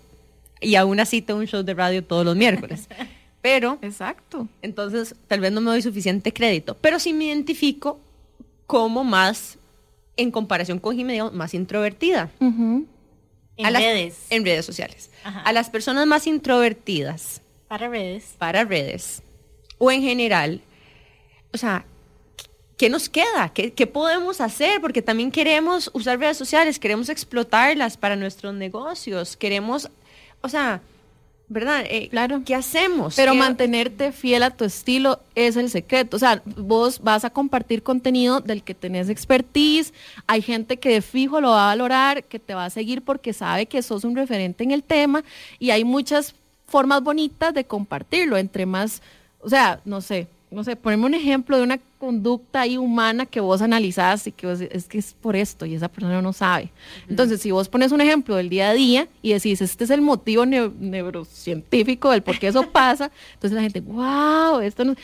y 0.61 0.75
aún 0.75 0.99
así 0.99 1.21
tengo 1.21 1.39
un 1.39 1.47
show 1.47 1.63
de 1.63 1.73
radio 1.73 2.03
todos 2.03 2.25
los 2.25 2.35
miércoles. 2.35 2.87
Pero 3.41 3.79
Exacto. 3.81 4.47
Entonces, 4.61 5.15
tal 5.27 5.39
vez 5.39 5.51
no 5.53 5.61
me 5.61 5.71
doy 5.71 5.81
suficiente 5.81 6.33
crédito, 6.33 6.75
pero 6.75 6.99
sí 6.99 7.13
me 7.13 7.25
identifico 7.25 7.97
como 8.67 9.05
más, 9.05 9.57
en 10.17 10.29
comparación 10.29 10.77
con 10.79 10.95
Jimmy, 10.97 11.13
digamos, 11.13 11.33
más 11.33 11.53
introvertida. 11.53 12.29
En 12.41 12.87
las- 13.57 13.81
redes. 13.81 14.25
En 14.29 14.43
redes 14.43 14.65
sociales. 14.65 15.09
Ajá. 15.23 15.39
A 15.41 15.53
las 15.53 15.69
personas 15.69 16.05
más 16.05 16.27
introvertidas 16.27 17.41
Para 17.69 17.87
redes. 17.87 18.35
para 18.37 18.65
redes 18.65 19.21
o 19.77 19.89
en 19.91 20.01
general, 20.01 20.59
o 21.53 21.57
sea, 21.57 21.85
¿qué 22.77 22.89
nos 22.89 23.07
queda? 23.07 23.53
¿Qué, 23.53 23.71
qué 23.71 23.87
podemos 23.87 24.41
hacer? 24.41 24.81
Porque 24.81 25.01
también 25.01 25.31
queremos 25.31 25.89
usar 25.93 26.19
redes 26.19 26.37
sociales, 26.37 26.77
queremos 26.79 27.07
explotarlas 27.07 27.95
para 27.95 28.17
nuestros 28.17 28.53
negocios, 28.53 29.37
queremos, 29.37 29.89
o 30.41 30.49
sea, 30.49 30.81
¿verdad? 31.47 31.83
Eh, 31.89 32.09
Claro. 32.09 32.43
¿Qué 32.45 32.53
hacemos? 32.53 33.15
Pero 33.15 33.31
¿Qué- 33.31 33.39
mantenerte 33.39 34.11
fiel 34.11 34.43
a 34.43 34.51
tu 34.51 34.65
estilo 34.65 35.19
es 35.35 35.55
el 35.57 35.69
secreto. 35.69 36.15
O 36.17 36.19
sea, 36.19 36.41
vos 36.45 36.99
vas 37.01 37.25
a 37.25 37.29
compartir 37.31 37.81
contenido 37.81 38.39
del 38.39 38.61
que 38.63 38.75
tenés 38.75 39.09
expertise. 39.09 39.93
Hay 40.27 40.41
gente 40.43 40.77
que 40.77 40.89
de 40.89 41.01
fijo 41.01 41.41
lo 41.41 41.49
va 41.49 41.63
a 41.63 41.75
valorar, 41.75 42.23
que 42.23 42.37
te 42.39 42.53
va 42.53 42.65
a 42.65 42.69
seguir 42.69 43.01
porque 43.01 43.33
sabe 43.33 43.65
que 43.65 43.81
sos 43.81 44.03
un 44.03 44.15
referente 44.15 44.63
en 44.63 44.71
el 44.71 44.83
tema. 44.83 45.23
Y 45.57 45.71
hay 45.71 45.83
muchas 45.83 46.35
formas 46.67 47.01
bonitas 47.01 47.51
de 47.53 47.63
compartirlo. 47.65 48.37
Entre 48.37 48.67
más, 48.67 49.01
o 49.41 49.49
sea, 49.49 49.79
no 49.85 50.01
sé, 50.01 50.27
no 50.51 50.63
sé, 50.63 50.75
poneme 50.75 51.05
un 51.05 51.13
ejemplo 51.13 51.57
de 51.57 51.63
una 51.63 51.79
conducta 51.99 52.61
ahí 52.61 52.77
humana 52.77 53.25
que 53.25 53.39
vos 53.39 53.61
analizás 53.61 54.25
y 54.27 54.31
que 54.31 54.47
vos- 54.47 54.61
es 54.61 54.87
que 54.87 54.97
es 54.97 55.13
por 55.13 55.35
esto 55.35 55.65
y 55.65 55.75
esa 55.75 55.87
persona 55.89 56.21
no 56.21 56.33
sabe. 56.33 56.69
Entonces, 57.07 57.41
si 57.41 57.51
vos 57.51 57.69
pones 57.69 57.91
un 57.91 58.01
ejemplo 58.01 58.35
del 58.35 58.49
día 58.49 58.69
a 58.69 58.73
día 58.73 59.07
y 59.21 59.33
decís, 59.33 59.61
este 59.61 59.83
es 59.83 59.89
el 59.91 60.01
motivo 60.01 60.45
neu- 60.45 60.73
neurocientífico 60.79 62.11
del 62.11 62.21
por 62.23 62.39
qué 62.39 62.47
eso 62.47 62.63
pasa, 62.71 63.11
entonces 63.33 63.55
la 63.55 63.61
gente, 63.61 63.81
wow, 63.81 64.59
esto 64.61 64.83
no... 64.85 64.95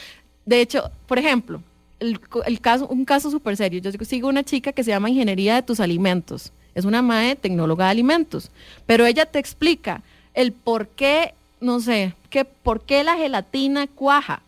De 0.45 0.61
hecho, 0.61 0.89
por 1.07 1.17
ejemplo, 1.17 1.61
el, 1.99 2.19
el 2.45 2.59
caso, 2.61 2.87
un 2.87 3.03
caso 3.05 3.31
súper 3.31 3.57
serio, 3.57 3.79
yo 3.81 3.91
sigo 4.05 4.27
una 4.29 4.43
chica 4.43 4.71
que 4.71 4.83
se 4.83 4.91
llama 4.91 5.09
Ingeniería 5.09 5.55
de 5.55 5.63
tus 5.63 5.79
Alimentos, 5.79 6.51
es 6.75 6.85
una 6.85 7.01
madre 7.01 7.35
tecnóloga 7.35 7.85
de 7.85 7.91
alimentos, 7.91 8.51
pero 8.85 9.05
ella 9.05 9.25
te 9.25 9.39
explica 9.39 10.01
el 10.33 10.51
por 10.51 10.87
qué, 10.87 11.33
no 11.61 11.79
sé, 11.79 12.13
que 12.29 12.45
por 12.45 12.81
qué 12.81 13.03
la 13.03 13.15
gelatina 13.15 13.87
cuaja, 13.87 14.41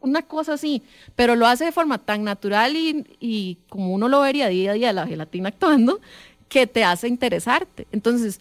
una 0.00 0.22
cosa 0.22 0.54
así, 0.54 0.82
pero 1.16 1.36
lo 1.36 1.46
hace 1.46 1.64
de 1.66 1.72
forma 1.72 1.98
tan 1.98 2.24
natural 2.24 2.76
y, 2.76 3.04
y 3.20 3.58
como 3.68 3.92
uno 3.92 4.08
lo 4.08 4.20
vería 4.20 4.48
día 4.48 4.70
a 4.70 4.74
día, 4.74 4.92
la 4.92 5.06
gelatina 5.06 5.48
actuando, 5.48 6.00
que 6.48 6.66
te 6.66 6.84
hace 6.84 7.08
interesarte. 7.08 7.86
Entonces, 7.92 8.40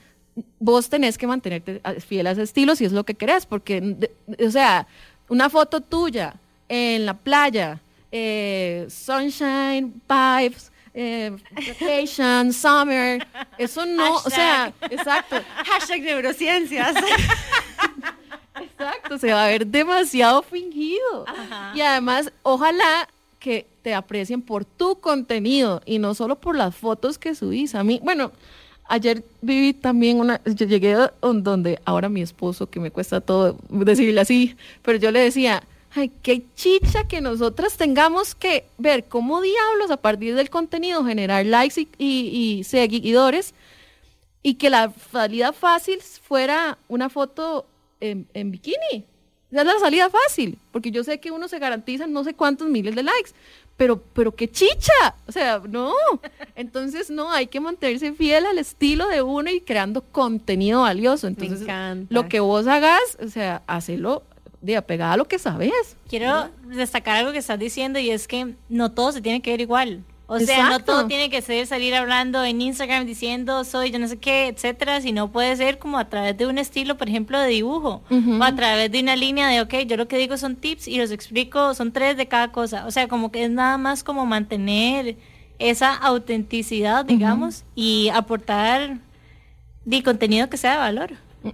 vos 0.60 0.90
tenés 0.90 1.18
que 1.18 1.28
mantenerte 1.28 1.82
fiel 2.06 2.28
a 2.28 2.32
ese 2.32 2.44
estilo 2.44 2.76
si 2.76 2.86
es 2.86 2.92
lo 2.92 3.04
que 3.04 3.16
querés, 3.16 3.46
porque, 3.46 3.96
o 4.46 4.52
sea, 4.52 4.88
una 5.28 5.50
foto 5.50 5.82
tuya 5.82 6.36
en 6.68 7.06
la 7.06 7.14
playa, 7.14 7.80
eh, 8.12 8.88
sunshine, 8.90 10.02
vibes, 10.08 10.72
eh, 10.94 11.36
vacation, 11.52 12.52
summer, 12.54 13.26
eso 13.58 13.86
no, 13.86 14.16
o 14.16 14.30
sea, 14.30 14.74
exacto, 14.90 15.38
Hashtag 15.66 16.02
neurociencias. 16.02 16.96
Exacto, 18.62 19.18
se 19.18 19.34
va 19.34 19.46
a 19.46 19.48
ver 19.48 19.68
demasiado 19.68 20.42
fingido. 20.42 21.26
Ajá. 21.28 21.74
Y 21.76 21.82
además, 21.82 22.32
ojalá 22.44 23.08
que 23.40 23.66
te 23.82 23.94
aprecien 23.94 24.42
por 24.42 24.66
tu 24.66 25.00
contenido 25.00 25.82
y 25.86 26.00
no 26.00 26.14
solo 26.14 26.36
por 26.36 26.56
las 26.56 26.76
fotos 26.76 27.18
que 27.18 27.36
subís. 27.36 27.74
A 27.76 27.84
mí, 27.84 28.00
bueno, 28.04 28.32
ayer 28.90 29.24
viví 29.42 29.74
también 29.74 30.20
una, 30.20 30.42
yo 30.46 30.66
llegué 30.66 30.96
donde 31.22 31.80
ahora 31.86 32.10
mi 32.10 32.22
esposo, 32.22 32.70
que 32.70 32.80
me 32.80 32.92
cuesta 32.92 33.22
todo 33.22 33.58
decirle 33.70 34.20
así, 34.20 34.58
pero 34.82 34.98
yo 34.98 35.12
le 35.12 35.20
decía, 35.20 35.64
ay, 35.96 36.12
qué 36.22 36.44
chicha 36.56 37.08
que 37.08 37.22
nosotras 37.22 37.78
tengamos 37.78 38.36
que 38.36 38.66
ver 38.78 39.06
cómo 39.06 39.42
diablos 39.42 39.92
a 39.92 39.98
partir 39.98 40.36
del 40.36 40.50
contenido 40.50 41.06
generar 41.06 41.46
likes 41.46 41.88
y, 41.98 42.64
seguidores 42.66 43.54
y 44.42 44.56
que 44.56 44.70
la 44.70 44.92
salida 45.12 45.54
fácil 45.54 46.00
fuera 46.02 46.78
una 46.88 47.10
foto 47.10 47.66
en, 48.00 48.28
en 48.34 48.52
bikini. 48.52 49.06
Esa 49.52 49.62
es 49.62 49.68
la 49.68 49.80
salida 49.80 50.10
fácil, 50.10 50.60
porque 50.72 50.92
yo 50.92 51.04
sé 51.04 51.20
que 51.20 51.32
uno 51.32 51.48
se 51.48 51.58
garantiza 51.58 52.06
no 52.06 52.24
sé 52.24 52.36
cuántos 52.36 52.70
miles 52.70 52.94
de 52.96 53.02
likes, 53.02 53.32
pero, 53.78 54.04
pero 54.14 54.36
qué 54.36 54.50
chicha, 54.52 55.16
o 55.28 55.32
sea, 55.32 55.62
no. 55.68 55.94
Entonces, 56.56 57.10
no, 57.10 57.32
hay 57.32 57.48
que 57.48 57.60
mantenerse 57.60 58.14
fiel 58.14 58.46
al 58.46 58.60
estilo 58.60 59.08
de 59.08 59.22
uno 59.22 59.50
y 59.50 59.62
creando 59.62 60.02
contenido 60.02 60.82
valioso. 60.82 61.28
Entonces, 61.28 61.66
lo 62.10 62.28
que 62.28 62.42
vos 62.42 62.68
hagas, 62.68 63.18
o 63.24 63.30
sea, 63.30 63.64
hacelo 63.66 64.24
de 64.62 64.76
apegada 64.76 65.14
a 65.14 65.18
lo 65.18 65.26
que 65.26 65.40
sabes. 65.40 65.96
Quiero 66.10 66.50
destacar 66.68 67.18
algo 67.18 67.32
que 67.32 67.38
estás 67.38 67.58
diciendo 67.58 68.00
y 68.00 68.12
es 68.12 68.28
que 68.28 68.54
no 68.68 68.92
todo 68.92 69.14
se 69.14 69.22
tiene 69.22 69.42
que 69.42 69.52
ver 69.52 69.62
igual. 69.62 70.04
O 70.32 70.40
sea, 70.40 70.70
no 70.70 70.80
todo 70.80 71.08
tiene 71.08 71.32
que 71.32 71.42
ser 71.42 71.66
salir 71.66 71.96
hablando 71.96 72.46
en 72.46 72.62
Instagram 72.62 73.08
diciendo 73.08 73.64
soy 73.64 73.90
yo 73.90 73.98
no 73.98 74.08
sé 74.08 74.20
qué, 74.20 74.48
etcétera, 74.48 75.02
sino 75.02 75.32
puede 75.32 75.56
ser 75.56 75.80
como 75.80 75.98
a 75.98 76.08
través 76.08 76.38
de 76.38 76.46
un 76.46 76.60
estilo, 76.60 76.98
por 76.98 77.10
ejemplo, 77.10 77.40
de 77.40 77.48
dibujo, 77.48 78.04
o 78.12 78.44
a 78.44 78.56
través 78.56 78.92
de 78.92 79.00
una 79.00 79.16
línea 79.16 79.48
de, 79.48 79.62
ok, 79.62 79.74
yo 79.88 79.98
lo 79.98 80.08
que 80.08 80.18
digo 80.18 80.38
son 80.38 80.56
tips 80.56 80.88
y 80.88 80.98
los 80.98 81.10
explico, 81.10 81.74
son 81.74 81.92
tres 81.92 82.16
de 82.16 82.28
cada 82.28 82.52
cosa. 82.52 82.86
O 82.86 82.92
sea, 82.92 83.08
como 83.08 83.32
que 83.32 83.44
es 83.44 83.50
nada 83.50 83.80
más 83.80 84.04
como 84.04 84.28
mantener 84.28 85.18
esa 85.58 85.96
autenticidad, 85.96 87.06
digamos, 87.06 87.64
y 87.74 88.10
aportar 88.10 89.00
de 89.86 90.04
contenido 90.04 90.48
que 90.48 90.58
sea 90.58 90.74
de 90.74 90.78
valor. 90.78 91.14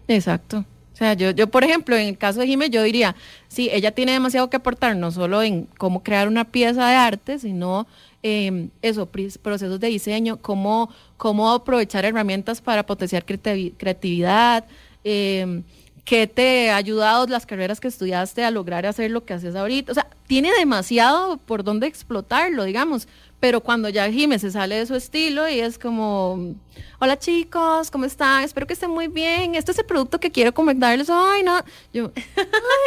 Exacto. 0.09 0.65
O 0.93 0.97
sea, 0.97 1.13
yo, 1.13 1.31
yo, 1.31 1.47
por 1.47 1.63
ejemplo, 1.63 1.97
en 1.97 2.07
el 2.07 2.17
caso 2.17 2.39
de 2.39 2.47
Jiménez, 2.47 2.73
yo 2.73 2.81
diría, 2.83 3.15
sí, 3.49 3.69
ella 3.71 3.91
tiene 3.91 4.13
demasiado 4.13 4.49
que 4.49 4.57
aportar, 4.57 4.95
no 4.95 5.11
solo 5.11 5.43
en 5.43 5.67
cómo 5.77 6.03
crear 6.03 6.27
una 6.27 6.45
pieza 6.45 6.87
de 6.87 6.95
arte, 6.95 7.39
sino 7.39 7.85
eh, 8.27 8.69
eso, 8.81 9.07
procesos 9.07 9.79
de 9.79 9.87
diseño, 9.87 10.37
cómo, 10.41 10.89
cómo 11.15 11.51
aprovechar 11.51 12.05
herramientas 12.05 12.59
para 12.59 12.83
potenciar 12.83 13.23
creatividad, 13.23 14.65
eh, 15.03 15.61
qué 16.05 16.25
te 16.25 16.71
ha 16.71 16.77
ayudado 16.77 17.27
las 17.27 17.45
carreras 17.45 17.79
que 17.79 17.87
estudiaste 17.87 18.43
a 18.43 18.49
lograr 18.49 18.87
hacer 18.87 19.11
lo 19.11 19.25
que 19.25 19.35
haces 19.35 19.55
ahorita. 19.55 19.91
O 19.91 19.95
sea, 19.95 20.07
tiene 20.25 20.51
demasiado 20.57 21.37
por 21.37 21.63
dónde 21.63 21.85
explotarlo, 21.85 22.63
digamos. 22.63 23.07
Pero 23.39 23.61
cuando 23.61 23.89
ya 23.89 24.09
Jiménez 24.09 24.41
se 24.41 24.51
sale 24.51 24.75
de 24.75 24.85
su 24.85 24.95
estilo 24.95 25.47
y 25.47 25.59
es 25.59 25.77
como, 25.77 26.55
hola 26.99 27.19
chicos, 27.19 27.91
¿cómo 27.91 28.05
están? 28.05 28.43
Espero 28.43 28.65
que 28.65 28.73
estén 28.73 28.89
muy 28.89 29.07
bien. 29.07 29.55
Este 29.55 29.71
es 29.71 29.79
el 29.79 29.85
producto 29.85 30.19
que 30.19 30.31
quiero 30.31 30.53
comentarles. 30.53 31.09
Ay, 31.09 31.43
no. 31.43 31.59
Yo, 31.93 32.11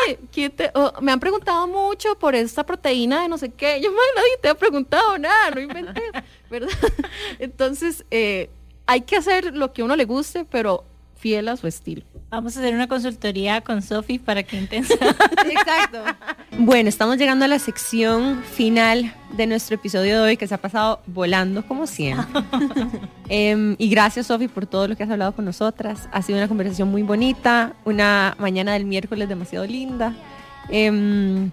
ay, 0.06 0.18
me 1.00 1.12
han 1.12 1.20
preguntado 1.20 1.68
mucho 1.68 2.18
por 2.18 2.34
esta 2.34 2.64
proteína 2.64 3.22
de 3.22 3.28
no 3.28 3.38
sé 3.38 3.50
qué. 3.50 3.80
Yo, 3.80 3.90
nadie 3.90 4.36
te 4.40 4.48
ha 4.48 4.54
preguntado 4.54 5.18
nada, 5.18 5.50
no 5.50 5.60
inventé, 5.60 6.02
¿verdad? 6.50 6.70
Entonces, 7.38 8.04
eh, 8.10 8.50
hay 8.86 9.02
que 9.02 9.16
hacer 9.16 9.54
lo 9.54 9.72
que 9.72 9.82
a 9.82 9.84
uno 9.84 9.96
le 9.96 10.06
guste, 10.06 10.44
pero 10.44 10.84
fiel 11.18 11.48
a 11.48 11.56
su 11.56 11.66
estilo. 11.66 12.02
Vamos 12.30 12.56
a 12.56 12.60
hacer 12.60 12.74
una 12.74 12.86
consultoría 12.86 13.60
con 13.60 13.82
Sofi 13.82 14.18
para 14.18 14.42
que 14.42 14.58
entienda. 14.58 14.94
Exacto. 15.50 16.02
Bueno, 16.58 16.88
estamos 16.88 17.16
llegando 17.18 17.44
a 17.44 17.48
la 17.48 17.58
sección 17.58 18.42
final 18.44 19.12
de 19.36 19.46
nuestro 19.46 19.74
episodio 19.74 20.20
de 20.22 20.28
hoy 20.28 20.36
que 20.36 20.46
se 20.46 20.54
ha 20.54 20.58
pasado 20.58 21.00
volando 21.06 21.66
como 21.66 21.86
siempre. 21.86 22.42
Em, 23.30 23.76
y 23.76 23.90
gracias 23.90 24.28
Sofi 24.28 24.48
por 24.48 24.64
todo 24.64 24.88
lo 24.88 24.96
que 24.96 25.02
has 25.02 25.10
hablado 25.10 25.34
con 25.34 25.44
nosotras. 25.44 26.08
Ha 26.12 26.22
sido 26.22 26.38
una 26.38 26.48
conversación 26.48 26.90
muy 26.90 27.02
bonita, 27.02 27.74
una 27.84 28.34
mañana 28.38 28.72
del 28.72 28.86
miércoles 28.86 29.28
demasiado 29.28 29.66
linda. 29.66 30.14
Em, 30.70 31.50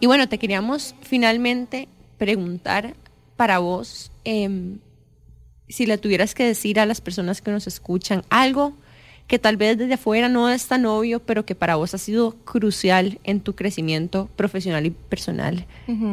y 0.00 0.06
bueno, 0.06 0.28
te 0.28 0.38
queríamos 0.38 0.94
finalmente 1.00 1.88
preguntar 2.18 2.94
para 3.36 3.58
vos 3.58 4.12
em, 4.24 4.78
si 5.70 5.86
le 5.86 5.98
tuvieras 5.98 6.34
que 6.34 6.44
decir 6.44 6.78
a 6.80 6.86
las 6.86 7.00
personas 7.00 7.40
que 7.40 7.50
nos 7.50 7.66
escuchan 7.66 8.24
algo 8.28 8.74
que 9.30 9.38
tal 9.38 9.56
vez 9.56 9.78
desde 9.78 9.94
afuera 9.94 10.28
no 10.28 10.50
es 10.50 10.66
tan 10.66 10.84
obvio, 10.86 11.20
pero 11.20 11.46
que 11.46 11.54
para 11.54 11.76
vos 11.76 11.94
ha 11.94 11.98
sido 11.98 12.32
crucial 12.44 13.20
en 13.22 13.38
tu 13.38 13.54
crecimiento 13.54 14.28
profesional 14.34 14.86
y 14.86 14.90
personal, 14.90 15.66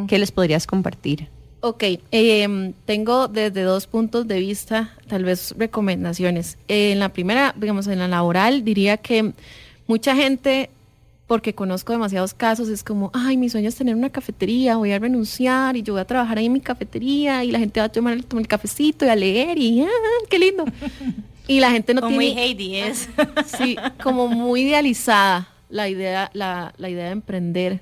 ¿qué 0.08 0.20
les 0.20 0.32
podrías 0.32 0.68
compartir? 0.68 1.28
Ok, 1.62 1.84
em, 2.12 2.74
tengo 2.86 3.28
desde 3.28 3.64
dos 3.64 3.88
puntos 3.88 4.28
de 4.28 4.40
vista, 4.40 4.94
tal 5.08 5.24
vez 5.24 5.56
recomendaciones. 5.58 6.60
en 6.68 7.00
la 7.00 7.10
primera, 7.10 7.56
digamos, 7.58 7.88
en 7.88 7.98
la 7.98 8.08
laboral, 8.08 8.64
diría 8.64 8.98
que 8.98 9.34
mucha 9.88 10.16
gente 10.16 10.70
porque 11.28 11.54
conozco 11.54 11.92
demasiados 11.92 12.34
casos, 12.34 12.70
es 12.70 12.84
como, 12.84 13.12
ay, 13.14 13.36
mi 13.36 13.50
sueño 13.50 13.68
es 13.68 13.76
tener 13.76 13.96
una 13.96 14.10
cafetería, 14.10 14.78
voy 14.78 14.94
a 14.94 15.00
renunciar 15.00 15.76
y 15.76 15.84
yo 15.84 15.94
voy 15.94 16.02
a 16.02 16.06
trabajar 16.06 16.38
ahí 16.38 16.46
en 16.46 16.54
mi 16.54 16.62
cafetería 16.62 17.44
y 17.44 17.52
la 17.52 17.60
gente 17.60 17.82
va 17.82 17.88
a 17.88 17.90
tomar 17.90 18.14
el, 18.14 18.48
cafecito 18.48 19.06
y 19.06 19.10
a 19.10 19.16
leer 19.16 19.58
y, 19.58 19.82
ah, 19.82 19.88
qué 20.30 20.40
lindo. 20.40 20.66
Y 21.50 21.62
la 21.62 21.72
gente 21.72 21.94
no 21.94 22.02
como 22.02 22.18
tiene... 22.18 22.34
Muy 22.34 22.44
Heidi 22.44 22.76
es. 22.76 23.08
Sí, 23.58 23.78
como 24.04 24.28
muy 24.28 24.64
idealizada 24.64 25.48
la 25.70 25.88
idea, 25.88 26.30
la, 26.34 26.74
la 26.76 26.90
idea 26.90 27.06
de 27.06 27.12
emprender 27.12 27.82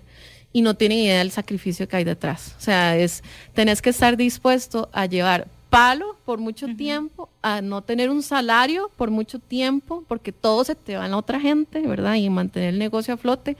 y 0.53 0.61
no 0.61 0.75
tienen 0.75 0.99
idea 0.99 1.17
del 1.17 1.31
sacrificio 1.31 1.87
que 1.87 1.97
hay 1.97 2.03
detrás. 2.03 2.55
O 2.59 2.61
sea, 2.61 2.95
es, 2.95 3.23
tenés 3.53 3.81
que 3.81 3.89
estar 3.89 4.17
dispuesto 4.17 4.87
a 4.93 5.07
llevar 5.07 5.47
palo 5.75 6.15
por 6.23 6.39
mucho 6.39 6.67
tiempo, 6.77 7.27
a 7.41 7.61
no 7.61 7.81
tener 7.81 8.09
un 8.09 8.23
salario 8.23 8.89
por 8.95 9.11
mucho 9.11 9.39
tiempo, 9.39 10.05
porque 10.07 10.31
todo 10.31 10.63
se 10.63 10.73
te 10.73 10.95
va 10.95 11.03
a 11.03 11.07
la 11.09 11.17
otra 11.17 11.37
gente, 11.37 11.81
¿verdad? 11.81 12.15
Y 12.15 12.29
mantener 12.29 12.69
el 12.69 12.79
negocio 12.79 13.13
a 13.13 13.17
flote. 13.17 13.57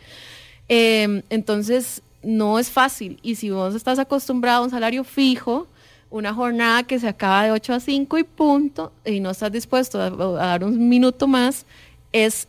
Em, 0.70 1.24
entonces, 1.30 2.02
no 2.24 2.58
es 2.58 2.72
fácil. 2.72 3.20
Y 3.22 3.36
si 3.36 3.50
vos 3.50 3.76
estás 3.76 4.00
acostumbrado 4.00 4.62
a 4.62 4.64
un 4.64 4.70
salario 4.70 5.04
fijo, 5.04 5.68
una 6.10 6.34
jornada 6.34 6.84
que 6.84 7.00
se 7.00 7.10
acaba 7.10 7.44
de 7.44 7.52
8 7.52 7.74
a 7.74 7.80
5 7.82 8.18
y 8.18 8.24
punto, 8.24 8.94
y 9.04 9.20
no 9.20 9.32
estás 9.32 9.52
dispuesto 9.52 10.00
a, 10.00 10.10
dar 10.10 10.64
un 10.64 10.88
minuto 10.88 11.28
más, 11.28 11.66
es 12.14 12.48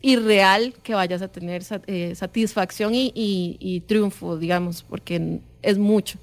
irreal 0.00 0.74
que 0.84 0.94
vayas 0.94 1.22
a 1.22 1.28
tener 1.28 1.64
eh, 1.88 2.14
satisfacción 2.14 2.94
y, 2.94 3.12
y, 3.16 3.80
triunfo, 3.80 4.36
digamos, 4.36 4.84
porque 4.88 5.40
es 5.60 5.76
mucho. 5.76 6.20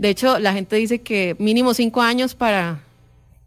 De 0.00 0.08
hecho, 0.08 0.38
la 0.38 0.54
gente 0.54 0.76
dice 0.76 1.02
que 1.02 1.36
mínimo 1.38 1.74
cinco 1.74 2.00
años 2.00 2.34
para, 2.34 2.80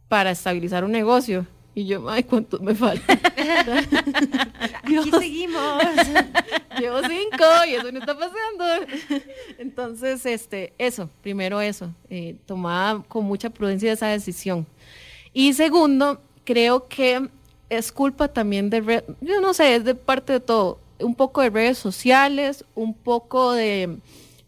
para 0.08 0.30
estabilizar 0.30 0.84
un 0.84 0.92
negocio. 0.92 1.48
Y 1.74 1.88
yo, 1.88 2.08
ay, 2.08 2.26
¿cuánto 2.26 2.60
me 2.60 2.76
falta? 2.76 3.12
Aquí 4.84 5.12
seguimos. 5.20 5.84
Llevo 6.80 7.00
cinco 7.08 7.44
y 7.68 7.74
eso 7.74 7.92
no 7.92 7.98
está 7.98 8.16
pasando. 8.16 8.66
Entonces, 9.58 10.24
este, 10.28 10.74
eso, 10.78 11.10
primero 11.24 11.60
eso, 11.60 11.90
eh, 12.12 12.36
tomada 12.46 13.02
con 13.08 13.26
mucha 13.26 13.50
prudencia 13.50 13.92
esa 13.92 14.10
decisión. 14.10 14.68
Y 15.34 15.54
segundo, 15.54 16.22
creo 16.44 16.88
que 16.88 17.30
es 17.68 17.92
culpa 17.92 18.28
también 18.28 18.70
de, 18.70 19.04
yo 19.22 19.42
no 19.42 19.56
sé, 19.56 19.78
es 19.78 19.86
de 19.86 19.96
parte 19.96 20.34
de 20.34 20.40
todo, 20.40 20.78
un 21.00 21.16
poco 21.16 21.42
de 21.42 21.50
redes 21.50 21.80
sociales, 21.80 22.64
un 22.76 22.94
poco 22.94 23.54
de 23.54 23.98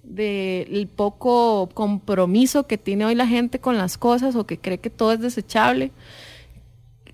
del 0.08 0.88
poco 0.88 1.70
compromiso 1.74 2.68
que 2.68 2.78
tiene 2.78 3.06
hoy 3.06 3.16
la 3.16 3.28
gente 3.28 3.60
con 3.60 3.78
las 3.78 3.97
cosas 3.97 4.36
o 4.36 4.45
que 4.45 4.58
cree 4.58 4.78
que 4.78 4.89
todo 4.89 5.14
es 5.14 5.20
desechable. 5.20 5.91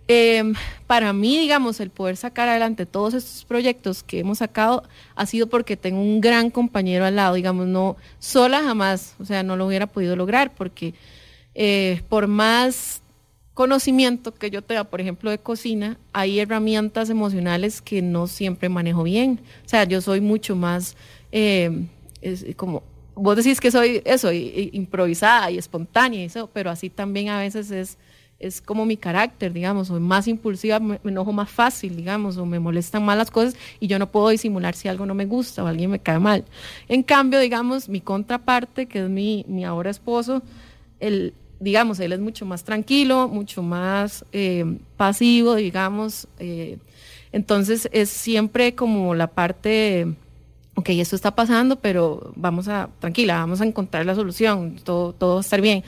Em, 0.07 0.53
para 0.87 1.13
mí, 1.13 1.37
digamos, 1.37 1.79
el 1.79 1.89
poder 1.89 2.17
sacar 2.17 2.49
adelante 2.49 2.85
todos 2.85 3.13
estos 3.13 3.45
proyectos 3.45 4.03
que 4.03 4.19
hemos 4.19 4.39
sacado 4.39 4.83
ha 5.15 5.25
sido 5.25 5.47
porque 5.47 5.77
tengo 5.77 6.01
un 6.01 6.19
gran 6.19 6.49
compañero 6.49 7.05
al 7.05 7.15
lado, 7.15 7.35
digamos, 7.35 7.67
no 7.67 7.95
sola 8.19 8.61
jamás, 8.61 9.15
o 9.19 9.25
sea, 9.25 9.41
no 9.43 9.55
lo 9.55 9.67
hubiera 9.67 9.87
podido 9.87 10.15
lograr 10.17 10.53
porque 10.53 10.93
eh, 11.55 12.01
por 12.09 12.27
más 12.27 13.01
conocimiento 13.53 14.33
que 14.33 14.49
yo 14.49 14.61
tenga, 14.61 14.83
por 14.85 14.99
ejemplo, 14.99 15.29
de 15.31 15.37
cocina, 15.37 15.97
hay 16.13 16.39
herramientas 16.39 17.09
emocionales 17.09 17.81
que 17.81 18.01
no 18.01 18.27
siempre 18.27 18.67
manejo 18.69 19.03
bien. 19.03 19.39
O 19.65 19.69
sea, 19.69 19.83
yo 19.85 20.01
soy 20.01 20.19
mucho 20.19 20.55
más... 20.55 20.97
Eh, 21.31 21.85
es 22.21 22.45
como, 22.55 22.83
vos 23.15 23.35
decís 23.35 23.59
que 23.59 23.71
soy 23.71 24.01
eso, 24.05 24.31
improvisada 24.31 25.51
y 25.51 25.57
espontánea, 25.57 26.21
y 26.21 26.25
eso, 26.25 26.49
pero 26.53 26.69
así 26.69 26.89
también 26.89 27.29
a 27.29 27.39
veces 27.39 27.71
es, 27.71 27.97
es 28.39 28.61
como 28.61 28.85
mi 28.85 28.97
carácter, 28.97 29.53
digamos, 29.53 29.87
soy 29.87 29.99
más 29.99 30.27
impulsiva, 30.27 30.79
me, 30.79 30.99
enojo 31.03 31.31
más 31.31 31.49
fácil, 31.49 31.95
digamos, 31.95 32.37
o 32.37 32.45
me 32.45 32.59
molestan 32.59 33.03
más 33.05 33.17
las 33.17 33.29
cosas 33.29 33.55
y 33.79 33.87
yo 33.87 33.99
no 33.99 34.11
puedo 34.11 34.29
disimular 34.29 34.75
si 34.75 34.87
algo 34.87 35.05
no 35.05 35.13
me 35.13 35.25
gusta 35.25 35.63
o 35.63 35.67
alguien 35.67 35.91
me 35.91 35.99
cae 35.99 36.19
mal. 36.19 36.43
En 36.87 37.03
cambio, 37.03 37.39
digamos, 37.39 37.87
mi 37.87 38.01
contraparte, 38.01 38.87
que 38.87 39.03
es 39.03 39.09
mi, 39.09 39.45
mi 39.47 39.63
ahora 39.63 39.91
esposo, 39.91 40.41
el, 40.99 41.33
digamos, 41.59 41.99
él 41.99 42.13
es 42.13 42.19
mucho 42.19 42.45
más 42.45 42.63
tranquilo, 42.63 43.27
mucho 43.27 43.61
más 43.61 44.25
eh, 44.31 44.65
pasivo, 44.97 45.55
digamos, 45.55 46.27
eh, 46.39 46.79
entonces 47.31 47.87
es 47.93 48.09
siempre 48.09 48.75
como 48.75 49.15
la 49.15 49.27
parte 49.27 50.15
ok, 50.81 50.89
esto 50.89 51.15
está 51.15 51.33
pasando, 51.33 51.77
pero 51.77 52.33
vamos 52.35 52.67
a, 52.67 52.89
tranquila, 52.99 53.37
vamos 53.37 53.61
a 53.61 53.65
encontrar 53.65 54.05
la 54.05 54.15
solución, 54.15 54.79
todo, 54.83 55.13
todo 55.13 55.35
va 55.35 55.39
a 55.39 55.41
estar 55.41 55.61
bien. 55.61 55.83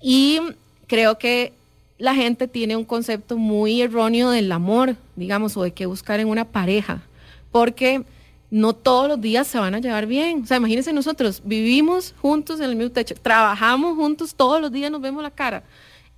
Y 0.00 0.40
creo 0.86 1.18
que 1.18 1.52
la 1.98 2.14
gente 2.14 2.48
tiene 2.48 2.76
un 2.76 2.84
concepto 2.84 3.36
muy 3.36 3.80
erróneo 3.80 4.30
del 4.30 4.52
amor, 4.52 4.96
digamos, 5.16 5.56
o 5.56 5.62
de 5.62 5.72
qué 5.72 5.86
buscar 5.86 6.20
en 6.20 6.28
una 6.28 6.44
pareja, 6.44 7.02
porque 7.50 8.04
no 8.50 8.72
todos 8.72 9.08
los 9.08 9.20
días 9.20 9.46
se 9.46 9.58
van 9.58 9.74
a 9.74 9.78
llevar 9.78 10.06
bien. 10.06 10.42
O 10.42 10.46
sea, 10.46 10.58
imagínense 10.58 10.92
nosotros, 10.92 11.42
vivimos 11.44 12.14
juntos 12.20 12.60
en 12.60 12.70
el 12.70 12.76
mismo 12.76 12.92
techo, 12.92 13.14
trabajamos 13.20 13.96
juntos, 13.96 14.34
todos 14.34 14.60
los 14.60 14.70
días 14.70 14.90
nos 14.90 15.00
vemos 15.00 15.22
la 15.22 15.30
cara 15.30 15.64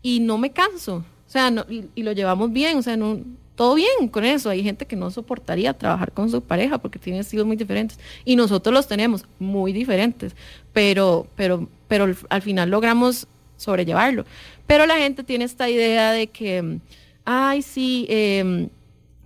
y 0.03 0.21
no 0.21 0.39
me 0.39 0.51
canso. 0.51 0.97
O 0.97 1.31
sea, 1.31 1.53
y, 1.95 2.03
lo 2.03 2.13
llevamos 2.13 2.53
bien, 2.53 2.79
o 2.79 2.83
sea, 2.83 2.97
no, 2.97 3.21
todo 3.57 3.75
bien 3.75 4.09
con 4.11 4.25
eso. 4.25 4.51
Hay 4.51 4.63
gente 4.63 4.87
que 4.87 4.95
no 4.95 5.11
soportaría 5.11 5.73
trabajar 5.73 6.13
con 6.13 6.31
su 6.31 6.43
pareja 6.43 6.79
porque 6.79 6.99
tiene 6.99 7.19
estilos 7.19 7.47
muy 7.47 7.57
diferentes. 7.57 7.99
Y 8.25 8.37
nosotros 8.37 8.73
los 8.73 8.87
tenemos 8.87 9.25
muy 9.39 9.73
diferentes, 9.73 10.37
pero, 10.73 11.27
pero, 11.35 11.69
pero 11.89 12.15
al 12.29 12.43
final 12.43 12.71
logramos 12.71 13.27
sobrellevarlo. 13.57 14.25
Pero 14.67 14.87
la 14.87 14.97
gente 14.97 15.25
tiene 15.25 15.45
esta 15.45 15.69
idea 15.69 16.13
de 16.13 16.29
que, 16.29 16.79
ay, 17.25 17.63
sí, 17.63 18.07
eh, 18.09 18.69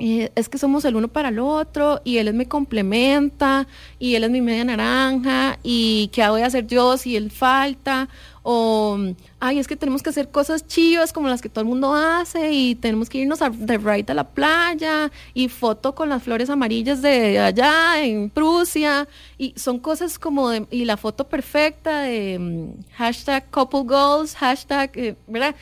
es 0.01 0.49
que 0.49 0.57
somos 0.57 0.85
el 0.87 0.97
uno 0.97 1.09
para 1.09 1.29
el 1.29 1.39
otro 1.39 2.01
y 2.05 2.17
él 2.17 2.33
me 2.33 2.49
complementa 2.49 3.67
y 3.99 4.15
él 4.15 4.25
es 4.25 4.31
mi 4.31 4.41
media 4.41 4.65
naranja 4.65 5.59
y 5.63 6.09
qué 6.13 6.27
voy 6.29 6.41
a 6.41 6.47
hacer 6.47 6.67
yo 6.67 6.97
si 6.97 7.17
él 7.17 7.31
falta 7.31 8.09
o 8.43 8.99
ay 9.41 9.59
es 9.59 9.69
que 9.69 9.77
tenemos 9.77 10.03
que 10.03 10.09
hacer 10.09 10.31
cosas 10.31 10.67
chivas 10.67 11.13
como 11.13 11.29
las 11.29 11.43
que 11.43 11.51
todo 11.51 11.61
el 11.61 11.69
mundo 11.69 11.95
hace 11.95 12.51
y 12.51 12.75
tenemos 12.77 13.11
que 13.11 13.19
irnos 13.19 13.43
a, 13.43 13.51
de 13.51 13.77
ride 13.77 14.07
a 14.09 14.15
la 14.15 14.25
playa 14.25 15.11
y 15.35 15.49
foto 15.49 15.95
con 15.95 16.09
las 16.09 16.23
flores 16.23 16.49
amarillas 16.49 17.03
de 17.03 17.39
allá 17.39 18.03
en 18.03 18.31
Prusia 18.31 19.07
y 19.37 19.53
son 19.57 19.79
cosas 19.79 20.19
como 20.19 20.49
de, 20.49 20.67
y 20.71 20.87
la 20.87 20.97
foto 20.97 21.29
perfecta 21.29 22.01
de 22.01 22.39
mm, 22.39 22.93
hashtag 22.95 23.51
couple 23.51 23.83
goals 23.83 24.35
hashtag 24.35 24.91
eh, 24.95 25.17
verdad 25.27 25.55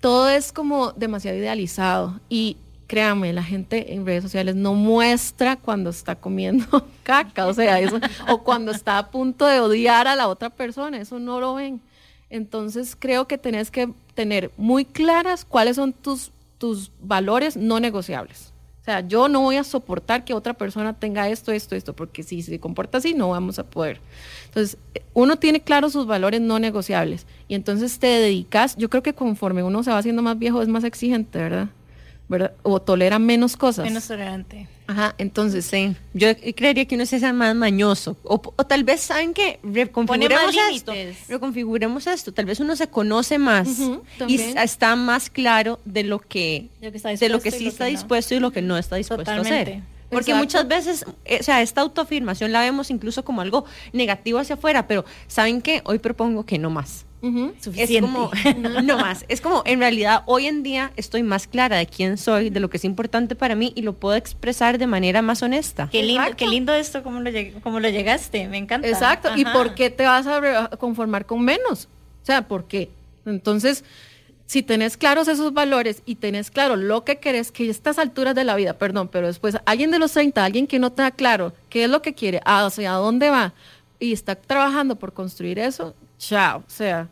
todo 0.00 0.28
es 0.28 0.52
como 0.52 0.92
demasiado 0.92 1.36
idealizado 1.36 2.20
y 2.28 2.56
créanme, 2.92 3.32
la 3.32 3.42
gente 3.42 3.94
en 3.94 4.04
redes 4.04 4.22
sociales 4.22 4.54
no 4.54 4.74
muestra 4.74 5.56
cuando 5.56 5.88
está 5.88 6.14
comiendo 6.14 6.86
caca, 7.02 7.46
o 7.46 7.54
sea, 7.54 7.80
eso, 7.80 7.98
o 8.28 8.42
cuando 8.42 8.70
está 8.70 8.98
a 8.98 9.10
punto 9.10 9.46
de 9.46 9.60
odiar 9.60 10.06
a 10.06 10.14
la 10.14 10.28
otra 10.28 10.50
persona, 10.50 10.98
eso 10.98 11.18
no 11.18 11.40
lo 11.40 11.54
ven. 11.54 11.80
Entonces 12.28 12.94
creo 12.94 13.26
que 13.26 13.38
tenés 13.38 13.70
que 13.70 13.90
tener 14.12 14.50
muy 14.58 14.84
claras 14.84 15.46
cuáles 15.46 15.76
son 15.76 15.94
tus, 15.94 16.32
tus 16.58 16.92
valores 17.00 17.56
no 17.56 17.80
negociables. 17.80 18.52
O 18.82 18.84
sea, 18.84 19.00
yo 19.00 19.26
no 19.26 19.40
voy 19.40 19.56
a 19.56 19.64
soportar 19.64 20.26
que 20.26 20.34
otra 20.34 20.52
persona 20.52 20.92
tenga 20.92 21.30
esto, 21.30 21.50
esto, 21.50 21.74
esto, 21.74 21.94
porque 21.94 22.22
si 22.22 22.42
se 22.42 22.60
comporta 22.60 22.98
así 22.98 23.14
no 23.14 23.30
vamos 23.30 23.58
a 23.58 23.64
poder. 23.64 24.00
Entonces, 24.48 24.76
uno 25.14 25.36
tiene 25.36 25.62
claros 25.62 25.94
sus 25.94 26.06
valores 26.06 26.42
no 26.42 26.58
negociables 26.58 27.24
y 27.48 27.54
entonces 27.54 27.98
te 27.98 28.08
dedicas, 28.08 28.76
yo 28.76 28.90
creo 28.90 29.02
que 29.02 29.14
conforme 29.14 29.62
uno 29.62 29.82
se 29.82 29.90
va 29.90 29.96
haciendo 29.96 30.20
más 30.20 30.38
viejo 30.38 30.60
es 30.60 30.68
más 30.68 30.84
exigente, 30.84 31.38
¿verdad? 31.38 31.70
O 32.62 32.80
tolera 32.80 33.18
menos 33.18 33.56
cosas. 33.56 33.84
Menos 33.84 34.06
tolerante. 34.06 34.66
Ajá, 34.86 35.14
entonces 35.18 35.64
sí. 35.64 35.96
Yo 36.12 36.28
creería 36.54 36.84
que 36.86 36.96
uno 36.96 37.06
se 37.06 37.16
hace 37.16 37.32
más 37.32 37.54
mañoso. 37.54 38.16
O, 38.24 38.38
tal 38.40 38.84
vez 38.84 39.00
saben 39.00 39.32
que 39.32 39.58
reconfiguremos 39.62 40.54
esto. 40.70 40.92
Reconfiguremos 41.28 42.06
esto. 42.06 42.32
Tal 42.32 42.44
vez 42.44 42.60
uno 42.60 42.76
se 42.76 42.88
conoce 42.88 43.38
más 43.38 43.68
y 44.26 44.40
está 44.40 44.96
más 44.96 45.30
claro 45.30 45.80
de 45.84 46.02
lo 46.04 46.18
que, 46.18 46.68
de 46.80 47.28
lo 47.28 47.40
que 47.40 47.50
sí 47.50 47.68
está 47.68 47.86
dispuesto 47.86 48.34
y 48.34 48.40
lo 48.40 48.50
que 48.50 48.62
no 48.62 48.76
está 48.76 48.96
dispuesto 48.96 49.30
a 49.30 49.36
hacer. 49.36 49.82
Porque 50.12 50.34
muchas 50.34 50.68
veces, 50.68 51.04
eh, 51.24 51.38
o 51.40 51.42
sea, 51.42 51.62
esta 51.62 51.80
autoafirmación 51.80 52.52
la 52.52 52.60
vemos 52.60 52.90
incluso 52.90 53.24
como 53.24 53.40
algo 53.40 53.64
negativo 53.92 54.38
hacia 54.38 54.54
afuera, 54.54 54.86
pero 54.86 55.04
¿saben 55.26 55.62
qué? 55.62 55.82
Hoy 55.84 55.98
propongo 55.98 56.44
que 56.44 56.58
no 56.58 56.70
más. 56.70 57.06
Es 57.22 58.00
como, 58.00 58.30
no 58.82 58.98
más. 58.98 59.24
Es 59.28 59.40
como, 59.40 59.62
en 59.64 59.78
realidad, 59.78 60.22
hoy 60.26 60.46
en 60.46 60.62
día 60.62 60.92
estoy 60.96 61.22
más 61.22 61.46
clara 61.46 61.76
de 61.76 61.86
quién 61.86 62.18
soy, 62.18 62.50
de 62.50 62.60
lo 62.60 62.68
que 62.68 62.78
es 62.78 62.84
importante 62.84 63.36
para 63.36 63.54
mí 63.54 63.72
y 63.76 63.82
lo 63.82 63.92
puedo 63.92 64.16
expresar 64.16 64.78
de 64.78 64.86
manera 64.86 65.22
más 65.22 65.42
honesta. 65.42 65.88
Qué 65.90 66.02
lindo, 66.02 66.36
qué 66.36 66.46
lindo 66.48 66.74
esto, 66.74 67.02
como 67.02 67.20
lo, 67.20 67.30
como 67.62 67.80
lo 67.80 67.88
llegaste, 67.88 68.48
me 68.48 68.58
encanta. 68.58 68.88
Exacto. 68.88 69.30
¿Y 69.36 69.44
por 69.44 69.74
qué 69.74 69.90
te 69.90 70.04
vas 70.04 70.26
a 70.26 70.68
conformar 70.78 71.26
con 71.26 71.42
menos? 71.42 71.88
O 72.22 72.26
sea, 72.26 72.46
¿por 72.48 72.64
qué? 72.64 72.90
Entonces, 73.24 73.84
si 74.46 74.62
tenés 74.62 74.96
claros 74.96 75.28
esos 75.28 75.52
valores 75.52 76.02
y 76.04 76.16
tenés 76.16 76.50
claro 76.50 76.76
lo 76.76 77.04
que 77.04 77.18
querés, 77.18 77.52
que 77.52 77.68
a 77.68 77.70
estas 77.70 77.98
alturas 77.98 78.34
de 78.34 78.44
la 78.44 78.56
vida, 78.56 78.74
perdón, 78.74 79.08
pero 79.08 79.26
después 79.26 79.56
alguien 79.64 79.90
de 79.90 79.98
los 79.98 80.12
30, 80.12 80.44
alguien 80.44 80.66
que 80.66 80.78
no 80.78 80.92
tenga 80.92 81.10
claro 81.10 81.52
qué 81.68 81.84
es 81.84 81.90
lo 81.90 82.02
que 82.02 82.14
quiere, 82.14 82.40
hacia 82.44 82.92
dónde 82.92 83.30
va 83.30 83.54
y 83.98 84.12
está 84.12 84.34
trabajando 84.34 84.96
por 84.96 85.12
construir 85.12 85.58
eso, 85.58 85.94
chao, 86.18 86.58
o 86.58 86.70
sea, 86.70 87.08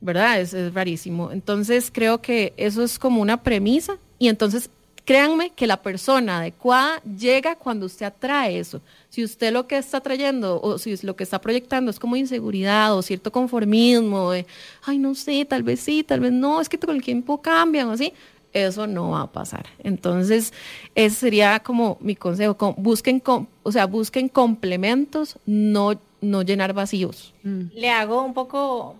¿verdad? 0.00 0.40
Es, 0.40 0.54
es 0.54 0.72
rarísimo. 0.72 1.30
Entonces 1.30 1.90
creo 1.92 2.22
que 2.22 2.54
eso 2.56 2.82
es 2.82 2.98
como 2.98 3.20
una 3.20 3.42
premisa 3.42 3.98
y 4.18 4.28
entonces 4.28 4.70
créanme 5.10 5.50
que 5.50 5.66
la 5.66 5.82
persona 5.82 6.38
adecuada 6.38 7.02
llega 7.02 7.56
cuando 7.56 7.86
usted 7.86 8.06
atrae 8.06 8.60
eso. 8.60 8.80
Si 9.08 9.24
usted 9.24 9.52
lo 9.52 9.66
que 9.66 9.76
está 9.76 10.00
trayendo 10.00 10.60
o 10.62 10.78
si 10.78 10.96
lo 11.04 11.16
que 11.16 11.24
está 11.24 11.40
proyectando 11.40 11.90
es 11.90 11.98
como 11.98 12.14
inseguridad 12.14 12.96
o 12.96 13.02
cierto 13.02 13.32
conformismo, 13.32 14.30
de, 14.30 14.46
ay, 14.84 14.98
no 14.98 15.16
sé, 15.16 15.44
tal 15.44 15.64
vez 15.64 15.80
sí, 15.80 16.04
tal 16.04 16.20
vez 16.20 16.30
no, 16.30 16.60
es 16.60 16.68
que 16.68 16.78
con 16.78 16.94
el 16.94 17.02
tiempo 17.02 17.42
cambian 17.42 17.88
o 17.88 17.90
así, 17.90 18.12
eso 18.52 18.86
no 18.86 19.10
va 19.10 19.22
a 19.22 19.32
pasar. 19.32 19.66
Entonces, 19.82 20.52
ese 20.94 21.16
sería 21.16 21.58
como 21.58 21.98
mi 22.00 22.14
consejo, 22.14 22.76
busquen, 22.78 23.20
o 23.64 23.72
sea, 23.72 23.86
busquen 23.86 24.28
complementos, 24.28 25.40
no 25.44 25.98
no 26.20 26.42
llenar 26.42 26.72
vacíos. 26.72 27.34
Mm. 27.42 27.62
Le 27.74 27.90
hago 27.90 28.22
un 28.22 28.34
poco 28.34 28.94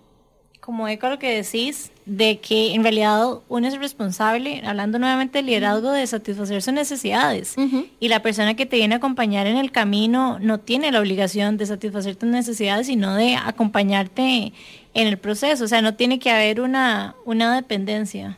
como 0.61 0.87
eco 0.87 1.09
lo 1.09 1.19
que 1.19 1.35
decís, 1.35 1.91
de 2.05 2.39
que 2.39 2.73
en 2.73 2.83
realidad 2.83 3.39
uno 3.49 3.67
es 3.67 3.77
responsable, 3.79 4.61
hablando 4.63 4.99
nuevamente 4.99 5.39
del 5.39 5.47
liderazgo, 5.47 5.91
de 5.91 6.05
satisfacer 6.05 6.61
sus 6.61 6.73
necesidades. 6.73 7.55
Y 7.99 8.07
la 8.09 8.21
persona 8.21 8.55
que 8.55 8.67
te 8.67 8.77
viene 8.77 8.93
a 8.93 8.99
acompañar 8.99 9.47
en 9.47 9.57
el 9.57 9.71
camino 9.71 10.37
no 10.39 10.59
tiene 10.59 10.91
la 10.91 10.99
obligación 10.99 11.57
de 11.57 11.65
satisfacer 11.65 12.15
tus 12.15 12.29
necesidades, 12.29 12.87
sino 12.87 13.15
de 13.15 13.35
acompañarte 13.35 14.53
en 14.93 15.07
el 15.07 15.17
proceso. 15.17 15.65
O 15.65 15.67
sea, 15.67 15.81
no 15.81 15.95
tiene 15.95 16.19
que 16.19 16.29
haber 16.29 16.61
una, 16.61 17.15
una 17.25 17.55
dependencia 17.55 18.37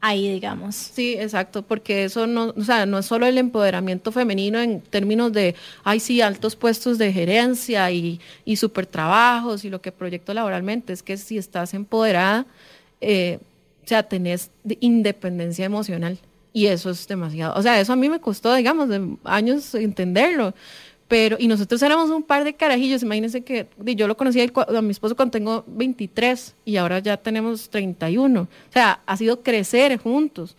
ahí, 0.00 0.32
digamos. 0.32 0.74
Sí, 0.74 1.14
exacto, 1.18 1.62
porque 1.62 2.04
eso 2.04 2.26
no, 2.26 2.54
o 2.56 2.64
sea, 2.64 2.86
no 2.86 2.98
es 2.98 3.06
solo 3.06 3.26
el 3.26 3.38
empoderamiento 3.38 4.12
femenino 4.12 4.60
en 4.60 4.80
términos 4.80 5.32
de, 5.32 5.54
ay, 5.84 6.00
sí, 6.00 6.20
altos 6.20 6.56
puestos 6.56 6.98
de 6.98 7.12
gerencia 7.12 7.90
y, 7.90 8.20
y 8.44 8.56
super 8.56 8.86
trabajos 8.86 9.64
y 9.64 9.70
lo 9.70 9.80
que 9.80 9.92
proyecto 9.92 10.34
laboralmente, 10.34 10.92
es 10.92 11.02
que 11.02 11.16
si 11.16 11.38
estás 11.38 11.74
empoderada, 11.74 12.46
eh, 13.00 13.38
o 13.84 13.88
sea, 13.88 14.02
tenés 14.02 14.50
independencia 14.80 15.64
emocional 15.64 16.18
y 16.52 16.66
eso 16.66 16.90
es 16.90 17.06
demasiado, 17.06 17.54
o 17.58 17.62
sea, 17.62 17.80
eso 17.80 17.92
a 17.92 17.96
mí 17.96 18.08
me 18.08 18.20
costó, 18.20 18.54
digamos, 18.54 18.88
de 18.88 19.16
años 19.24 19.74
entenderlo 19.74 20.52
pero 21.08 21.38
y 21.40 21.48
nosotros 21.48 21.82
éramos 21.82 22.10
un 22.10 22.22
par 22.22 22.44
de 22.44 22.52
carajillos, 22.52 23.02
imagínense 23.02 23.40
que 23.40 23.66
yo 23.96 24.06
lo 24.06 24.16
conocí 24.16 24.40
a, 24.40 24.82
mi 24.82 24.90
esposo 24.90 25.16
cuando 25.16 25.32
tengo 25.32 25.64
23 25.66 26.54
y 26.66 26.76
ahora 26.76 26.98
ya 26.98 27.16
tenemos 27.16 27.70
31. 27.70 28.42
O 28.42 28.48
sea, 28.70 29.00
ha 29.06 29.16
sido 29.16 29.42
crecer 29.42 29.96
juntos, 29.98 30.54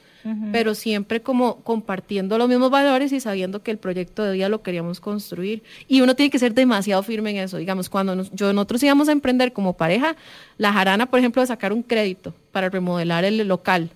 pero 0.52 0.76
siempre 0.76 1.22
como 1.22 1.58
compartiendo 1.58 2.38
los 2.38 2.50
mismos 2.50 2.72
valores 2.72 3.12
y 3.12 3.20
sabiendo 3.20 3.62
que 3.62 3.72
el 3.72 3.78
proyecto 3.78 4.24
de 4.24 4.34
día 4.34 4.50
lo 4.50 4.64
queríamos 4.64 5.00
construir. 5.00 5.62
Y 5.88 6.02
uno 6.02 6.16
tiene 6.16 6.32
que 6.32 6.40
ser 6.40 6.56
demasiado 6.56 7.04
firme 7.04 7.30
en 7.30 7.38
eso. 7.38 7.58
Digamos, 7.58 7.88
cuando 7.88 8.24
yo, 8.34 8.52
nosotros 8.52 8.82
íbamos 8.82 9.08
a 9.08 9.12
emprender 9.12 9.54
como 9.54 9.74
pareja, 9.74 10.16
la 10.58 10.74
jarana, 10.74 11.06
por 11.06 11.20
ejemplo, 11.20 11.44
de 11.44 11.48
sacar 11.48 11.74
un 11.74 11.84
crédito 11.84 12.34
para 12.52 12.70
remodelar 12.70 13.24
el 13.24 13.38
local. 13.48 13.92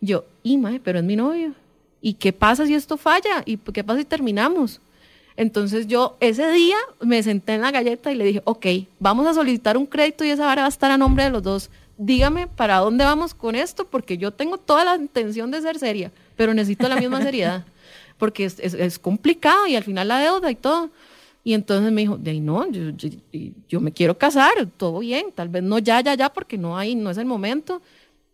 Yo, 0.00 0.24
y 0.42 0.56
mae, 0.56 0.80
pero 0.80 0.98
es 0.98 1.04
mi 1.04 1.16
novio. 1.16 1.52
¿Y 2.00 2.14
qué 2.14 2.32
pasa 2.32 2.66
si 2.66 2.74
esto 2.74 2.96
falla? 2.96 3.42
¿Y 3.44 3.58
qué 3.58 3.84
pasa 3.84 3.98
si 3.98 4.04
terminamos? 4.04 4.80
Entonces 5.38 5.86
yo 5.86 6.16
ese 6.18 6.50
día 6.50 6.76
me 7.00 7.22
senté 7.22 7.54
en 7.54 7.60
la 7.60 7.70
galleta 7.70 8.10
y 8.10 8.16
le 8.16 8.24
dije, 8.24 8.42
ok, 8.42 8.66
vamos 8.98 9.24
a 9.24 9.34
solicitar 9.34 9.76
un 9.76 9.86
crédito 9.86 10.24
y 10.24 10.30
esa 10.30 10.44
vara 10.44 10.62
va 10.62 10.66
a 10.66 10.68
estar 10.68 10.90
a 10.90 10.98
nombre 10.98 11.22
de 11.22 11.30
los 11.30 11.44
dos. 11.44 11.70
Dígame 11.96 12.48
para 12.48 12.78
dónde 12.78 13.04
vamos 13.04 13.34
con 13.34 13.54
esto, 13.54 13.84
porque 13.84 14.18
yo 14.18 14.32
tengo 14.32 14.58
toda 14.58 14.84
la 14.84 14.96
intención 14.96 15.52
de 15.52 15.62
ser 15.62 15.78
seria, 15.78 16.10
pero 16.36 16.52
necesito 16.54 16.88
la 16.88 16.96
misma 16.96 17.22
seriedad, 17.22 17.64
porque 18.18 18.46
es, 18.46 18.98
complicado 18.98 19.68
y 19.68 19.76
al 19.76 19.84
final 19.84 20.08
la 20.08 20.18
deuda 20.18 20.50
y 20.50 20.56
todo. 20.56 20.90
Y 21.44 21.54
entonces 21.54 21.92
me 21.92 22.00
dijo, 22.00 22.18
de 22.18 22.32
ahí 22.32 22.40
no, 22.40 22.68
yo, 22.72 22.90
yo, 23.68 23.80
me 23.80 23.92
quiero 23.92 24.18
casar, 24.18 24.66
todo 24.76 24.98
bien, 24.98 25.26
tal 25.32 25.50
vez 25.50 25.62
no 25.62 25.78
ya, 25.78 26.00
ya, 26.00 26.14
ya, 26.14 26.32
porque 26.32 26.58
no 26.58 26.76
hay, 26.76 26.96
no 26.96 27.10
es 27.10 27.16
el 27.16 27.26
momento, 27.26 27.80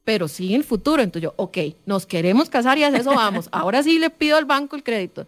pero 0.05 0.27
sí 0.27 0.55
en 0.55 0.55
el 0.55 0.65
futuro. 0.65 1.03
Entonces 1.03 1.25
yo, 1.25 1.35
ok, 1.37 1.59
nos 1.85 2.07
queremos 2.07 2.49
casar 2.49 2.79
y 2.79 2.83
a 2.83 2.89
eso 2.89 3.11
vamos. 3.15 3.51
Ahora 3.53 3.83
sí 3.83 3.99
le 3.99 4.09
pido 4.09 4.39
al 4.39 4.47
banco 4.47 4.75
el 4.75 4.83
crédito 4.83 5.27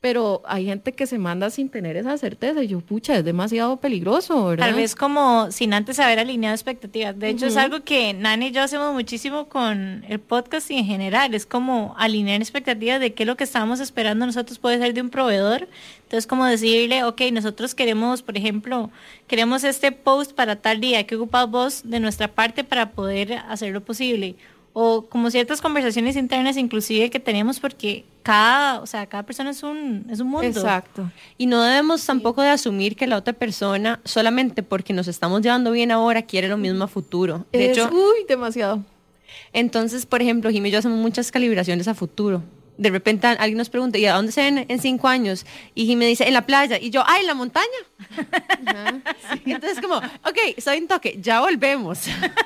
pero 0.00 0.42
hay 0.46 0.66
gente 0.66 0.92
que 0.92 1.06
se 1.06 1.18
manda 1.18 1.50
sin 1.50 1.68
tener 1.70 1.96
esa 1.96 2.16
certeza 2.18 2.62
y 2.62 2.68
yo, 2.68 2.80
pucha, 2.80 3.16
es 3.16 3.24
demasiado 3.24 3.78
peligroso, 3.78 4.46
¿verdad? 4.46 4.66
Tal 4.66 4.74
vez 4.76 4.94
como 4.94 5.50
sin 5.50 5.74
antes 5.74 5.98
haber 5.98 6.20
alineado 6.20 6.54
expectativas. 6.54 7.18
De 7.18 7.30
hecho, 7.30 7.46
es 7.46 7.56
algo 7.56 7.82
que 7.82 8.14
Nani 8.14 8.46
y 8.46 8.50
yo 8.52 8.62
hacemos 8.62 8.94
muchísimo 8.94 9.48
con 9.48 10.04
el 10.08 10.20
podcast 10.20 10.70
y 10.70 10.76
en 10.76 10.84
general, 10.84 11.34
es 11.34 11.46
como 11.46 11.96
alinear 11.98 12.40
expectativas 12.40 13.00
de 13.00 13.12
qué 13.12 13.24
es 13.24 13.26
lo 13.26 13.36
que 13.36 13.44
estábamos 13.44 13.80
esperando 13.80 14.24
nosotros 14.24 14.58
puede 14.60 14.78
ser 14.78 14.94
de 14.94 15.00
un 15.00 15.10
proveedor. 15.10 15.68
Entonces, 16.04 16.28
como 16.28 16.44
decirle, 16.46 17.02
ok, 17.02 17.20
nosotros 17.32 17.74
queremos, 17.74 18.22
por 18.22 18.36
ejemplo, 18.36 18.90
queremos 19.26 19.64
este 19.64 19.90
post 19.90 20.32
para 20.32 20.56
tal 20.56 20.80
día, 20.80 21.06
¿qué 21.06 21.16
ocupas 21.16 21.50
vos 21.50 21.82
de 21.84 21.98
nuestra 21.98 22.28
parte 22.28 22.62
para 22.62 22.92
poder 22.92 23.34
hacerlo 23.48 23.80
posible? 23.80 24.36
O 24.80 25.06
como 25.08 25.28
ciertas 25.32 25.60
conversaciones 25.60 26.14
internas 26.14 26.56
inclusive 26.56 27.10
que 27.10 27.18
tenemos 27.18 27.58
porque 27.58 28.04
cada, 28.22 28.80
o 28.80 28.86
sea, 28.86 29.06
cada 29.06 29.24
persona 29.24 29.50
es 29.50 29.64
un, 29.64 30.06
es 30.08 30.20
un 30.20 30.28
mundo. 30.28 30.46
Exacto. 30.46 31.10
Y 31.36 31.46
no 31.46 31.60
debemos 31.62 32.06
tampoco 32.06 32.42
de 32.42 32.50
asumir 32.50 32.94
que 32.94 33.08
la 33.08 33.16
otra 33.16 33.32
persona, 33.32 33.98
solamente 34.04 34.62
porque 34.62 34.92
nos 34.92 35.08
estamos 35.08 35.42
llevando 35.42 35.72
bien 35.72 35.90
ahora, 35.90 36.22
quiere 36.22 36.46
lo 36.46 36.56
mismo 36.58 36.84
a 36.84 36.86
futuro. 36.86 37.44
De 37.52 37.72
Es- 37.72 37.76
hecho, 37.78 37.90
uy, 37.92 38.24
demasiado. 38.28 38.84
entonces, 39.52 40.06
por 40.06 40.22
ejemplo, 40.22 40.48
Jimmy 40.50 40.68
y 40.68 40.72
yo 40.72 40.78
hacemos 40.78 40.98
muchas 40.98 41.32
calibraciones 41.32 41.88
a 41.88 41.94
futuro. 41.94 42.42
De 42.78 42.90
repente 42.90 43.26
alguien 43.26 43.58
nos 43.58 43.68
pregunta, 43.68 43.98
¿y 43.98 44.06
a 44.06 44.14
dónde 44.14 44.32
se 44.32 44.40
ven 44.40 44.64
en 44.68 44.80
cinco 44.80 45.08
años? 45.08 45.44
Y 45.74 45.86
Jimmy 45.86 46.06
dice, 46.06 46.26
en 46.26 46.32
la 46.32 46.46
playa. 46.46 46.78
Y 46.80 46.90
yo, 46.90 47.02
¡ay, 47.06 47.22
en 47.22 47.26
la 47.26 47.34
montaña! 47.34 47.66
Y 49.44 49.52
entonces 49.52 49.80
como, 49.80 49.96
ok, 49.96 50.58
soy 50.58 50.78
un 50.78 50.88
toque, 50.88 51.18
ya 51.20 51.40
volvemos. 51.40 52.00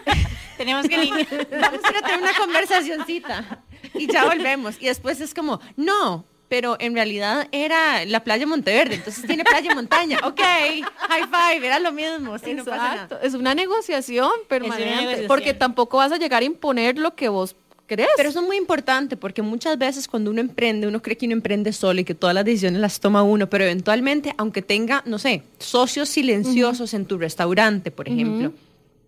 Tenemos 0.57 0.89
que. 0.89 0.97
Vamos 1.61 1.81
a 1.85 1.91
ir 1.91 1.97
a 1.97 2.03
tener 2.03 2.23
una 2.23 2.35
conversacioncita. 2.35 3.63
Y 3.95 4.07
ya 4.11 4.25
volvemos. 4.25 4.77
Y 4.81 4.87
después 4.87 5.21
es 5.21 5.35
como, 5.35 5.61
no, 5.77 6.25
pero 6.53 6.77
en 6.81 6.95
realidad 6.95 7.49
era 7.51 8.05
la 8.05 8.23
playa 8.25 8.47
Monteverde, 8.47 8.97
entonces 8.97 9.27
tiene 9.27 9.43
playa 9.43 9.73
y 9.73 9.75
montaña. 9.75 10.19
Ok, 10.25 10.39
high 10.39 11.25
five, 11.25 11.67
era 11.67 11.79
lo 11.79 11.93
mismo. 11.93 12.39
Sí, 12.39 12.53
no 12.53 12.63
pasa 12.65 12.77
nada. 12.77 12.95
Exacto. 12.95 13.19
Es 13.23 13.33
una 13.33 13.55
negociación 13.55 14.31
permanente. 14.49 14.97
negociación. 14.97 15.29
Porque 15.29 15.55
tampoco 15.55 15.97
vas 15.97 16.13
a 16.13 16.19
llegar 16.19 16.43
a 16.43 16.45
imponer 16.45 16.99
lo 16.99 17.15
que 17.15 17.29
vos 17.29 17.57
querés. 17.97 18.13
Pero 18.17 18.29
eso 18.31 18.41
es 18.41 18.47
muy 18.47 18.57
importante 18.57 19.17
porque 19.17 19.43
muchas 19.43 19.77
veces 19.79 20.09
cuando 20.09 20.31
uno 20.31 20.41
emprende, 20.41 20.87
uno 20.87 21.01
cree 21.03 21.17
que 21.17 21.27
uno 21.27 21.35
emprende 21.35 21.73
solo 21.73 22.01
y 22.01 22.05
que 22.05 22.15
todas 22.15 22.35
las 22.35 22.45
decisiones 22.45 22.81
las 22.81 23.01
toma 23.01 23.23
uno, 23.23 23.49
pero 23.51 23.65
eventualmente, 23.65 24.35
aunque 24.39 24.63
tenga, 24.63 25.03
no 25.07 25.19
sé, 25.19 25.43
socios 25.59 26.09
silenciosos 26.09 26.95
en 26.95 27.05
tu 27.07 27.19
restaurante, 27.19 27.91
por 27.91 28.09
ejemplo, 28.09 28.53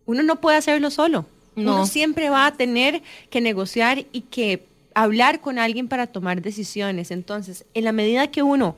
uno 0.06 0.22
no 0.22 0.40
puede 0.40 0.56
hacerlo 0.58 0.90
solo. 0.90 1.26
No. 1.56 1.74
Uno 1.76 1.86
siempre 1.86 2.30
va 2.30 2.46
a 2.46 2.56
tener 2.56 3.00
que 3.30 3.40
negociar 3.40 4.04
y 4.12 4.22
que 4.22 4.64
hablar 4.94 5.40
con 5.40 5.58
alguien 5.58 5.88
para 5.88 6.06
tomar 6.06 6.42
decisiones. 6.42 7.10
Entonces, 7.10 7.64
en 7.74 7.84
la 7.84 7.92
medida 7.92 8.26
que 8.30 8.42
uno 8.42 8.76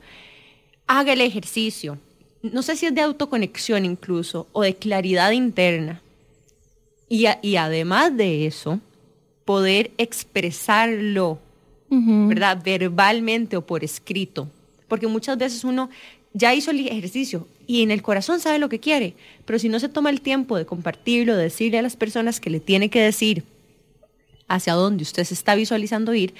haga 0.87 1.13
el 1.13 1.21
ejercicio, 1.21 1.97
no 2.43 2.61
sé 2.61 2.75
si 2.75 2.85
es 2.85 2.95
de 2.95 3.01
autoconexión 3.01 3.83
incluso, 3.83 4.47
o 4.53 4.61
de 4.61 4.75
claridad 4.75 5.31
interna, 5.31 6.01
y, 7.09 7.25
a- 7.25 7.39
y 7.41 7.55
además 7.55 8.15
de 8.15 8.45
eso, 8.45 8.79
poder 9.47 9.91
expresarlo. 9.97 11.39
¿verdad? 11.89 12.61
Verbalmente 12.61 13.55
o 13.55 13.65
por 13.65 13.85
escrito. 13.85 14.49
Porque 14.89 15.07
muchas 15.07 15.37
veces 15.37 15.63
uno 15.63 15.89
ya 16.33 16.53
hizo 16.53 16.71
el 16.71 16.85
ejercicio 16.85 17.47
y 17.65 17.81
en 17.81 17.91
el 17.91 18.01
corazón 18.01 18.41
sabe 18.41 18.59
lo 18.59 18.67
que 18.67 18.79
quiere, 18.79 19.13
pero 19.45 19.57
si 19.57 19.69
no 19.69 19.79
se 19.79 19.87
toma 19.87 20.09
el 20.09 20.19
tiempo 20.19 20.57
de 20.57 20.65
compartirlo, 20.65 21.37
de 21.37 21.43
decirle 21.43 21.79
a 21.79 21.81
las 21.81 21.95
personas 21.95 22.41
que 22.41 22.49
le 22.49 22.59
tiene 22.59 22.89
que 22.89 23.01
decir 23.01 23.43
hacia 24.49 24.73
dónde 24.73 25.03
usted 25.03 25.23
se 25.23 25.33
está 25.33 25.55
visualizando 25.55 26.13
ir, 26.13 26.33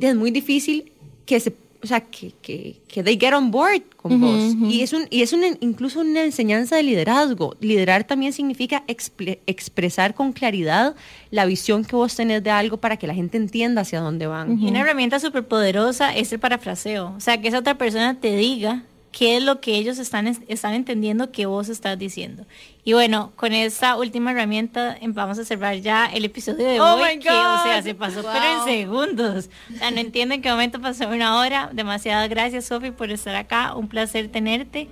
es 0.00 0.16
muy 0.16 0.32
difícil 0.32 0.90
que 1.26 1.38
se 1.38 1.52
o 1.82 1.86
sea, 1.86 2.00
que, 2.00 2.32
que, 2.42 2.76
que 2.88 3.02
they 3.02 3.18
get 3.18 3.32
on 3.32 3.50
board 3.50 3.82
con 3.96 4.20
vos. 4.20 4.54
Y 4.70 4.82
es, 4.82 4.92
un, 4.92 5.06
y 5.10 5.22
es 5.22 5.32
una, 5.32 5.46
incluso 5.60 6.00
una 6.00 6.24
enseñanza 6.24 6.76
de 6.76 6.82
liderazgo. 6.82 7.56
Liderar 7.60 8.04
también 8.04 8.32
significa 8.32 8.84
exple- 8.86 9.38
expresar 9.46 10.14
con 10.14 10.32
claridad 10.32 10.94
la 11.30 11.46
visión 11.46 11.84
que 11.84 11.96
vos 11.96 12.14
tenés 12.14 12.42
de 12.42 12.50
algo 12.50 12.76
para 12.78 12.96
que 12.96 13.06
la 13.06 13.14
gente 13.14 13.36
entienda 13.38 13.82
hacia 13.82 14.00
dónde 14.00 14.26
van. 14.26 14.58
Y 14.60 14.68
una 14.68 14.80
herramienta 14.80 15.20
súper 15.20 15.46
poderosa 15.46 16.14
es 16.14 16.32
el 16.32 16.38
parafraseo. 16.38 17.14
O 17.16 17.20
sea, 17.20 17.40
que 17.40 17.48
esa 17.48 17.58
otra 17.58 17.76
persona 17.78 18.18
te 18.20 18.36
diga 18.36 18.82
qué 19.12 19.36
es 19.36 19.42
lo 19.42 19.60
que 19.60 19.74
ellos 19.76 19.98
están, 19.98 20.26
están 20.48 20.74
entendiendo 20.74 21.32
que 21.32 21.46
vos 21.46 21.68
estás 21.68 21.98
diciendo. 21.98 22.44
Y 22.84 22.92
bueno, 22.92 23.32
con 23.36 23.52
esta 23.52 23.96
última 23.96 24.30
herramienta 24.30 24.96
em, 25.00 25.12
vamos 25.12 25.38
a 25.38 25.44
cerrar 25.44 25.76
ya 25.76 26.06
el 26.06 26.24
episodio 26.24 26.66
de 26.66 26.80
Oh 26.80 26.94
hoy, 26.94 27.18
que 27.18 27.28
o 27.28 27.62
sea, 27.62 27.82
se 27.82 27.94
pasó 27.94 28.22
Wow. 28.22 28.30
pero 28.32 28.44
en 28.44 28.64
segundos. 28.64 29.50
O 29.74 29.78
sea, 29.78 29.90
no 29.90 29.98
entiendo 29.98 30.34
en 30.34 30.42
qué 30.42 30.50
momento 30.50 30.80
pasó 30.80 31.08
una 31.08 31.38
hora. 31.38 31.70
Demasiadas 31.72 32.28
gracias, 32.28 32.66
Sofi, 32.66 32.90
por 32.92 33.10
estar 33.10 33.34
acá. 33.36 33.74
Un 33.74 33.88
placer 33.88 34.28
tenerte. 34.28 34.88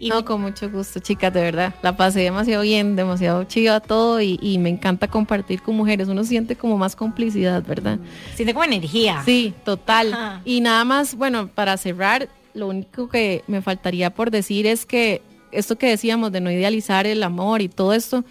Y 0.00 0.08
no, 0.10 0.24
con 0.24 0.42
mucho 0.42 0.68
gusto, 0.68 0.98
chicas, 1.00 1.32
de 1.32 1.40
verdad. 1.40 1.74
La 1.80 1.96
pasé 1.96 2.20
demasiado 2.20 2.62
bien, 2.62 2.96
demasiado 2.96 3.44
chiva 3.44 3.78
todo 3.80 4.20
y, 4.20 4.38
y 4.42 4.58
me 4.58 4.68
encanta 4.68 5.06
compartir 5.08 5.62
con 5.62 5.76
mujeres. 5.76 6.08
Uno 6.08 6.24
siente 6.24 6.56
como 6.56 6.76
más 6.76 6.96
complicidad, 6.96 7.62
¿verdad? 7.64 7.98
siente 8.34 8.52
como 8.52 8.64
energía. 8.64 9.22
Sí, 9.24 9.54
total. 9.64 10.12
Ajá. 10.12 10.40
Y 10.44 10.60
nada 10.60 10.84
más, 10.84 11.14
bueno, 11.14 11.46
para 11.48 11.76
cerrar, 11.78 12.28
lo 12.54 12.68
único 12.68 13.08
que 13.08 13.44
me 13.46 13.60
faltaría 13.62 14.10
por 14.10 14.30
decir 14.30 14.66
es 14.66 14.86
que 14.86 15.22
esto 15.52 15.76
que 15.76 15.88
decíamos 15.88 16.32
de 16.32 16.40
no 16.40 16.50
idealizar 16.50 17.06
el 17.06 17.22
amor 17.22 17.62
y 17.62 17.68
todo 17.68 17.92
esto, 17.92 18.24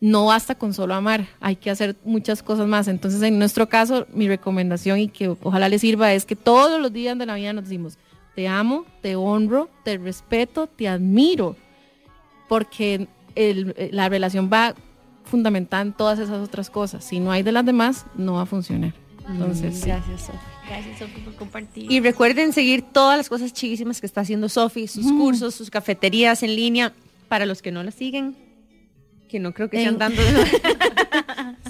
no 0.00 0.26
basta 0.26 0.54
con 0.54 0.72
solo 0.72 0.94
amar, 0.94 1.26
hay 1.40 1.56
que 1.56 1.70
hacer 1.70 1.96
muchas 2.04 2.42
cosas 2.42 2.66
más. 2.66 2.88
Entonces, 2.88 3.22
en 3.22 3.38
nuestro 3.38 3.68
caso, 3.68 4.06
mi 4.14 4.28
recomendación 4.28 4.98
y 4.98 5.08
que 5.08 5.28
ojalá 5.28 5.68
les 5.68 5.82
sirva 5.82 6.12
es 6.14 6.24
que 6.24 6.36
todos 6.36 6.80
los 6.80 6.92
días 6.92 7.18
de 7.18 7.26
la 7.26 7.34
vida 7.34 7.52
nos 7.52 7.64
decimos, 7.64 7.98
te 8.34 8.48
amo, 8.48 8.86
te 9.02 9.16
honro, 9.16 9.68
te 9.84 9.98
respeto, 9.98 10.66
te 10.66 10.88
admiro, 10.88 11.56
porque 12.48 13.08
la 13.92 14.08
relación 14.08 14.48
va 14.52 14.74
fundamentada 15.24 15.82
en 15.82 15.92
todas 15.92 16.18
esas 16.18 16.38
otras 16.38 16.70
cosas. 16.70 17.04
Si 17.04 17.20
no 17.20 17.30
hay 17.30 17.42
de 17.42 17.52
las 17.52 17.66
demás, 17.66 18.06
no 18.14 18.34
va 18.34 18.42
a 18.42 18.46
funcionar. 18.46 18.94
Entonces. 19.28 19.84
Gracias, 19.84 20.22
Sofi. 20.22 20.38
Gracias, 20.70 20.98
Sofi, 21.00 21.20
por 21.20 21.34
compartir. 21.34 21.90
Y 21.90 22.00
recuerden 22.00 22.52
seguir 22.52 22.82
todas 22.82 23.16
las 23.18 23.28
cosas 23.28 23.52
chivísimas 23.52 24.00
que 24.00 24.06
está 24.06 24.20
haciendo 24.20 24.48
Sofi, 24.48 24.86
sus 24.86 25.04
cursos, 25.10 25.54
sus 25.54 25.68
cafeterías 25.68 26.42
en 26.44 26.54
línea. 26.54 26.92
Para 27.28 27.44
los 27.46 27.60
que 27.62 27.70
no 27.72 27.82
la 27.82 27.90
siguen, 27.90 28.36
que 29.28 29.38
no 29.38 29.52
creo 29.52 29.68
que 29.70 29.78
En- 29.78 29.82
sean 29.82 29.98
dando. 29.98 30.22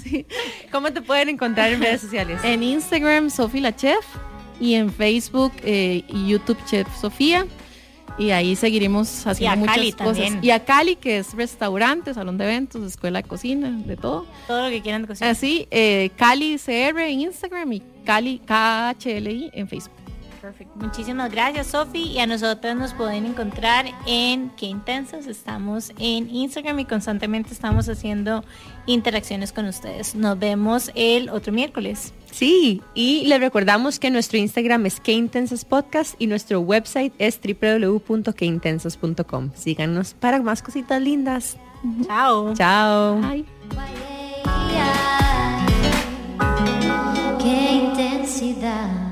Sí. 0.03 0.25
¿Cómo 0.71 0.91
te 0.91 1.01
pueden 1.01 1.29
encontrar 1.29 1.71
en 1.71 1.81
redes 1.81 2.01
sociales? 2.01 2.39
En 2.43 2.63
Instagram, 2.63 3.29
Sofi 3.29 3.59
la 3.59 3.75
Chef. 3.75 4.03
Y 4.59 4.73
en 4.75 4.91
Facebook 4.91 5.51
eh, 5.63 6.03
y 6.07 6.27
YouTube, 6.27 6.57
Chef 6.65 6.87
Sofía. 6.99 7.45
Y 8.21 8.29
ahí 8.29 8.55
seguiremos 8.55 9.25
haciendo 9.25 9.57
muchas 9.57 9.75
Cali 9.75 9.91
cosas. 9.93 10.05
también. 10.05 10.39
Y 10.43 10.51
a 10.51 10.63
Cali, 10.63 10.95
que 10.95 11.17
es 11.17 11.33
restaurante, 11.33 12.13
salón 12.13 12.37
de 12.37 12.43
eventos, 12.43 12.83
escuela 12.83 13.21
de 13.23 13.27
cocina, 13.27 13.71
de 13.71 13.97
todo. 13.97 14.27
Todo 14.47 14.65
lo 14.65 14.69
que 14.69 14.81
quieran 14.83 15.07
cocinar. 15.07 15.31
Así, 15.31 15.67
eh, 15.71 16.11
Cali 16.17 16.57
CR 16.63 16.99
en 16.99 17.21
Instagram 17.21 17.73
y 17.73 17.81
Cali 18.05 18.39
KHLI 18.45 19.49
en 19.53 19.67
Facebook. 19.67 20.00
Perfecto. 20.41 20.73
Muchísimas 20.75 21.31
gracias, 21.31 21.67
Sofi. 21.67 22.03
Y 22.03 22.19
a 22.19 22.25
nosotros 22.25 22.75
nos 22.75 22.93
pueden 22.93 23.25
encontrar 23.25 23.85
en 24.07 24.49
Qué 24.51 24.65
Intensas. 24.65 25.27
Estamos 25.27 25.91
en 25.99 26.33
Instagram 26.33 26.79
y 26.79 26.85
constantemente 26.85 27.53
estamos 27.53 27.87
haciendo 27.87 28.43
interacciones 28.87 29.51
con 29.51 29.67
ustedes. 29.67 30.15
Nos 30.15 30.39
vemos 30.39 30.89
el 30.95 31.29
otro 31.29 31.53
miércoles. 31.53 32.13
Sí, 32.31 32.81
y 32.95 33.25
les 33.27 33.39
recordamos 33.39 33.99
que 33.99 34.09
nuestro 34.09 34.39
Instagram 34.39 34.87
es 34.87 34.99
Que 34.99 35.11
Intensas 35.11 35.63
Podcast 35.63 36.19
y 36.19 36.25
nuestro 36.27 36.61
website 36.61 37.13
es 37.19 37.39
www.queintensas.com. 37.39 39.51
Síganos 39.53 40.15
para 40.15 40.41
más 40.41 40.63
cositas 40.63 40.99
lindas. 41.01 41.57
Chao. 42.07 42.55
Chao. 42.55 43.21
Bye. 43.21 43.45
Qué 47.39 47.71
intensidad. 47.71 49.10